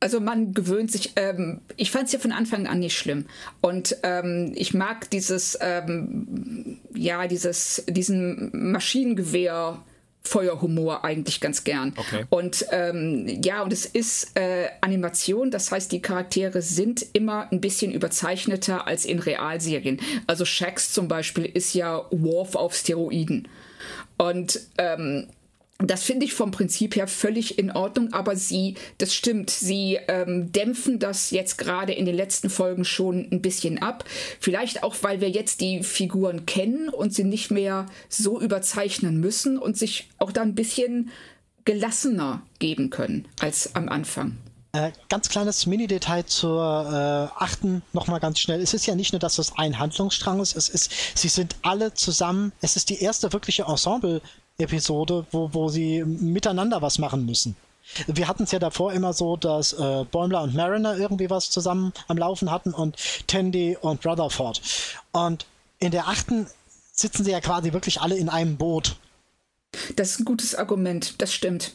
[0.00, 3.26] Also man gewöhnt sich, ähm, ich fand es ja von Anfang an nicht schlimm.
[3.60, 9.82] Und ähm, ich mag dieses, ähm, ja, dieses, diesen Maschinengewehr
[10.22, 11.94] Feuerhumor eigentlich ganz gern.
[11.96, 12.24] Okay.
[12.28, 17.60] Und ähm, ja, und es ist äh, Animation, das heißt, die Charaktere sind immer ein
[17.60, 20.00] bisschen überzeichneter als in Realserien.
[20.26, 23.48] Also Shax zum Beispiel ist ja Worf auf Steroiden.
[24.18, 25.28] Und ähm,
[25.82, 30.52] das finde ich vom Prinzip her völlig in Ordnung, aber sie, das stimmt, sie ähm,
[30.52, 34.04] dämpfen das jetzt gerade in den letzten Folgen schon ein bisschen ab.
[34.40, 39.58] Vielleicht auch, weil wir jetzt die Figuren kennen und sie nicht mehr so überzeichnen müssen
[39.58, 41.10] und sich auch da ein bisschen
[41.64, 44.36] gelassener geben können als am Anfang.
[44.72, 48.60] Äh, ganz kleines Mini-Detail zur äh, achten, nochmal ganz schnell.
[48.60, 51.92] Es ist ja nicht nur, dass das ein Handlungsstrang ist, es ist, sie sind alle
[51.94, 54.22] zusammen, es ist die erste wirkliche Ensemble
[54.62, 57.56] Episode, wo, wo sie miteinander was machen müssen.
[58.06, 61.92] Wir hatten es ja davor immer so, dass äh, Bäumler und Mariner irgendwie was zusammen
[62.08, 62.96] am Laufen hatten und
[63.26, 64.60] Tandy und Rutherford.
[65.12, 65.46] Und
[65.78, 66.46] in der achten
[66.92, 68.96] sitzen sie ja quasi wirklich alle in einem Boot.
[69.96, 71.72] Das ist ein gutes Argument, das stimmt.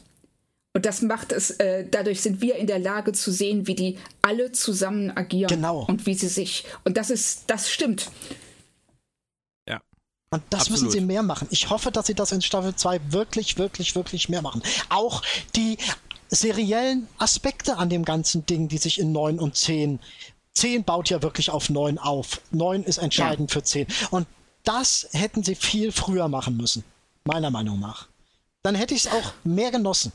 [0.74, 3.98] Und das macht es, äh, dadurch sind wir in der Lage zu sehen, wie die
[4.22, 5.48] alle zusammen agieren.
[5.48, 5.86] Genau.
[5.88, 6.66] Und wie sie sich.
[6.84, 8.12] Und das ist, das stimmt.
[10.36, 10.82] Und das Absolut.
[10.84, 11.48] müssen sie mehr machen.
[11.52, 14.62] Ich hoffe, dass sie das in Staffel 2 wirklich, wirklich, wirklich mehr machen.
[14.90, 15.22] Auch
[15.56, 15.78] die
[16.30, 20.00] seriellen Aspekte an dem ganzen Ding, die sich in 9 und 10.
[20.54, 22.42] 10 baut ja wirklich auf 9 auf.
[22.52, 23.88] 9 ist entscheidend für 10.
[24.12, 24.28] Und
[24.64, 26.84] das hätten sie viel früher machen müssen.
[27.26, 28.08] Meiner Meinung nach.
[28.64, 30.12] Dann hätte ich es auch mehr genossen.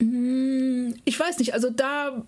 [0.00, 2.22] Hm, Ich weiß nicht, also da.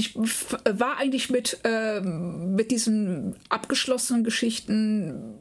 [0.00, 5.34] Ich war eigentlich mit, ähm, mit diesen abgeschlossenen Geschichten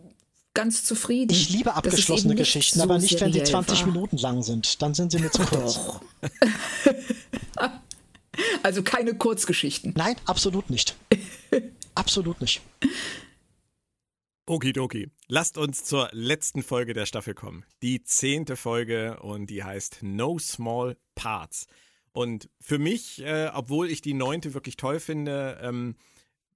[0.53, 1.31] ganz zufrieden.
[1.31, 3.87] Ich liebe abgeschlossene Geschichten, so aber nicht, wenn sie seriell 20 war.
[3.87, 4.81] Minuten lang sind.
[4.81, 5.79] Dann sind sie mir zu kurz.
[8.63, 9.93] Also keine Kurzgeschichten.
[9.97, 10.95] Nein, absolut nicht.
[11.93, 12.61] absolut nicht.
[14.45, 15.09] Okidoki.
[15.27, 17.65] Lasst uns zur letzten Folge der Staffel kommen.
[17.81, 21.67] Die zehnte Folge und die heißt No Small Parts.
[22.19, 25.95] Und für mich, äh, obwohl ich die neunte wirklich toll finde, ähm,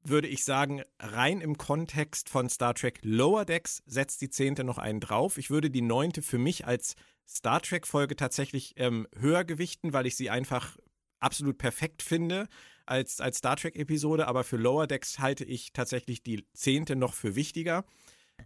[0.03, 4.78] würde ich sagen, rein im Kontext von Star Trek Lower Decks setzt die zehnte noch
[4.78, 5.38] einen drauf.
[5.38, 6.95] Ich würde die neunte für mich als
[7.26, 10.76] Star Trek-Folge tatsächlich ähm, höher gewichten, weil ich sie einfach
[11.22, 12.49] absolut perfekt finde
[12.86, 17.38] als, als Star Trek-Episode, aber für Lower Decks halte ich tatsächlich die zehnte noch für
[17.38, 17.86] wichtiger.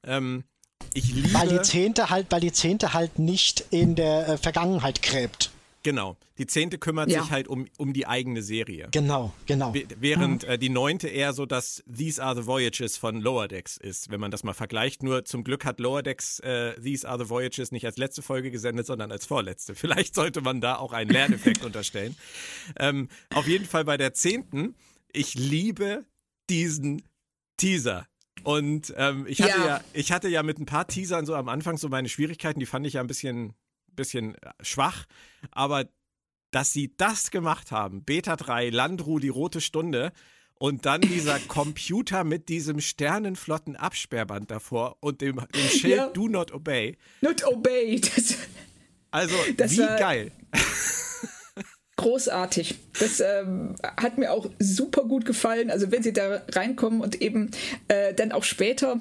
[0.03, 0.43] Ähm,
[0.93, 1.33] ich liebe.
[1.33, 5.49] Weil die zehnte halt, weil die zehnte halt nicht in der äh, Vergangenheit gräbt.
[5.87, 6.17] Genau.
[6.37, 7.21] Die zehnte kümmert Ja.
[7.21, 8.89] sich halt um, um die eigene Serie.
[8.91, 9.73] Genau, genau.
[9.73, 13.77] W- Während äh, die neunte eher so das These Are the Voyages von Lower Decks
[13.77, 15.01] ist, wenn man das mal vergleicht.
[15.01, 18.51] Nur zum Glück hat Lower Decks äh, These Are the Voyages nicht als letzte Folge
[18.51, 19.75] gesendet, sondern als vorletzte.
[19.87, 22.17] Vielleicht sollte man da auch einen Lerneffekt unterstellen.
[22.77, 24.75] Ähm, auf jeden Fall bei der zehnten,
[25.13, 26.03] ich liebe
[26.49, 27.01] diesen
[27.55, 28.07] Teaser.
[28.43, 29.65] Und ähm, ich, hatte Ja.
[29.67, 29.81] ja.
[29.93, 32.85] ich hatte ja mit ein paar Teasern so am Anfang so meine Schwierigkeiten, die fand
[32.85, 33.53] ich ja ein bisschen,
[33.97, 35.05] bisschen äh, schwach.
[35.51, 35.85] Aber
[36.51, 40.13] dass sie das gemacht haben, Beta 3, Landru, die rote Stunde,
[40.59, 46.07] und dann dieser Computer mit diesem Sternenflotten-Absperrband davor und dem, dem Schild Ja.
[46.07, 46.97] Do Not Obey.
[47.21, 47.99] Not obey.
[48.15, 48.35] Das,
[49.11, 50.31] Also, Das wie geil.
[51.97, 52.75] großartig.
[52.99, 55.71] Das ähm, hat mir auch super gut gefallen.
[55.71, 57.51] Also wenn sie da reinkommen und eben
[57.87, 58.99] äh, dann auch später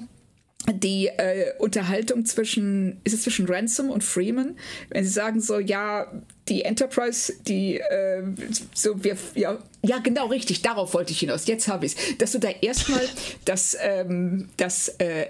[0.73, 4.57] die äh, Unterhaltung zwischen, ist es zwischen Ransom und Freeman,
[4.89, 6.11] wenn sie sagen so, ja,
[6.49, 8.23] die Enterprise, die äh,
[8.73, 11.47] so wir ja ja genau richtig, darauf wollte ich hinaus.
[11.47, 13.01] Jetzt habe ich es, dass du da erstmal
[13.45, 15.27] das ähm, das äh,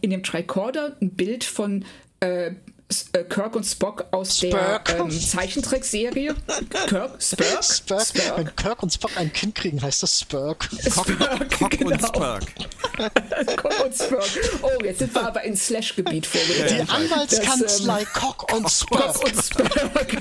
[0.00, 1.84] in dem Tricorder ein Bild von
[2.20, 2.52] äh,
[3.28, 4.86] Kirk und Spock aus Spurk.
[4.86, 6.34] der ähm, Zeichentrickserie.
[6.86, 8.36] Kirk, Spurk, Spurk.
[8.36, 10.68] Wenn Kirk und Spock ein Kind kriegen, heißt das Spurk.
[10.80, 12.06] Spurk, Cock und genau.
[12.06, 12.44] Spurk.
[13.56, 14.28] Cock und Spurk.
[14.62, 16.90] Oh, jetzt sind wir aber in Slash-Gebiet Die vorgedrängt.
[16.94, 19.12] Anwaltskanzlei Cock und Spurk.
[19.12, 20.16] Cock und Spurk.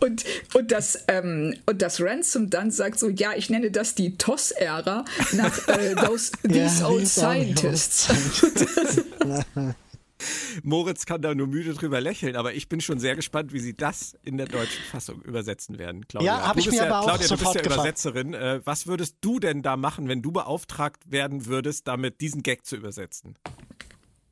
[0.00, 0.24] und,
[0.54, 5.04] und, das, ähm, und das Ransom dann sagt so, ja, ich nenne das die TOS-Ära
[5.32, 8.08] nach äh, those, These Ja, Old these old Scientists.
[10.62, 13.74] Moritz kann da nur müde drüber lächeln, aber ich bin schon sehr gespannt, wie sie
[13.74, 16.38] das in der deutschen Fassung übersetzen werden, Claudia.
[16.38, 17.72] Ja, hab Du ich bist mir ja, aber auch Claudia, du sofort bist ja.
[17.72, 18.34] Übersetzerin.
[18.34, 22.66] Äh, was würdest du denn da machen, wenn du beauftragt werden würdest, damit diesen Gag
[22.66, 23.36] zu übersetzen?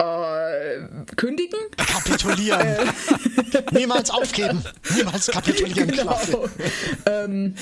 [0.00, 1.58] äh, kündigen?
[1.76, 2.88] Kapitulieren.
[3.72, 4.64] Niemals aufgeben.
[4.96, 5.90] Niemals kapitulieren.
[5.90, 6.48] Genau.
[7.06, 7.54] ähm,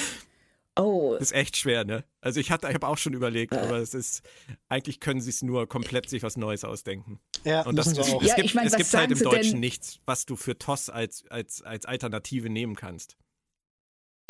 [0.77, 2.05] oh, Das ist echt schwer, ne?
[2.21, 4.23] Also ich hatte, ich habe auch schon überlegt, aber es ist,
[4.69, 7.21] eigentlich können sie es nur komplett sich was Neues ausdenken.
[7.45, 8.21] Ja, Und das auch.
[8.23, 10.37] es Ja, gibt, ich mein, es was gibt halt im Deutschen denn- nichts, was du
[10.37, 13.17] für TOS als, als, als Alternative nehmen kannst.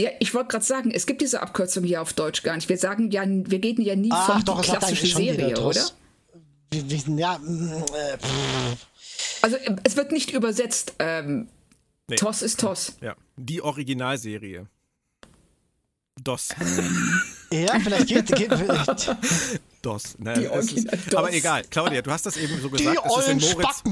[0.01, 2.69] ja, ich wollte gerade sagen, es gibt diese Abkürzung hier auf Deutsch gar nicht.
[2.69, 5.95] Wir sagen ja, wir reden ja nie Ach von doch, die klassische Serie, TOS.
[6.75, 7.17] oder?
[7.17, 8.19] ja, äh,
[9.43, 10.95] also es wird nicht übersetzt.
[10.99, 11.49] Ähm,
[12.09, 12.17] nee.
[12.17, 12.97] Toss ist Toss.
[13.01, 14.69] Ja, die Originalserie.
[16.23, 16.55] DOS.
[17.53, 19.17] Ja, vielleicht geht, geht vielleicht.
[19.81, 20.19] DOS.
[20.19, 21.15] Ne, ist, DOS.
[21.15, 22.99] Aber egal, Claudia, du hast das eben so gesagt.
[22.99, 23.85] Die das, ist in Moritz,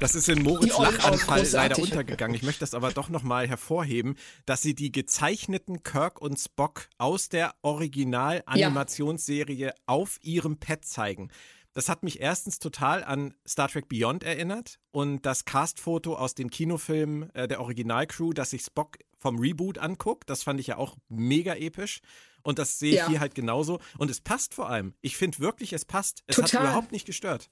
[0.00, 2.34] das ist in Moritz Lachanfall leider untergegangen.
[2.34, 4.16] Ich möchte das aber doch nochmal hervorheben,
[4.46, 9.74] dass sie die gezeichneten Kirk und Spock aus der Original-Animationsserie ja.
[9.84, 11.28] auf ihrem Pad zeigen.
[11.74, 16.48] Das hat mich erstens total an Star Trek Beyond erinnert und das Castfoto aus dem
[16.50, 20.96] Kinofilm äh, der Originalcrew, das sich Spock vom Reboot anguckt, das fand ich ja auch
[21.08, 22.00] mega episch.
[22.42, 23.08] Und das sehe ich ja.
[23.08, 23.78] hier halt genauso.
[23.98, 24.94] Und es passt vor allem.
[25.00, 26.24] Ich finde wirklich, es passt.
[26.26, 26.60] Es total.
[26.60, 27.48] hat überhaupt nicht gestört.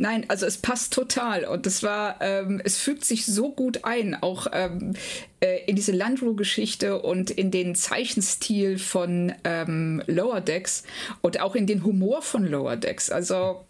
[0.00, 4.14] Nein, also es passt total und es war, ähm, es fügt sich so gut ein,
[4.14, 4.94] auch ähm,
[5.40, 10.84] äh, in diese Landru-Geschichte und in den Zeichenstil von ähm, Lower Decks
[11.20, 13.10] und auch in den Humor von Lower Decks.
[13.10, 13.64] Also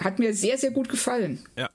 [0.00, 1.44] hat mir sehr, sehr gut gefallen.
[1.58, 1.68] Ja.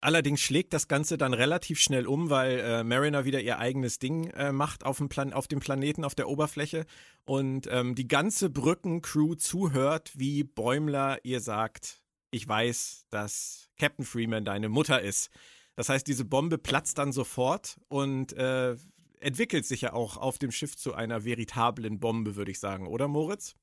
[0.00, 4.28] Allerdings schlägt das Ganze dann relativ schnell um, weil äh, Mariner wieder ihr eigenes Ding
[4.30, 6.86] äh, macht auf dem, Plan auf dem Planeten, auf der Oberfläche
[7.24, 14.44] und ähm, die ganze Brückencrew zuhört, wie Bäumler ihr sagt, ich weiß, dass Captain Freeman
[14.44, 15.30] deine Mutter ist.
[15.76, 18.76] Das heißt, diese Bombe platzt dann sofort und äh,
[19.20, 23.08] entwickelt sich ja auch auf dem Schiff zu einer veritablen Bombe, würde ich sagen, oder
[23.08, 23.54] Moritz?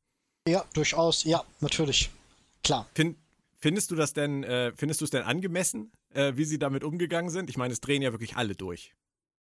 [0.47, 2.09] Ja, durchaus, ja, natürlich.
[2.63, 2.87] Klar.
[2.93, 3.17] Find,
[3.63, 7.31] findest du das denn, äh, findest du es denn angemessen, äh, wie sie damit umgegangen
[7.31, 7.49] sind?
[7.49, 8.93] Ich meine, es drehen ja wirklich alle durch.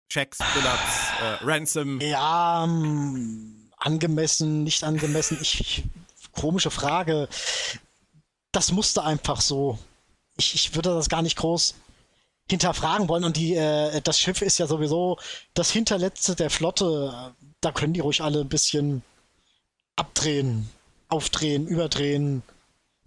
[0.09, 1.99] Checks, Billups, äh, Ransom.
[2.01, 5.37] Ja, ähm, angemessen, nicht angemessen.
[5.41, 5.83] Ich, ich,
[6.31, 7.27] komische Frage
[8.57, 9.77] das musste einfach so.
[10.35, 11.75] Ich, ich würde das gar nicht groß
[12.49, 13.23] hinterfragen wollen.
[13.23, 15.19] Und die, äh, das Schiff ist ja sowieso
[15.53, 17.35] das hinterletzte der Flotte.
[17.61, 19.03] Da können die ruhig alle ein bisschen
[19.95, 20.69] abdrehen,
[21.07, 22.41] aufdrehen, überdrehen.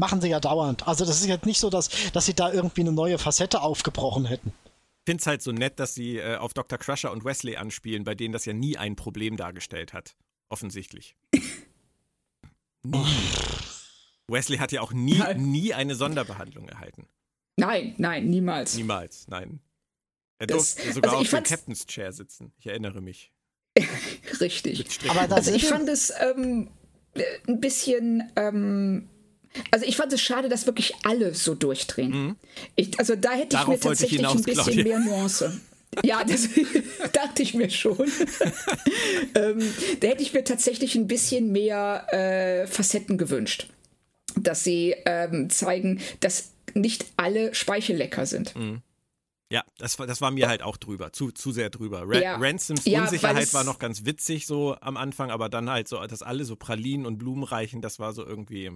[0.01, 0.89] Machen sie ja dauernd.
[0.89, 4.25] Also das ist jetzt nicht so, dass, dass sie da irgendwie eine neue Facette aufgebrochen
[4.25, 4.49] hätten.
[4.49, 6.79] Ich finde es halt so nett, dass sie äh, auf Dr.
[6.79, 10.17] Crusher und Wesley anspielen, bei denen das ja nie ein Problem dargestellt hat.
[10.49, 11.17] Offensichtlich.
[12.83, 13.05] nie.
[14.27, 17.07] Wesley hat ja auch nie, nie eine Sonderbehandlung erhalten.
[17.57, 18.77] Nein, nein, niemals.
[18.77, 19.61] Niemals, nein.
[20.39, 22.55] Er das, durfte sogar also auf dem Captain's Chair sitzen.
[22.59, 23.33] Ich erinnere mich.
[24.41, 24.99] Richtig.
[25.11, 26.71] Aber also ich fand es ähm,
[27.47, 28.33] ein bisschen.
[28.37, 29.10] Ähm,
[29.71, 32.11] also ich fand es schade, dass wirklich alle so durchdrehen.
[32.11, 32.37] Mhm.
[32.77, 34.99] Ich, also da hätte Darauf ich mir tatsächlich ich hinaus, ein bisschen Claudia.
[34.99, 35.61] mehr Nuance.
[36.05, 36.49] Ja, das
[37.13, 37.99] dachte ich mir schon.
[39.35, 43.67] ähm, da hätte ich mir tatsächlich ein bisschen mehr äh, Facetten gewünscht
[44.37, 48.55] dass sie ähm, zeigen, dass nicht alle Speichellecker sind.
[48.57, 48.83] Mhm.
[49.53, 52.03] Ja, das, das war mir halt auch drüber, zu, zu sehr drüber.
[52.07, 52.37] Ra ja.
[52.37, 56.23] Ransoms ja, Unsicherheit war noch ganz witzig so am Anfang, aber dann halt so, dass
[56.23, 58.71] alle so Pralinen und Blumen reichen, das war so irgendwie.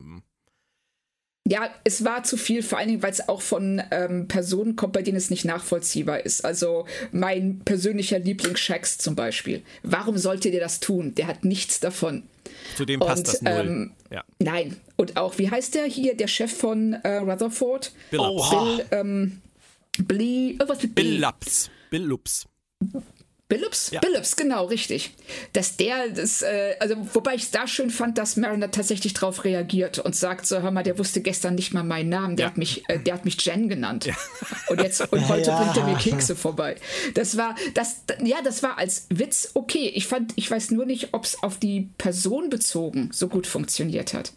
[1.46, 4.94] Ja, es war zu viel, vor allen Dingen, weil es auch von ähm, Personen kommt,
[4.94, 6.42] bei denen es nicht nachvollziehbar ist.
[6.42, 9.62] Also mein persönlicher Liebling Shax zum Beispiel.
[9.82, 11.14] Warum sollte der das tun?
[11.16, 12.22] Der hat nichts davon.
[12.76, 13.52] Zu dem passt und, das null.
[13.52, 14.24] Ähm, ja.
[14.38, 14.76] Nein.
[14.96, 17.92] Und auch, wie heißt der hier, der Chef von äh, Rutherford?
[18.10, 19.42] Bill Bill, ähm,
[19.98, 21.70] Blee, irgendwas mit Bill Lups.
[21.90, 22.46] Bill Lups.
[23.48, 23.90] Billups?
[23.90, 24.00] Ja.
[24.00, 25.12] Billups, genau, richtig.
[25.52, 29.44] Dass der, das, äh, also wobei ich es da schön fand, dass Mariner tatsächlich darauf
[29.44, 32.50] reagiert und sagt so, hör mal, der wusste gestern nicht mal meinen Namen, der ja.
[32.50, 34.06] hat mich, äh, der hat mich Jen genannt.
[34.06, 34.14] Ja.
[34.68, 36.76] Und jetzt, und heute bringt er mir Kekse vorbei.
[37.12, 39.92] Das war, das, ja, das war als Witz okay.
[39.94, 44.14] Ich fand, ich weiß nur nicht, ob es auf die Person bezogen so gut funktioniert
[44.14, 44.32] hat.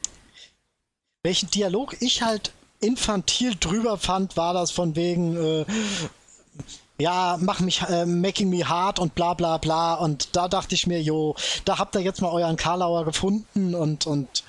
[1.24, 2.52] Welchen Dialog ich halt
[2.82, 5.66] infantil drüber fand, war das von wegen, äh,
[6.98, 9.96] ja, mach mich, äh, making me hard und bla bla bla.
[9.96, 11.36] Und da dachte ich mir, jo,
[11.66, 14.44] da habt ihr jetzt mal euren Karlauer gefunden und, und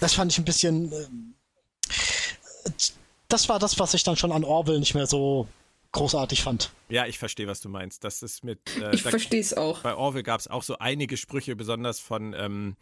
[0.00, 0.92] das fand ich ein bisschen.
[0.92, 1.06] Äh,
[3.28, 5.48] das war das, was ich dann schon an Orwell nicht mehr so
[5.92, 6.70] großartig fand.
[6.88, 8.04] Ja, ich verstehe, was du meinst.
[8.04, 8.60] Das ist mit.
[8.80, 9.80] Äh, ich verstehe es auch.
[9.80, 12.34] Bei Orwell gab es auch so einige Sprüche, besonders von.
[12.34, 12.76] Ähm,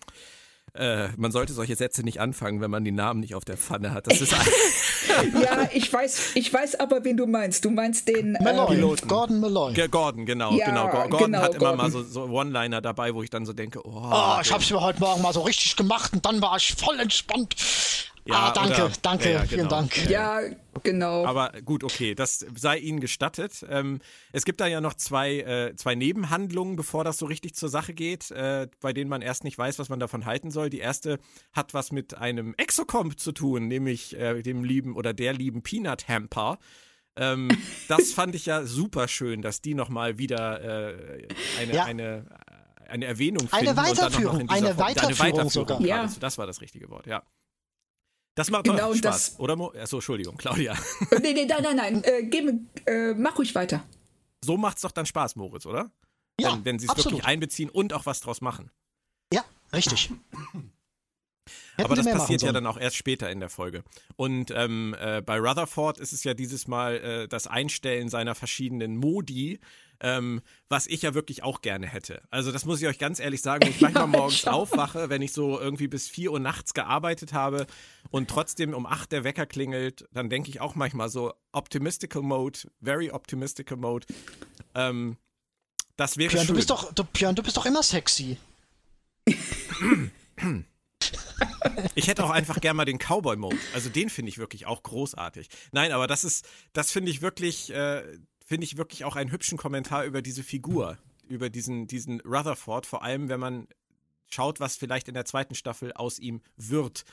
[0.75, 3.93] äh, man sollte solche Sätze nicht anfangen, wenn man die Namen nicht auf der Pfanne
[3.93, 4.07] hat.
[4.09, 4.33] Das ist
[5.41, 7.65] ja, ich weiß, ich weiß aber, wen du meinst.
[7.65, 9.73] Du meinst den Malloy, ähm, Gordon Malloy.
[9.73, 10.89] G Gordon, genau, ja, genau.
[10.89, 14.11] Gordon genau, hat immer mal so, so One-Liner dabei, wo ich dann so denke, oh,
[14.13, 16.99] oh ich hab's mir heute Morgen mal so richtig gemacht und dann war ich voll
[16.99, 17.55] entspannt.
[18.27, 19.71] Ja, ah, danke, oder, danke, ja, vielen genau.
[19.71, 20.09] Dank.
[20.09, 20.41] Ja,
[20.83, 21.27] genau.
[21.27, 23.67] Aber gut, okay, das sei Ihnen gestattet.
[23.69, 24.01] Ähm,
[24.33, 27.93] es gibt da ja noch zwei, äh, zwei Nebenhandlungen, bevor das so richtig zur Sache
[27.93, 30.71] geht, äh, bei denen man erst nicht weiß, was man davon halten soll.
[30.71, 31.19] Die erste
[31.53, 36.09] hat was mit einem Exocomp zu tun, nämlich äh, dem lieben oder der lieben Peanut
[36.09, 36.59] Hamper.
[37.17, 37.49] Ähm,
[37.89, 41.29] das fand ich ja super schön, dass die nochmal wieder äh,
[41.61, 41.85] eine, ja.
[41.85, 42.25] eine,
[42.89, 43.69] eine Erwähnung finden.
[43.69, 45.81] Eine Weiterführung, eine Weiterführung, eine Weiterführung sogar.
[45.83, 46.11] Ja.
[46.21, 47.23] Das war das richtige Wort, ja.
[48.35, 49.55] Das macht genau, doch Spaß, das, oder?
[49.81, 50.77] Achso, Entschuldigung, Claudia.
[51.23, 52.05] nee, nee, nein, nein, nein.
[52.05, 52.53] Äh, geh,
[52.87, 53.85] äh, mach ruhig weiter.
[54.45, 55.91] So macht's doch dann Spaß, Moritz, oder?
[56.41, 58.71] Ja, wenn, wenn sie es wirklich einbeziehen und auch was draus machen.
[59.33, 60.11] Ja, richtig.
[61.77, 63.83] Aber das passiert ja dann auch erst später in der Folge.
[64.17, 68.97] Und ähm, äh, bei Rutherford ist es ja dieses Mal äh, das Einstellen seiner verschiedenen
[68.97, 69.61] Modi,
[70.05, 72.21] ähm, was ich ja wirklich auch gerne hätte.
[72.31, 75.33] Also das muss ich euch ganz ehrlich sagen, wenn ich manchmal morgens aufwache, wenn ich
[75.33, 77.67] so irgendwie bis 4 Uhr nachts gearbeitet habe
[78.11, 82.59] und trotzdem um 8 der Wecker klingelt, dann denke ich auch manchmal so optimistical Mode,
[82.83, 84.07] very optimistical Mode.
[84.75, 85.17] Ähm,
[85.97, 86.55] das wäre Björn, schön.
[86.55, 88.37] Du bist doch, du, Björn, du bist doch immer sexy.
[91.95, 93.57] Ich hätte auch einfach gerne mal den Cowboy-Mode.
[93.73, 95.49] Also den finde ich wirklich auch großartig.
[95.73, 98.03] Nein, aber das ist, das finde ich wirklich, äh,
[98.45, 103.03] finde ich wirklich auch einen hübschen Kommentar über diese Figur, über diesen, diesen Rutherford, vor
[103.03, 103.67] allem wenn man
[104.29, 107.05] schaut, was vielleicht in der zweiten Staffel aus ihm wird.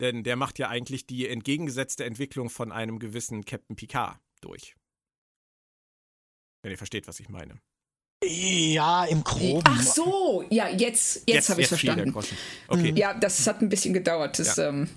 [0.00, 4.74] Denn der macht ja eigentlich die entgegengesetzte Entwicklung von einem gewissen Captain Picard durch.
[6.62, 7.60] Wenn ihr versteht, was ich meine.
[8.24, 9.64] Ja, im Groben.
[9.66, 12.14] Ach so, ja, jetzt, jetzt, jetzt habe ich verstanden.
[12.68, 12.92] Okay.
[12.96, 14.38] Ja, das hat ein bisschen gedauert.
[14.38, 14.68] Das, ja.
[14.68, 14.88] ähm,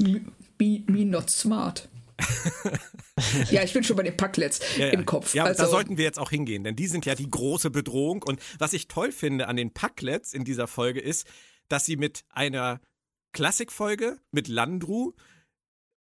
[0.00, 1.88] me, me not smart.
[3.50, 4.92] ja, ich bin schon bei den Packlets ja, ja.
[4.92, 5.34] im Kopf.
[5.34, 8.22] Ja, also, da sollten wir jetzt auch hingehen, denn die sind ja die große Bedrohung.
[8.22, 11.26] Und was ich toll finde an den Packlets in dieser Folge ist,
[11.68, 12.80] dass sie mit einer
[13.32, 15.12] Klassikfolge mit Landru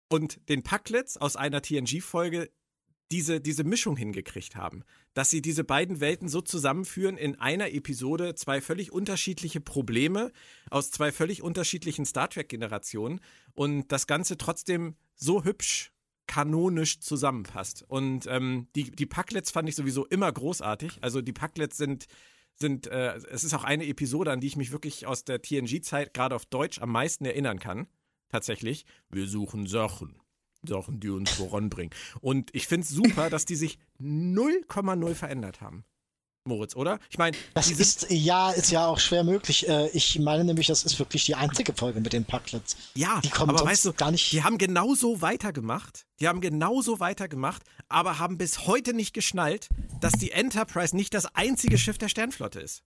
[0.10, 2.50] und den Packlets aus einer TNG-Folge
[3.12, 4.84] diese, diese Mischung hingekriegt haben.
[5.14, 10.32] Dass sie diese beiden Welten so zusammenführen in einer Episode, zwei völlig unterschiedliche Probleme
[10.70, 13.20] aus zwei völlig unterschiedlichen Star Trek-Generationen
[13.54, 15.92] und das Ganze trotzdem so hübsch
[16.32, 17.84] kanonisch zusammenpasst.
[17.90, 21.00] Und ähm, die, die Packlets fand ich sowieso immer großartig.
[21.02, 22.06] Also die Packlets sind,
[22.56, 26.14] sind äh, es ist auch eine Episode, an die ich mich wirklich aus der TNG-Zeit
[26.14, 27.88] gerade auf Deutsch am meisten erinnern kann.
[28.30, 28.86] Tatsächlich.
[29.10, 30.22] Wir suchen Sachen.
[30.66, 31.94] Sachen, die uns voranbringen.
[32.22, 35.84] Und ich finde es super, dass die sich 0,0 verändert haben.
[36.44, 37.00] Moritz, oder?
[37.10, 39.68] Ich meine, das ist ja ist ja auch schwer möglich.
[39.70, 42.78] Äh, ich meine nämlich, das ist wirklich die einzige Folge mit den Packlets.
[42.96, 44.32] Ja, die kommen aber weißt du, gar nicht.
[44.32, 46.06] Die haben genauso weitergemacht.
[46.20, 49.70] Die haben genauso weitergemacht, aber haben bis heute nicht geschnallt,
[50.00, 52.82] dass die Enterprise nicht das einzige Schiff der Sternflotte ist.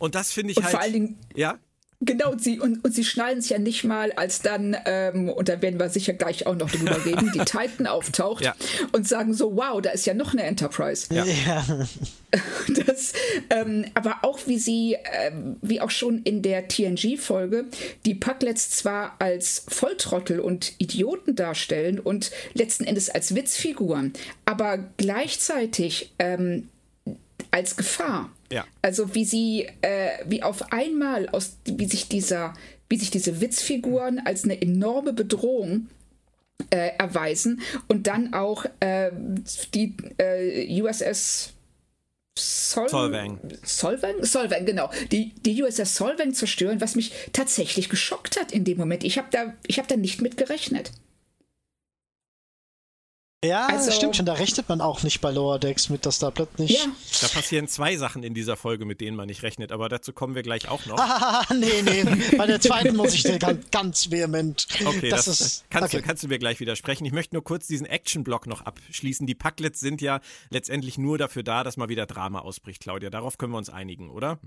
[0.00, 0.72] Und das finde ich Und halt.
[0.72, 1.58] Vor allen Dingen, ja?
[2.00, 5.48] Genau, und sie, und, und sie schneiden es ja nicht mal, als dann, ähm, und
[5.48, 8.54] da werden wir sicher gleich auch noch drüber reden, die Titan auftaucht ja.
[8.92, 11.12] und sagen so, wow, da ist ja noch eine Enterprise.
[11.12, 11.24] Ja.
[11.24, 11.64] ja.
[12.86, 13.14] Das,
[13.48, 17.64] ähm, aber auch wie sie, ähm, wie auch schon in der TNG-Folge,
[18.04, 24.12] die Pucklets zwar als Volltrottel und Idioten darstellen und letzten Endes als Witzfiguren,
[24.44, 26.68] aber gleichzeitig ähm,
[27.50, 28.30] als Gefahr.
[28.50, 28.64] Ja.
[28.82, 32.54] Also wie sie, äh, wie auf einmal aus, wie sich dieser,
[32.88, 35.88] wie sich diese Witzfiguren als eine enorme Bedrohung
[36.70, 39.10] äh, erweisen und dann auch äh,
[39.74, 41.54] die äh, USS
[42.38, 43.40] Sol Solvang.
[43.64, 44.22] Solvang?
[44.22, 44.90] Solvang, genau.
[45.10, 49.02] Die, die USS Solvang zerstören, was mich tatsächlich geschockt hat in dem Moment.
[49.02, 50.92] Ich habe da, hab da nicht mit gerechnet.
[53.44, 56.32] Ja, also, stimmt schon, da rechnet man auch nicht bei Lower Decks mit, dass da
[56.32, 56.72] plötzlich.
[56.72, 56.90] Ja.
[57.20, 60.34] Da passieren zwei Sachen in dieser Folge, mit denen man nicht rechnet, aber dazu kommen
[60.34, 60.98] wir gleich auch noch.
[60.98, 62.04] Ah, nee, nee,
[62.36, 64.66] bei der zweiten muss ich dir ganz, ganz vehement.
[64.84, 66.02] Okay, das, das ist, kannst, okay.
[66.02, 67.04] Du, kannst du mir gleich widersprechen.
[67.04, 69.24] Ich möchte nur kurz diesen Action-Block noch abschließen.
[69.24, 70.18] Die Packlets sind ja
[70.50, 73.08] letztendlich nur dafür da, dass mal wieder Drama ausbricht, Claudia.
[73.08, 74.40] Darauf können wir uns einigen, oder?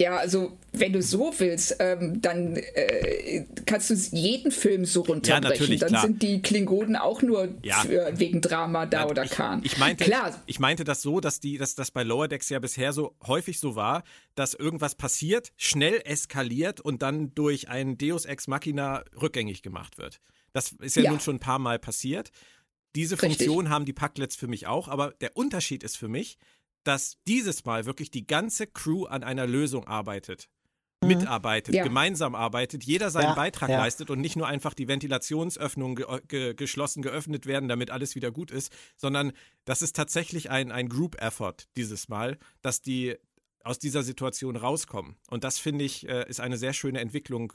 [0.00, 5.72] Ja, also wenn du so willst, ähm, dann äh, kannst du jeden Film so runterbrechen.
[5.74, 6.02] Ja, dann klar.
[6.02, 7.82] sind die Klingonen auch nur ja.
[7.82, 9.60] für, wegen Drama da ja, oder ich, Khan.
[9.62, 10.40] Ich meinte, klar.
[10.46, 13.60] Ich, meinte das so, dass die, dass das bei Lower Decks ja bisher so häufig
[13.60, 14.02] so war,
[14.36, 20.22] dass irgendwas passiert, schnell eskaliert und dann durch ein Deus Ex Machina rückgängig gemacht wird.
[20.54, 22.30] Das ist ja, nun schon ein paar Mal passiert.
[22.94, 23.70] Diese Funktion Richtig.
[23.70, 26.38] haben die Packlets für mich auch, aber der Unterschied ist für mich,
[26.84, 30.48] dass dieses Mal wirklich die ganze Crew an einer Lösung arbeitet.
[31.02, 31.08] Mhm.
[31.08, 31.82] Mitarbeitet, ja.
[31.82, 33.78] gemeinsam arbeitet, jeder seinen ja, Beitrag ja.
[33.78, 38.30] leistet und nicht nur einfach die Ventilationsöffnungen ge ge geschlossen geöffnet werden, damit alles wieder
[38.30, 39.32] gut ist, sondern
[39.64, 43.16] das ist tatsächlich ein, ein Group-Effort dieses Mal, dass die
[43.64, 45.16] aus dieser Situation rauskommen.
[45.28, 47.52] Und das finde ich, äh, ist eine sehr schöne Entwicklung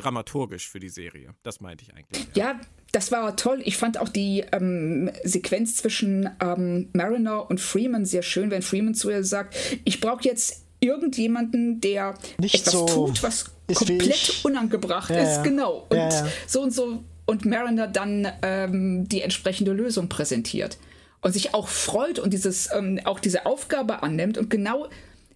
[0.00, 1.34] dramaturgisch für die Serie.
[1.42, 2.26] Das meinte ich eigentlich.
[2.34, 2.60] Ja, ja
[2.92, 3.62] das war toll.
[3.64, 8.94] Ich fand auch die ähm, Sequenz zwischen ähm, Mariner und Freeman sehr schön, wenn Freeman
[8.94, 15.10] zu ihr sagt, ich brauche jetzt irgendjemanden, der Nicht etwas so tut, was komplett unangebracht
[15.10, 15.36] ja, ist.
[15.36, 15.42] Ja.
[15.42, 15.86] Genau.
[15.88, 17.04] Und ja, so und so.
[17.26, 20.78] Und Mariner dann ähm, die entsprechende Lösung präsentiert.
[21.20, 24.88] Und sich auch freut und dieses, ähm, auch diese Aufgabe annimmt und genau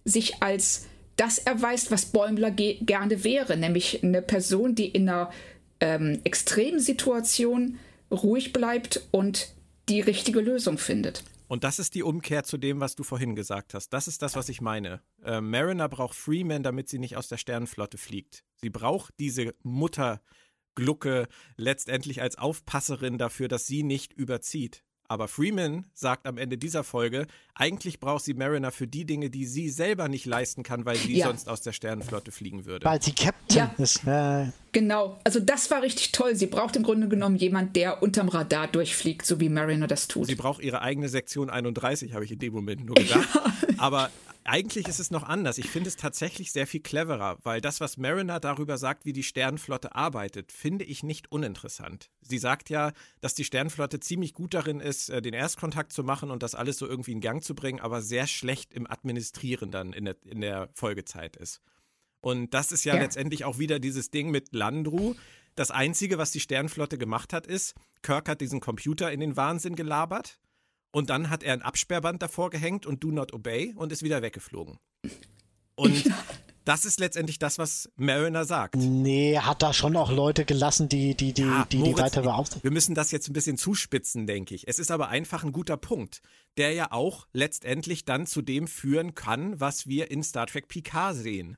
[0.03, 5.31] sich als das erweist, was Bäumler gerne wäre, nämlich eine Person, die in einer
[5.79, 7.77] ähm, Extremsituation
[8.11, 9.53] ruhig bleibt und
[9.89, 11.23] die richtige Lösung findet.
[11.47, 13.89] Und das ist die Umkehr zu dem, was du vorhin gesagt hast.
[13.89, 15.01] Das ist das, was ich meine.
[15.23, 18.43] Äh, Mariner braucht Freeman, damit sie nicht aus der Sternenflotte fliegt.
[18.55, 24.83] Sie braucht diese Mutterglucke letztendlich als Aufpasserin dafür, dass sie nicht überzieht.
[25.07, 29.45] Aber Freeman sagt am Ende dieser Folge, eigentlich braucht sie Mariner für die Dinge, die
[29.45, 31.27] sie selber nicht leisten kann, weil sie ja.
[31.27, 32.85] sonst aus der Sternenflotte fliegen würde.
[32.85, 33.75] Weil sie Captain ja.
[33.77, 34.05] ist.
[34.05, 34.51] Äh.
[34.71, 36.35] Genau, also das war richtig toll.
[36.35, 40.27] Sie braucht im Grunde genommen jemand, der unterm Radar durchfliegt, so wie Mariner das tut.
[40.27, 43.27] Sie braucht ihre eigene Sektion 31, habe ich in dem Moment nur gedacht.
[43.65, 43.81] Ja.
[43.81, 44.09] Aber
[44.45, 45.57] eigentlich ist es noch anders.
[45.57, 49.23] Ich finde es tatsächlich sehr viel cleverer, weil das, was Mariner darüber sagt, wie die
[49.23, 52.11] Sternenflotte arbeitet, finde ich nicht uninteressant.
[52.21, 56.29] Sie sagt ja, dass die Sternenflotte ziemlich gut darin ist, äh, den Erstkontakt zu machen
[56.29, 59.93] und das alles so irgendwie in Gang zu bringen, aber sehr schlecht im Administrieren dann
[59.93, 61.61] in der, in der Folgezeit ist.
[62.21, 65.15] Und das ist ja, ja letztendlich auch wieder dieses Ding mit Landru.
[65.55, 67.73] Das Einzige, was die Sternenflotte gemacht hat, ist,
[68.03, 70.39] Kirk hat diesen Computer in den Wahnsinn gelabert
[70.95, 74.21] und dann hat er ein Absperrband davor gehängt und Do Not Obey und ist wieder
[74.21, 74.79] weggeflogen.
[75.75, 76.09] Und
[76.63, 78.77] das ist letztendlich das, was Mariner sagt.
[78.77, 82.21] Nee, hat da schon auch Leute gelassen, die die, die, ja, die, Moritz, die weiter
[82.21, 82.63] beaufsichtigen.
[82.63, 84.69] Wir müssen das jetzt ein bisschen zuspitzen, denke ich.
[84.69, 86.21] Es ist aber einfach ein guter Punkt,
[86.55, 91.17] der ja auch letztendlich dann zu dem führen kann, was wir in Star Trek Picard
[91.17, 91.57] sehen.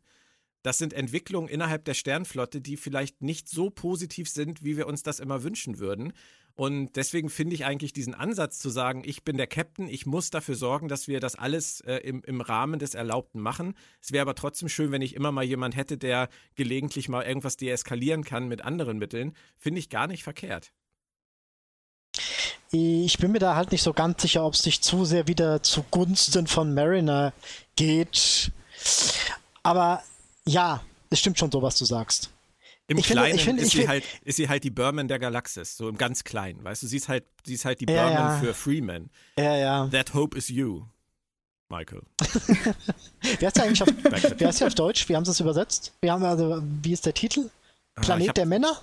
[0.67, 5.01] Das sind Entwicklungen innerhalb der Sternflotte, die vielleicht nicht so positiv sind, wie wir uns
[5.01, 6.11] das immer wünschen würden.
[6.55, 10.29] Und deswegen finde ich eigentlich diesen Ansatz zu sagen, ich bin der Captain, ich muss
[10.29, 13.75] dafür sorgen, dass wir das alles äh, im, im Rahmen des Erlaubten machen.
[14.01, 17.55] Es wäre aber trotzdem schön, wenn ich immer mal jemand hätte, der gelegentlich mal irgendwas
[17.55, 19.37] deeskalieren kann mit anderen Mitteln.
[19.55, 20.73] Finde ich gar nicht verkehrt.
[22.71, 25.63] Ich bin mir da halt nicht so ganz sicher, ob es sich zu sehr wieder
[25.63, 27.31] zugunsten von Mariner
[27.77, 28.51] geht.
[29.63, 30.03] Aber
[30.47, 32.31] ja, es stimmt schon so, was du sagst.
[32.89, 35.75] Im ich Kleinen finde, finde, ist, sie halt, ist sie halt die Berman der Galaxis,
[35.75, 36.87] so im ganz Kleinen, weißt du?
[36.87, 38.39] Sie ist halt, sie ist halt die ja, Berman ja.
[38.39, 39.09] für Freeman.
[39.37, 39.87] Ja, ja.
[39.89, 40.85] That hope is you,
[41.67, 42.01] Michael.
[43.21, 45.09] wie heißt der eigentlich auf, wie heißt der auf Deutsch?
[45.09, 45.91] Wie haben sie es übersetzt?
[45.99, 47.49] Wir haben also, wie ist der Titel?
[47.95, 48.81] Ah, Planet ah, der Männer?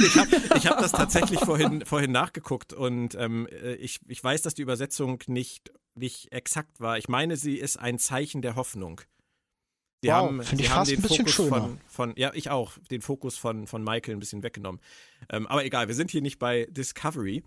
[0.00, 4.54] ich habe hab das tatsächlich vorhin, vorhin nachgeguckt und ähm, äh, ich, ich weiß, dass
[4.54, 6.96] die Übersetzung nicht, nicht exakt war.
[6.96, 9.02] Ich meine, sie ist ein Zeichen der Hoffnung.
[10.04, 13.36] Die wow, haben, die ich haben den Fokus von, von, ja, ich auch, den Fokus
[13.36, 14.80] von, von Michael ein bisschen weggenommen.
[15.28, 17.42] Ähm, aber egal, wir sind hier nicht bei Discovery.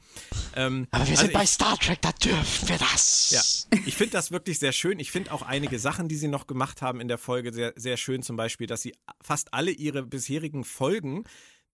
[0.57, 3.29] Ähm, aber wir also sind bei Star Trek, da dürfen wir das.
[3.31, 4.99] Ja, ich finde das wirklich sehr schön.
[4.99, 7.95] Ich finde auch einige Sachen, die sie noch gemacht haben in der Folge, sehr, sehr
[7.95, 8.21] schön.
[8.21, 11.23] Zum Beispiel, dass sie fast alle ihre bisherigen Folgen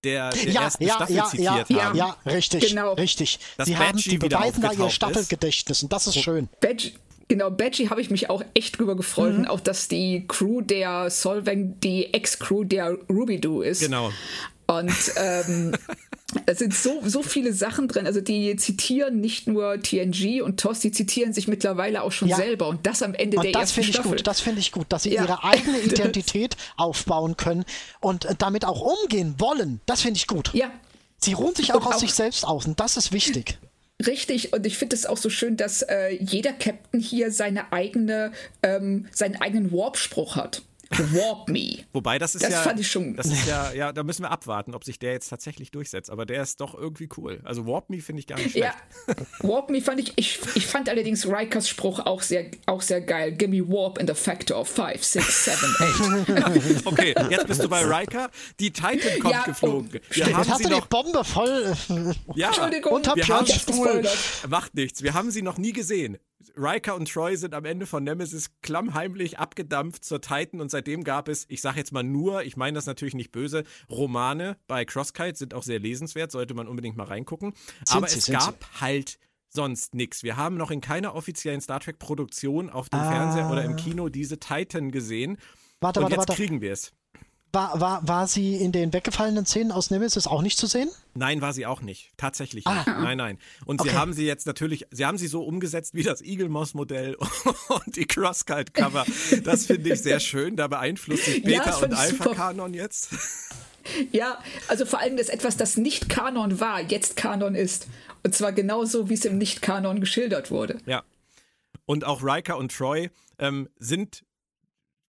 [0.03, 1.97] der, der ja, ersten ja, Staffel ja, zitiert ja, haben.
[1.97, 2.93] Ja, richtig, genau.
[2.93, 3.39] richtig.
[3.63, 6.49] Sie haben, die beweisen da ihr Staffelgedächtnis und das ist schön.
[6.61, 6.91] Badge,
[7.29, 9.39] Genau, Badgie habe ich mich auch echt drüber gefreut mhm.
[9.39, 13.81] und auch, dass die Crew der Solvang die Ex-Crew der Ruby-Doo ist.
[13.81, 14.11] Genau.
[14.67, 15.73] Und ähm,
[16.45, 18.05] es sind so, so viele Sachen drin.
[18.05, 22.37] Also die zitieren nicht nur TNG und TOS, die zitieren sich mittlerweile auch schon ja.
[22.37, 22.67] selber.
[22.67, 24.11] Und das am Ende und der das ersten ich Staffel.
[24.11, 25.23] Gut, das finde ich gut, dass sie ja.
[25.23, 27.65] ihre eigene Identität aufbauen können
[27.99, 29.81] und damit auch umgehen wollen.
[29.85, 30.53] Das finde ich gut.
[30.53, 30.71] Ja.
[31.17, 33.57] Sie ruhen sich auch und aus auch sich selbst aus und das ist wichtig.
[34.05, 38.31] Richtig, und ich finde es auch so schön, dass äh, jeder Captain hier seine eigene,
[38.61, 40.61] ähm, seinen eigenen Warp-Spruch hat.
[40.91, 41.85] Warp Me.
[41.93, 43.15] Wobei das ist das ja, fand ich schon.
[43.15, 46.09] das ist ja, ja, da müssen wir abwarten, ob sich der jetzt tatsächlich durchsetzt.
[46.09, 47.41] Aber der ist doch irgendwie cool.
[47.43, 48.75] Also Warp Me finde ich gar nicht schlecht.
[49.07, 53.01] Ja, Warp Me fand ich, ich, ich fand allerdings Rikers Spruch auch sehr, auch sehr
[53.01, 53.33] geil.
[53.33, 55.57] Give me Warp in the factor of 5, 6, 7,
[56.29, 56.85] 8.
[56.85, 58.29] okay, jetzt bist du bei Riker.
[58.59, 59.89] Die Titan kommt ja, geflogen.
[59.93, 61.75] Oh, wir haben sie noch, die Bombe voll.
[62.35, 63.47] ja, Entschuldigung, und wir haben,
[64.49, 65.03] Macht nichts.
[65.03, 66.17] Wir haben sie noch nie gesehen.
[66.57, 71.27] Riker und Troy sind am Ende von Nemesis klammheimlich abgedampft zur Titan und seitdem gab
[71.27, 75.37] es, ich sage jetzt mal nur, ich meine das natürlich nicht böse, Romane bei Crosskite
[75.37, 77.53] sind auch sehr lesenswert, sollte man unbedingt mal reingucken.
[77.85, 78.81] Sind Aber sie, es gab sie.
[78.81, 80.23] halt sonst nichts.
[80.23, 83.09] Wir haben noch in keiner offiziellen Star Trek Produktion auf dem ah.
[83.09, 85.37] Fernseher oder im Kino diese Titan gesehen.
[85.79, 86.33] Warte, und warte, jetzt warte.
[86.33, 86.93] kriegen wir es.
[87.53, 90.89] War, war, war sie in den weggefallenen Szenen aus Nemesis auch nicht zu sehen?
[91.13, 92.11] Nein, war sie auch nicht.
[92.17, 92.75] Tatsächlich ah.
[92.75, 92.87] nicht.
[92.87, 93.39] Nein, nein.
[93.65, 93.89] Und okay.
[93.89, 97.15] sie haben sie jetzt natürlich, sie haben sie so umgesetzt wie das Eagle Moss Modell
[97.69, 99.05] und die Crosskite Cover.
[99.43, 100.55] Das finde ich sehr schön.
[100.55, 103.09] Da beeinflusst sich Beta ja, und Alpha Kanon jetzt.
[104.11, 104.37] Ja,
[104.67, 107.87] also vor allem das etwas, das nicht Kanon war, jetzt Kanon ist.
[108.23, 110.79] Und zwar genauso, wie es im Nicht-Kanon geschildert wurde.
[110.85, 111.03] Ja.
[111.85, 114.25] Und auch Riker und Troy ähm, sind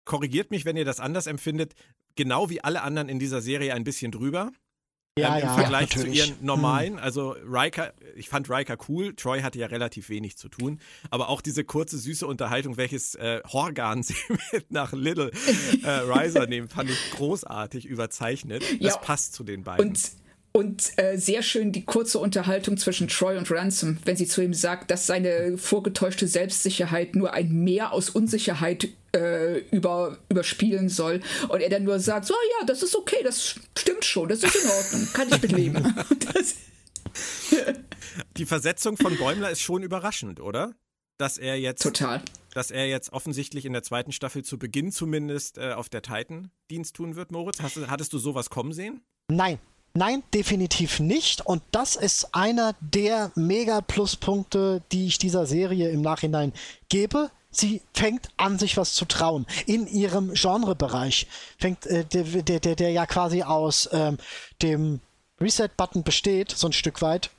[0.05, 1.73] korrigiert mich, wenn ihr das anders empfindet,
[2.17, 4.51] genau wie alle anderen in dieser Serie ein bisschen drüber.
[5.17, 6.17] Ja, ähm, Im ja, Vergleich zu natürlich.
[6.29, 6.99] ihren normalen.
[6.99, 9.15] Also Riker, ich fand Riker cool.
[9.15, 10.79] Troy hatte ja relativ wenig zu tun.
[11.09, 14.15] Aber auch diese kurze, süße Unterhaltung, welches äh, Horgan sie
[14.53, 15.31] mit nach Little
[15.83, 18.61] äh, Riser nehmen, fand ich großartig überzeichnet.
[18.79, 18.97] Das Ja.
[18.97, 19.87] passt zu den beiden.
[19.87, 20.11] Und,
[20.51, 24.53] und äh, sehr schön die kurze Unterhaltung zwischen Troy und Ransom, wenn sie zu ihm
[24.53, 31.21] sagt, dass seine vorgetäuschte Selbstsicherheit nur ein Mehr aus Unsicherheit äh, über, überspielen soll.
[31.49, 34.55] Und er dann nur sagt, so ja, das ist okay, das stimmt schon, das ist
[34.55, 35.95] in Ordnung, kann ich mitleben.
[36.33, 36.55] das,
[38.37, 40.73] Die Versetzung von Bäumler ist schon überraschend, oder?
[41.17, 42.21] Dass er jetzt, total.
[42.53, 46.51] dass er jetzt offensichtlich in der zweiten Staffel zu Beginn zumindest äh, auf der Titan
[46.69, 47.59] Dienst tun wird, Moritz.
[47.61, 49.01] Hast, du- hattest du sowas kommen sehen?
[49.29, 49.57] Nein,
[49.95, 51.43] nein, definitiv nicht.
[51.43, 56.53] Und das ist einer der Mega-Pluspunkte, die ich dieser Serie im Nachhinein
[56.89, 57.31] gebe.
[57.57, 59.47] Sie fängt an, sich was zu trauen.
[59.65, 61.27] In ihrem Genrebereich.
[61.57, 64.17] Fängt, äh, der, der, der, der ja quasi aus ähm,
[64.61, 64.99] dem
[65.41, 67.31] Reset-Button besteht, so ein Stück weit.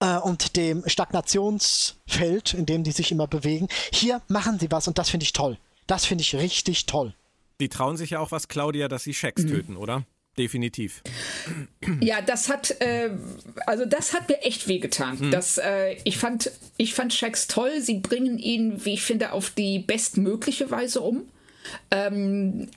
[0.00, 3.68] Äh, und dem Stagnationsfeld, in dem die sich immer bewegen.
[3.92, 5.58] Hier machen sie was und das finde ich toll.
[5.86, 7.14] Das finde ich richtig toll.
[7.60, 10.04] Die trauen sich ja auch was, Claudia, dass sie Shax töten, oder?
[10.38, 11.02] Definitiv.
[12.00, 13.10] Ja, das hat, äh,
[13.66, 15.30] also das hat mir echt wehgetan.
[15.30, 17.80] Das, äh, ich fand, ich fand Shax toll.
[17.80, 21.28] Sie bringen ihn, wie ich finde, auf die bestmögliche Weise um.
[21.90, 22.68] Ähm,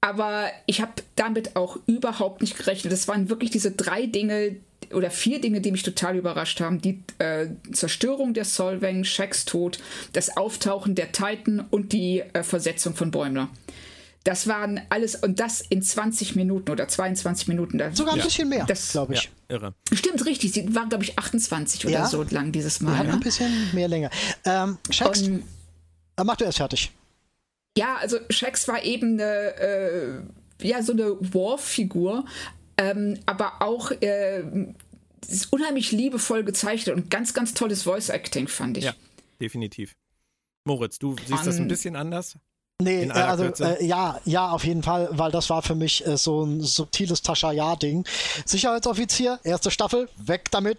[0.00, 2.92] aber ich habe damit auch überhaupt nicht gerechnet.
[2.92, 4.56] Das waren wirklich diese drei Dinge
[4.92, 6.80] oder vier Dinge, die mich total überrascht haben.
[6.80, 9.78] Die äh, Zerstörung der Solvang, Shax Tod,
[10.12, 13.48] das Auftauchen der Titan und die äh, Versetzung von Bäumler.
[14.24, 17.76] Das waren alles, und das in 20 Minuten oder 22 Minuten.
[17.76, 18.24] Da, Sogar ein Ja.
[18.24, 19.30] bisschen mehr, Das- glaube Ja, ich.
[19.48, 19.74] irre.
[19.92, 20.52] Stimmt, richtig.
[20.52, 22.06] Sie waren, glaube ich, 28 oder Ja.
[22.06, 23.00] so lang dieses Mal.
[23.00, 23.16] ein Ne?
[23.18, 24.10] bisschen mehr länger.
[24.46, 25.44] Ähm, Shax, Und,
[26.16, 26.90] äh, mach du erst fertig.
[27.76, 30.20] ja, also Shax war eben eine, äh,
[30.62, 32.24] ja, so eine War-Figur,
[32.78, 34.42] ähm, aber auch äh,
[35.28, 38.84] ist unheimlich liebevoll gezeichnet und ganz, ganz tolles Voice-Acting, fand ich.
[38.84, 38.94] Ja,
[39.40, 39.92] definitiv.
[40.66, 42.38] Moritz, du siehst das ein bisschen anders?
[42.82, 46.16] Nee, äh, also äh, ja, ja, auf jeden Fall, weil das war für mich äh,
[46.16, 48.04] so ein subtiles Tascha-Ja-Ding.
[48.44, 50.78] Sicherheitsoffizier, erste Staffel, weg damit.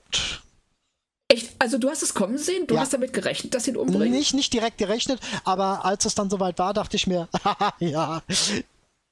[1.30, 1.56] Echt?
[1.58, 2.68] Also du hast es kommen sehen?
[2.68, 2.82] Du Ja.
[2.82, 4.12] hast damit gerechnet, dass sie ihn umbringen?
[4.12, 8.22] Nicht, nicht direkt gerechnet, aber als es dann soweit war, dachte ich mir, haha, ja,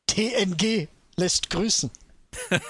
[0.08, 1.90] TNG lässt grüßen.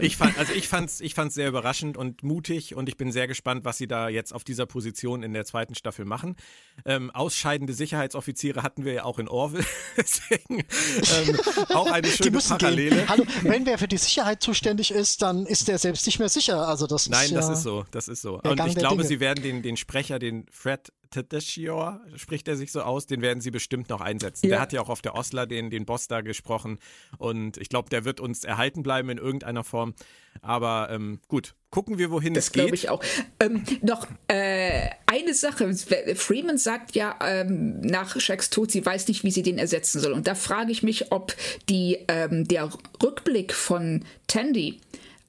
[0.00, 3.26] Ich fand, also ich fand's, ich fand's sehr überraschend und mutig und ich bin sehr
[3.26, 6.36] gespannt, was sie da jetzt auf dieser Position in der zweiten Staffel machen.
[6.84, 9.64] Ähm, ausscheidende Sicherheitsoffiziere hatten wir ja auch in Orville,
[9.96, 11.38] deswegen ähm,
[11.70, 12.96] auch eine schöne Parallele.
[12.96, 13.08] gehen.
[13.08, 16.66] Hallo, wenn wer für die Sicherheit zuständig ist, dann ist der selbst nicht mehr sicher.
[16.66, 18.40] Also das Nein, ist ja, das ist so, das ist so.
[18.40, 19.08] Und ich glaube, Dinge.
[19.08, 23.40] sie werden den, den Sprecher, den Fred Tedeschior, spricht er sich so aus, den werden
[23.40, 24.48] sie bestimmt noch einsetzen.
[24.48, 24.60] Der Ja.
[24.62, 26.78] hat ja auch auf der Osler den, den Boss da gesprochen
[27.18, 29.94] und ich glaube, der wird uns erhalten bleiben in irgendeiner Form.
[30.42, 32.62] Aber ähm, gut, gucken wir, wohin Das es geht.
[32.62, 33.02] glaube ich auch.
[33.38, 35.72] Ähm, noch äh, eine Sache.
[36.16, 40.12] Freeman sagt ja ähm, nach Shaqs Tod, sie weiß nicht, wie sie den ersetzen soll.
[40.12, 41.34] Und da frage ich mich, ob
[41.68, 42.68] die, ähm, der
[43.02, 44.80] Rückblick von Tandy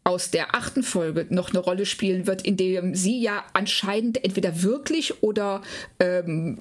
[0.06, 4.62] aus der achten Folge noch eine Rolle spielen wird, in dem sie ja anscheinend entweder
[4.62, 5.62] wirklich oder
[5.99, 6.60] ähm,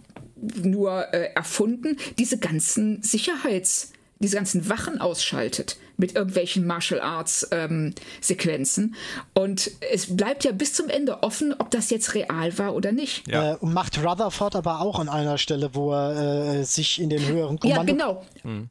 [0.62, 7.94] nur äh, erfunden diese ganzen Sicherheits- diese ganzen Wachen ausschaltet mit irgendwelchen Martial Arts ähm,
[8.20, 8.94] Sequenzen.
[9.34, 13.28] Und es bleibt ja bis zum Ende offen, ob das jetzt real war oder nicht.
[13.28, 13.54] Ja.
[13.54, 17.58] Äh, macht Rutherford aber auch an einer Stelle, wo er äh, sich in den höheren
[17.62, 18.24] Ja, Kommando...
[18.44, 18.70] genau.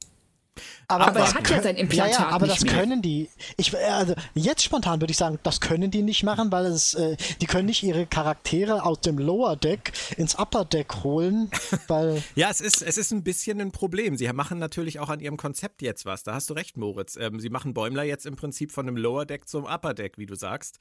[0.87, 2.73] Aber, Aber er das hat ja sein Implantat Ja, ja, aber nicht das mehr.
[2.79, 3.29] können die.
[3.57, 6.93] Ich, äh, also jetzt spontan würde ich sagen, das können die nicht machen, weil es,
[6.93, 11.49] äh, die können nicht ihre Charaktere aus dem Lower Deck ins Upper Deck holen,
[11.87, 14.15] weil Ja, es ist, es ist ein bisschen ein Problem.
[14.17, 16.23] Sie machen natürlich auch an ihrem Konzept jetzt was.
[16.23, 17.15] Da hast du recht, Moritz.
[17.15, 20.25] Ähm, sie machen Bäumler jetzt im Prinzip von einem Lower Deck zum Upper Deck, wie
[20.27, 20.77] du sagst,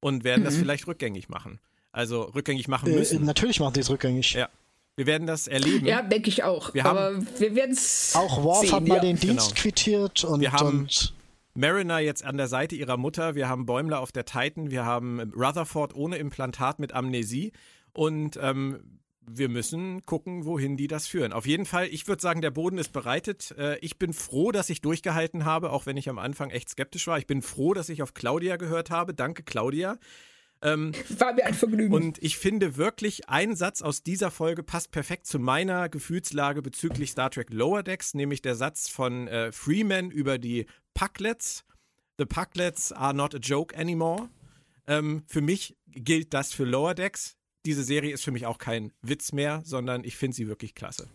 [0.00, 0.44] und werden Mhm.
[0.46, 1.60] das vielleicht rückgängig machen.
[1.92, 3.24] Also rückgängig machen äh, müssen.
[3.24, 4.32] natürlich machen die es rückgängig.
[4.32, 4.48] Ja.
[4.96, 5.86] Wir werden das erleben.
[5.86, 6.72] Ja, denke ich auch.
[6.72, 8.14] Wir haben- aber wir werden es.
[8.14, 9.00] Auch Worf sehen, hat mal ja.
[9.00, 9.60] den Dienst Genau.
[9.60, 11.14] quittiert und, Wir haben- und
[11.54, 15.20] Mariner jetzt an der Seite ihrer Mutter, wir haben Bäumler auf der Titan, wir haben
[15.36, 17.52] Rutherford ohne Implantat mit Amnesie
[17.92, 21.32] und ähm, wir müssen gucken, wohin die das führen.
[21.32, 23.52] Auf jeden Fall, ich würde sagen, der Boden ist bereitet.
[23.56, 27.06] Äh, ich bin froh, dass ich durchgehalten habe, auch wenn ich am Anfang echt skeptisch
[27.06, 27.18] war.
[27.18, 29.14] Ich bin froh, dass ich auf Claudia gehört habe.
[29.14, 29.96] Danke, Claudia.
[31.18, 31.92] War mir ein Vergnügen.
[31.92, 37.10] Und ich finde wirklich, ein Satz aus dieser Folge passt perfekt zu meiner Gefühlslage bezüglich
[37.10, 41.64] Star Trek Lower Decks, nämlich der Satz von äh, Freeman über die Pucklets.
[42.18, 44.30] The Pucklets are not a joke anymore.
[44.86, 47.36] Ähm, für mich gilt das für Lower Decks.
[47.66, 51.08] Diese Serie ist für mich auch kein Witz mehr, sondern ich finde sie wirklich klasse.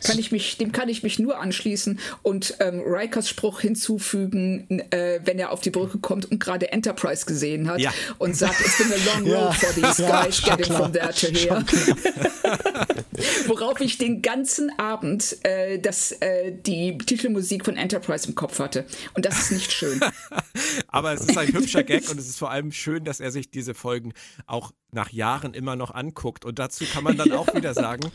[0.00, 5.20] Kann ich mich, dem kann ich mich nur anschließen und ähm, Rikers Spruch hinzufügen, äh,
[5.24, 7.92] wenn er auf die Brücke kommt und gerade Enterprise gesehen hat ja.
[8.18, 9.52] und sagt, it's been a long road ja.
[9.52, 11.64] for these guys ja, getting from there to here.
[13.46, 18.86] Worauf ich den ganzen Abend äh, das, äh, die Titelmusik von Enterprise im Kopf hatte.
[19.14, 20.00] Und das ist nicht schön.
[20.88, 23.50] Aber es ist ein hübscher Gag und es ist vor allem schön, dass er sich
[23.50, 24.12] diese Folgen
[24.46, 26.44] auch nach Jahren immer noch anguckt.
[26.44, 28.10] Und dazu kann man dann auch wieder sagen,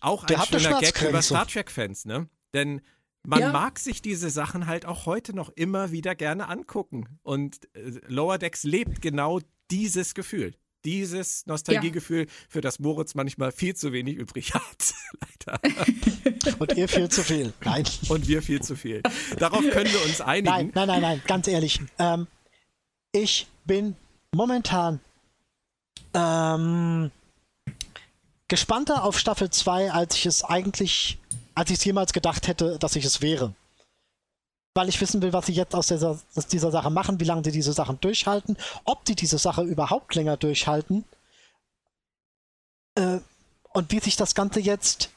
[0.00, 2.28] auch ein schöner Gag über Star Trek-Fans, ne?
[2.54, 2.80] Denn
[3.22, 3.52] man ja.
[3.52, 7.18] mag sich diese Sachen halt auch heute noch immer wieder gerne angucken.
[7.22, 9.40] Und äh, Lower Decks lebt genau
[9.70, 10.54] dieses Gefühl.
[10.86, 12.32] Dieses Nostalgiegefühl, ja.
[12.48, 14.94] für das Moritz manchmal viel zu wenig übrig hat.
[15.20, 15.60] Leider.
[16.58, 17.52] Und ihr viel zu viel.
[17.62, 17.84] Nein.
[18.08, 19.02] Und wir viel zu viel.
[19.38, 20.46] Darauf können wir uns einigen.
[20.46, 21.80] Nein, nein, nein, nein, ganz ehrlich.
[21.98, 22.26] Ähm,
[23.12, 23.96] ich bin
[24.32, 25.00] momentan
[26.14, 27.10] ähm,
[28.50, 31.18] gespannter auf Staffel 2, als ich es eigentlich,
[31.54, 33.54] als ich es jemals gedacht hätte, dass ich es wäre.
[34.74, 37.44] Weil ich wissen will, was sie jetzt aus dieser, aus dieser Sache machen, wie lange
[37.44, 41.04] sie diese Sachen durchhalten, ob die diese Sache überhaupt länger durchhalten
[42.96, 43.18] äh,
[43.72, 45.10] und wie sich das Ganze jetzt,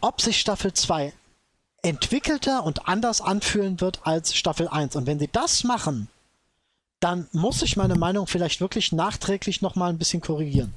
[0.00, 1.12] ob sich Staffel 2
[1.82, 4.94] entwickelter und anders anfühlen wird als Staffel 1.
[4.94, 6.08] Und wenn sie das machen,
[7.00, 10.72] dann muss ich meine Meinung vielleicht wirklich nachträglich nochmal ein bisschen korrigieren.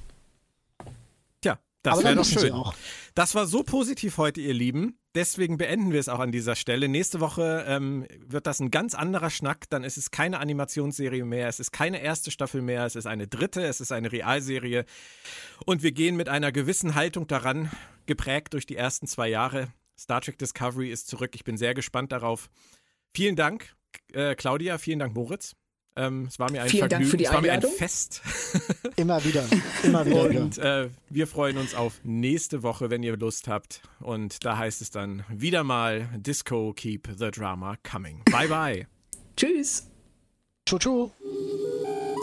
[1.84, 2.54] Das wäre doch schön.
[3.16, 5.00] Das war so positiv heute, ihr Lieben.
[5.16, 6.88] Deswegen beenden wir es auch an dieser Stelle.
[6.88, 9.70] Nächste Woche ähm, wird das ein ganz anderer Schnack.
[9.70, 11.48] Dann ist es keine Animationsserie mehr.
[11.48, 12.86] Es ist keine erste Staffel mehr.
[12.86, 13.64] Es ist eine dritte.
[13.64, 14.86] Es ist eine Realserie.
[15.66, 17.72] Und wir gehen mit einer gewissen Haltung daran,
[18.06, 19.70] geprägt durch die ersten zwei Jahre.
[19.98, 21.32] Star Trek Discovery ist zurück.
[21.34, 22.50] Ich bin sehr gespannt darauf.
[23.14, 23.76] Vielen Dank,
[24.14, 24.78] äh, Claudia.
[24.78, 25.56] Vielen Dank, Moritz.
[25.98, 27.02] Ähm, es war mir ein Vielen Vergnügen.
[27.02, 28.22] Dank für die es war mir ein Fest.
[28.96, 29.44] immer wieder.
[29.84, 30.42] Immer wieder.
[30.42, 33.82] Und äh, wir freuen uns auf nächste Woche, wenn ihr Lust habt.
[34.00, 38.22] Und da heißt es dann wieder mal Disco Keep the Drama Coming.
[38.32, 38.88] Bye bye.
[39.36, 39.90] Tschüss.
[40.68, 41.10] Tschu tschu.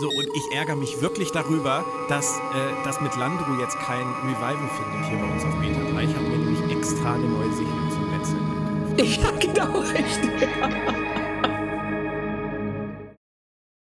[0.01, 4.69] So, und ich ärgere mich wirklich darüber, dass äh, das mit Landru jetzt kein Revival
[4.77, 6.05] findet hier bei uns auf Beta 3.
[6.05, 8.11] Ich habe mir nämlich extra eine neue Sicherung zum
[8.97, 9.57] Netzwerk gekauft.
[9.57, 10.94] Ja, genau, richtig.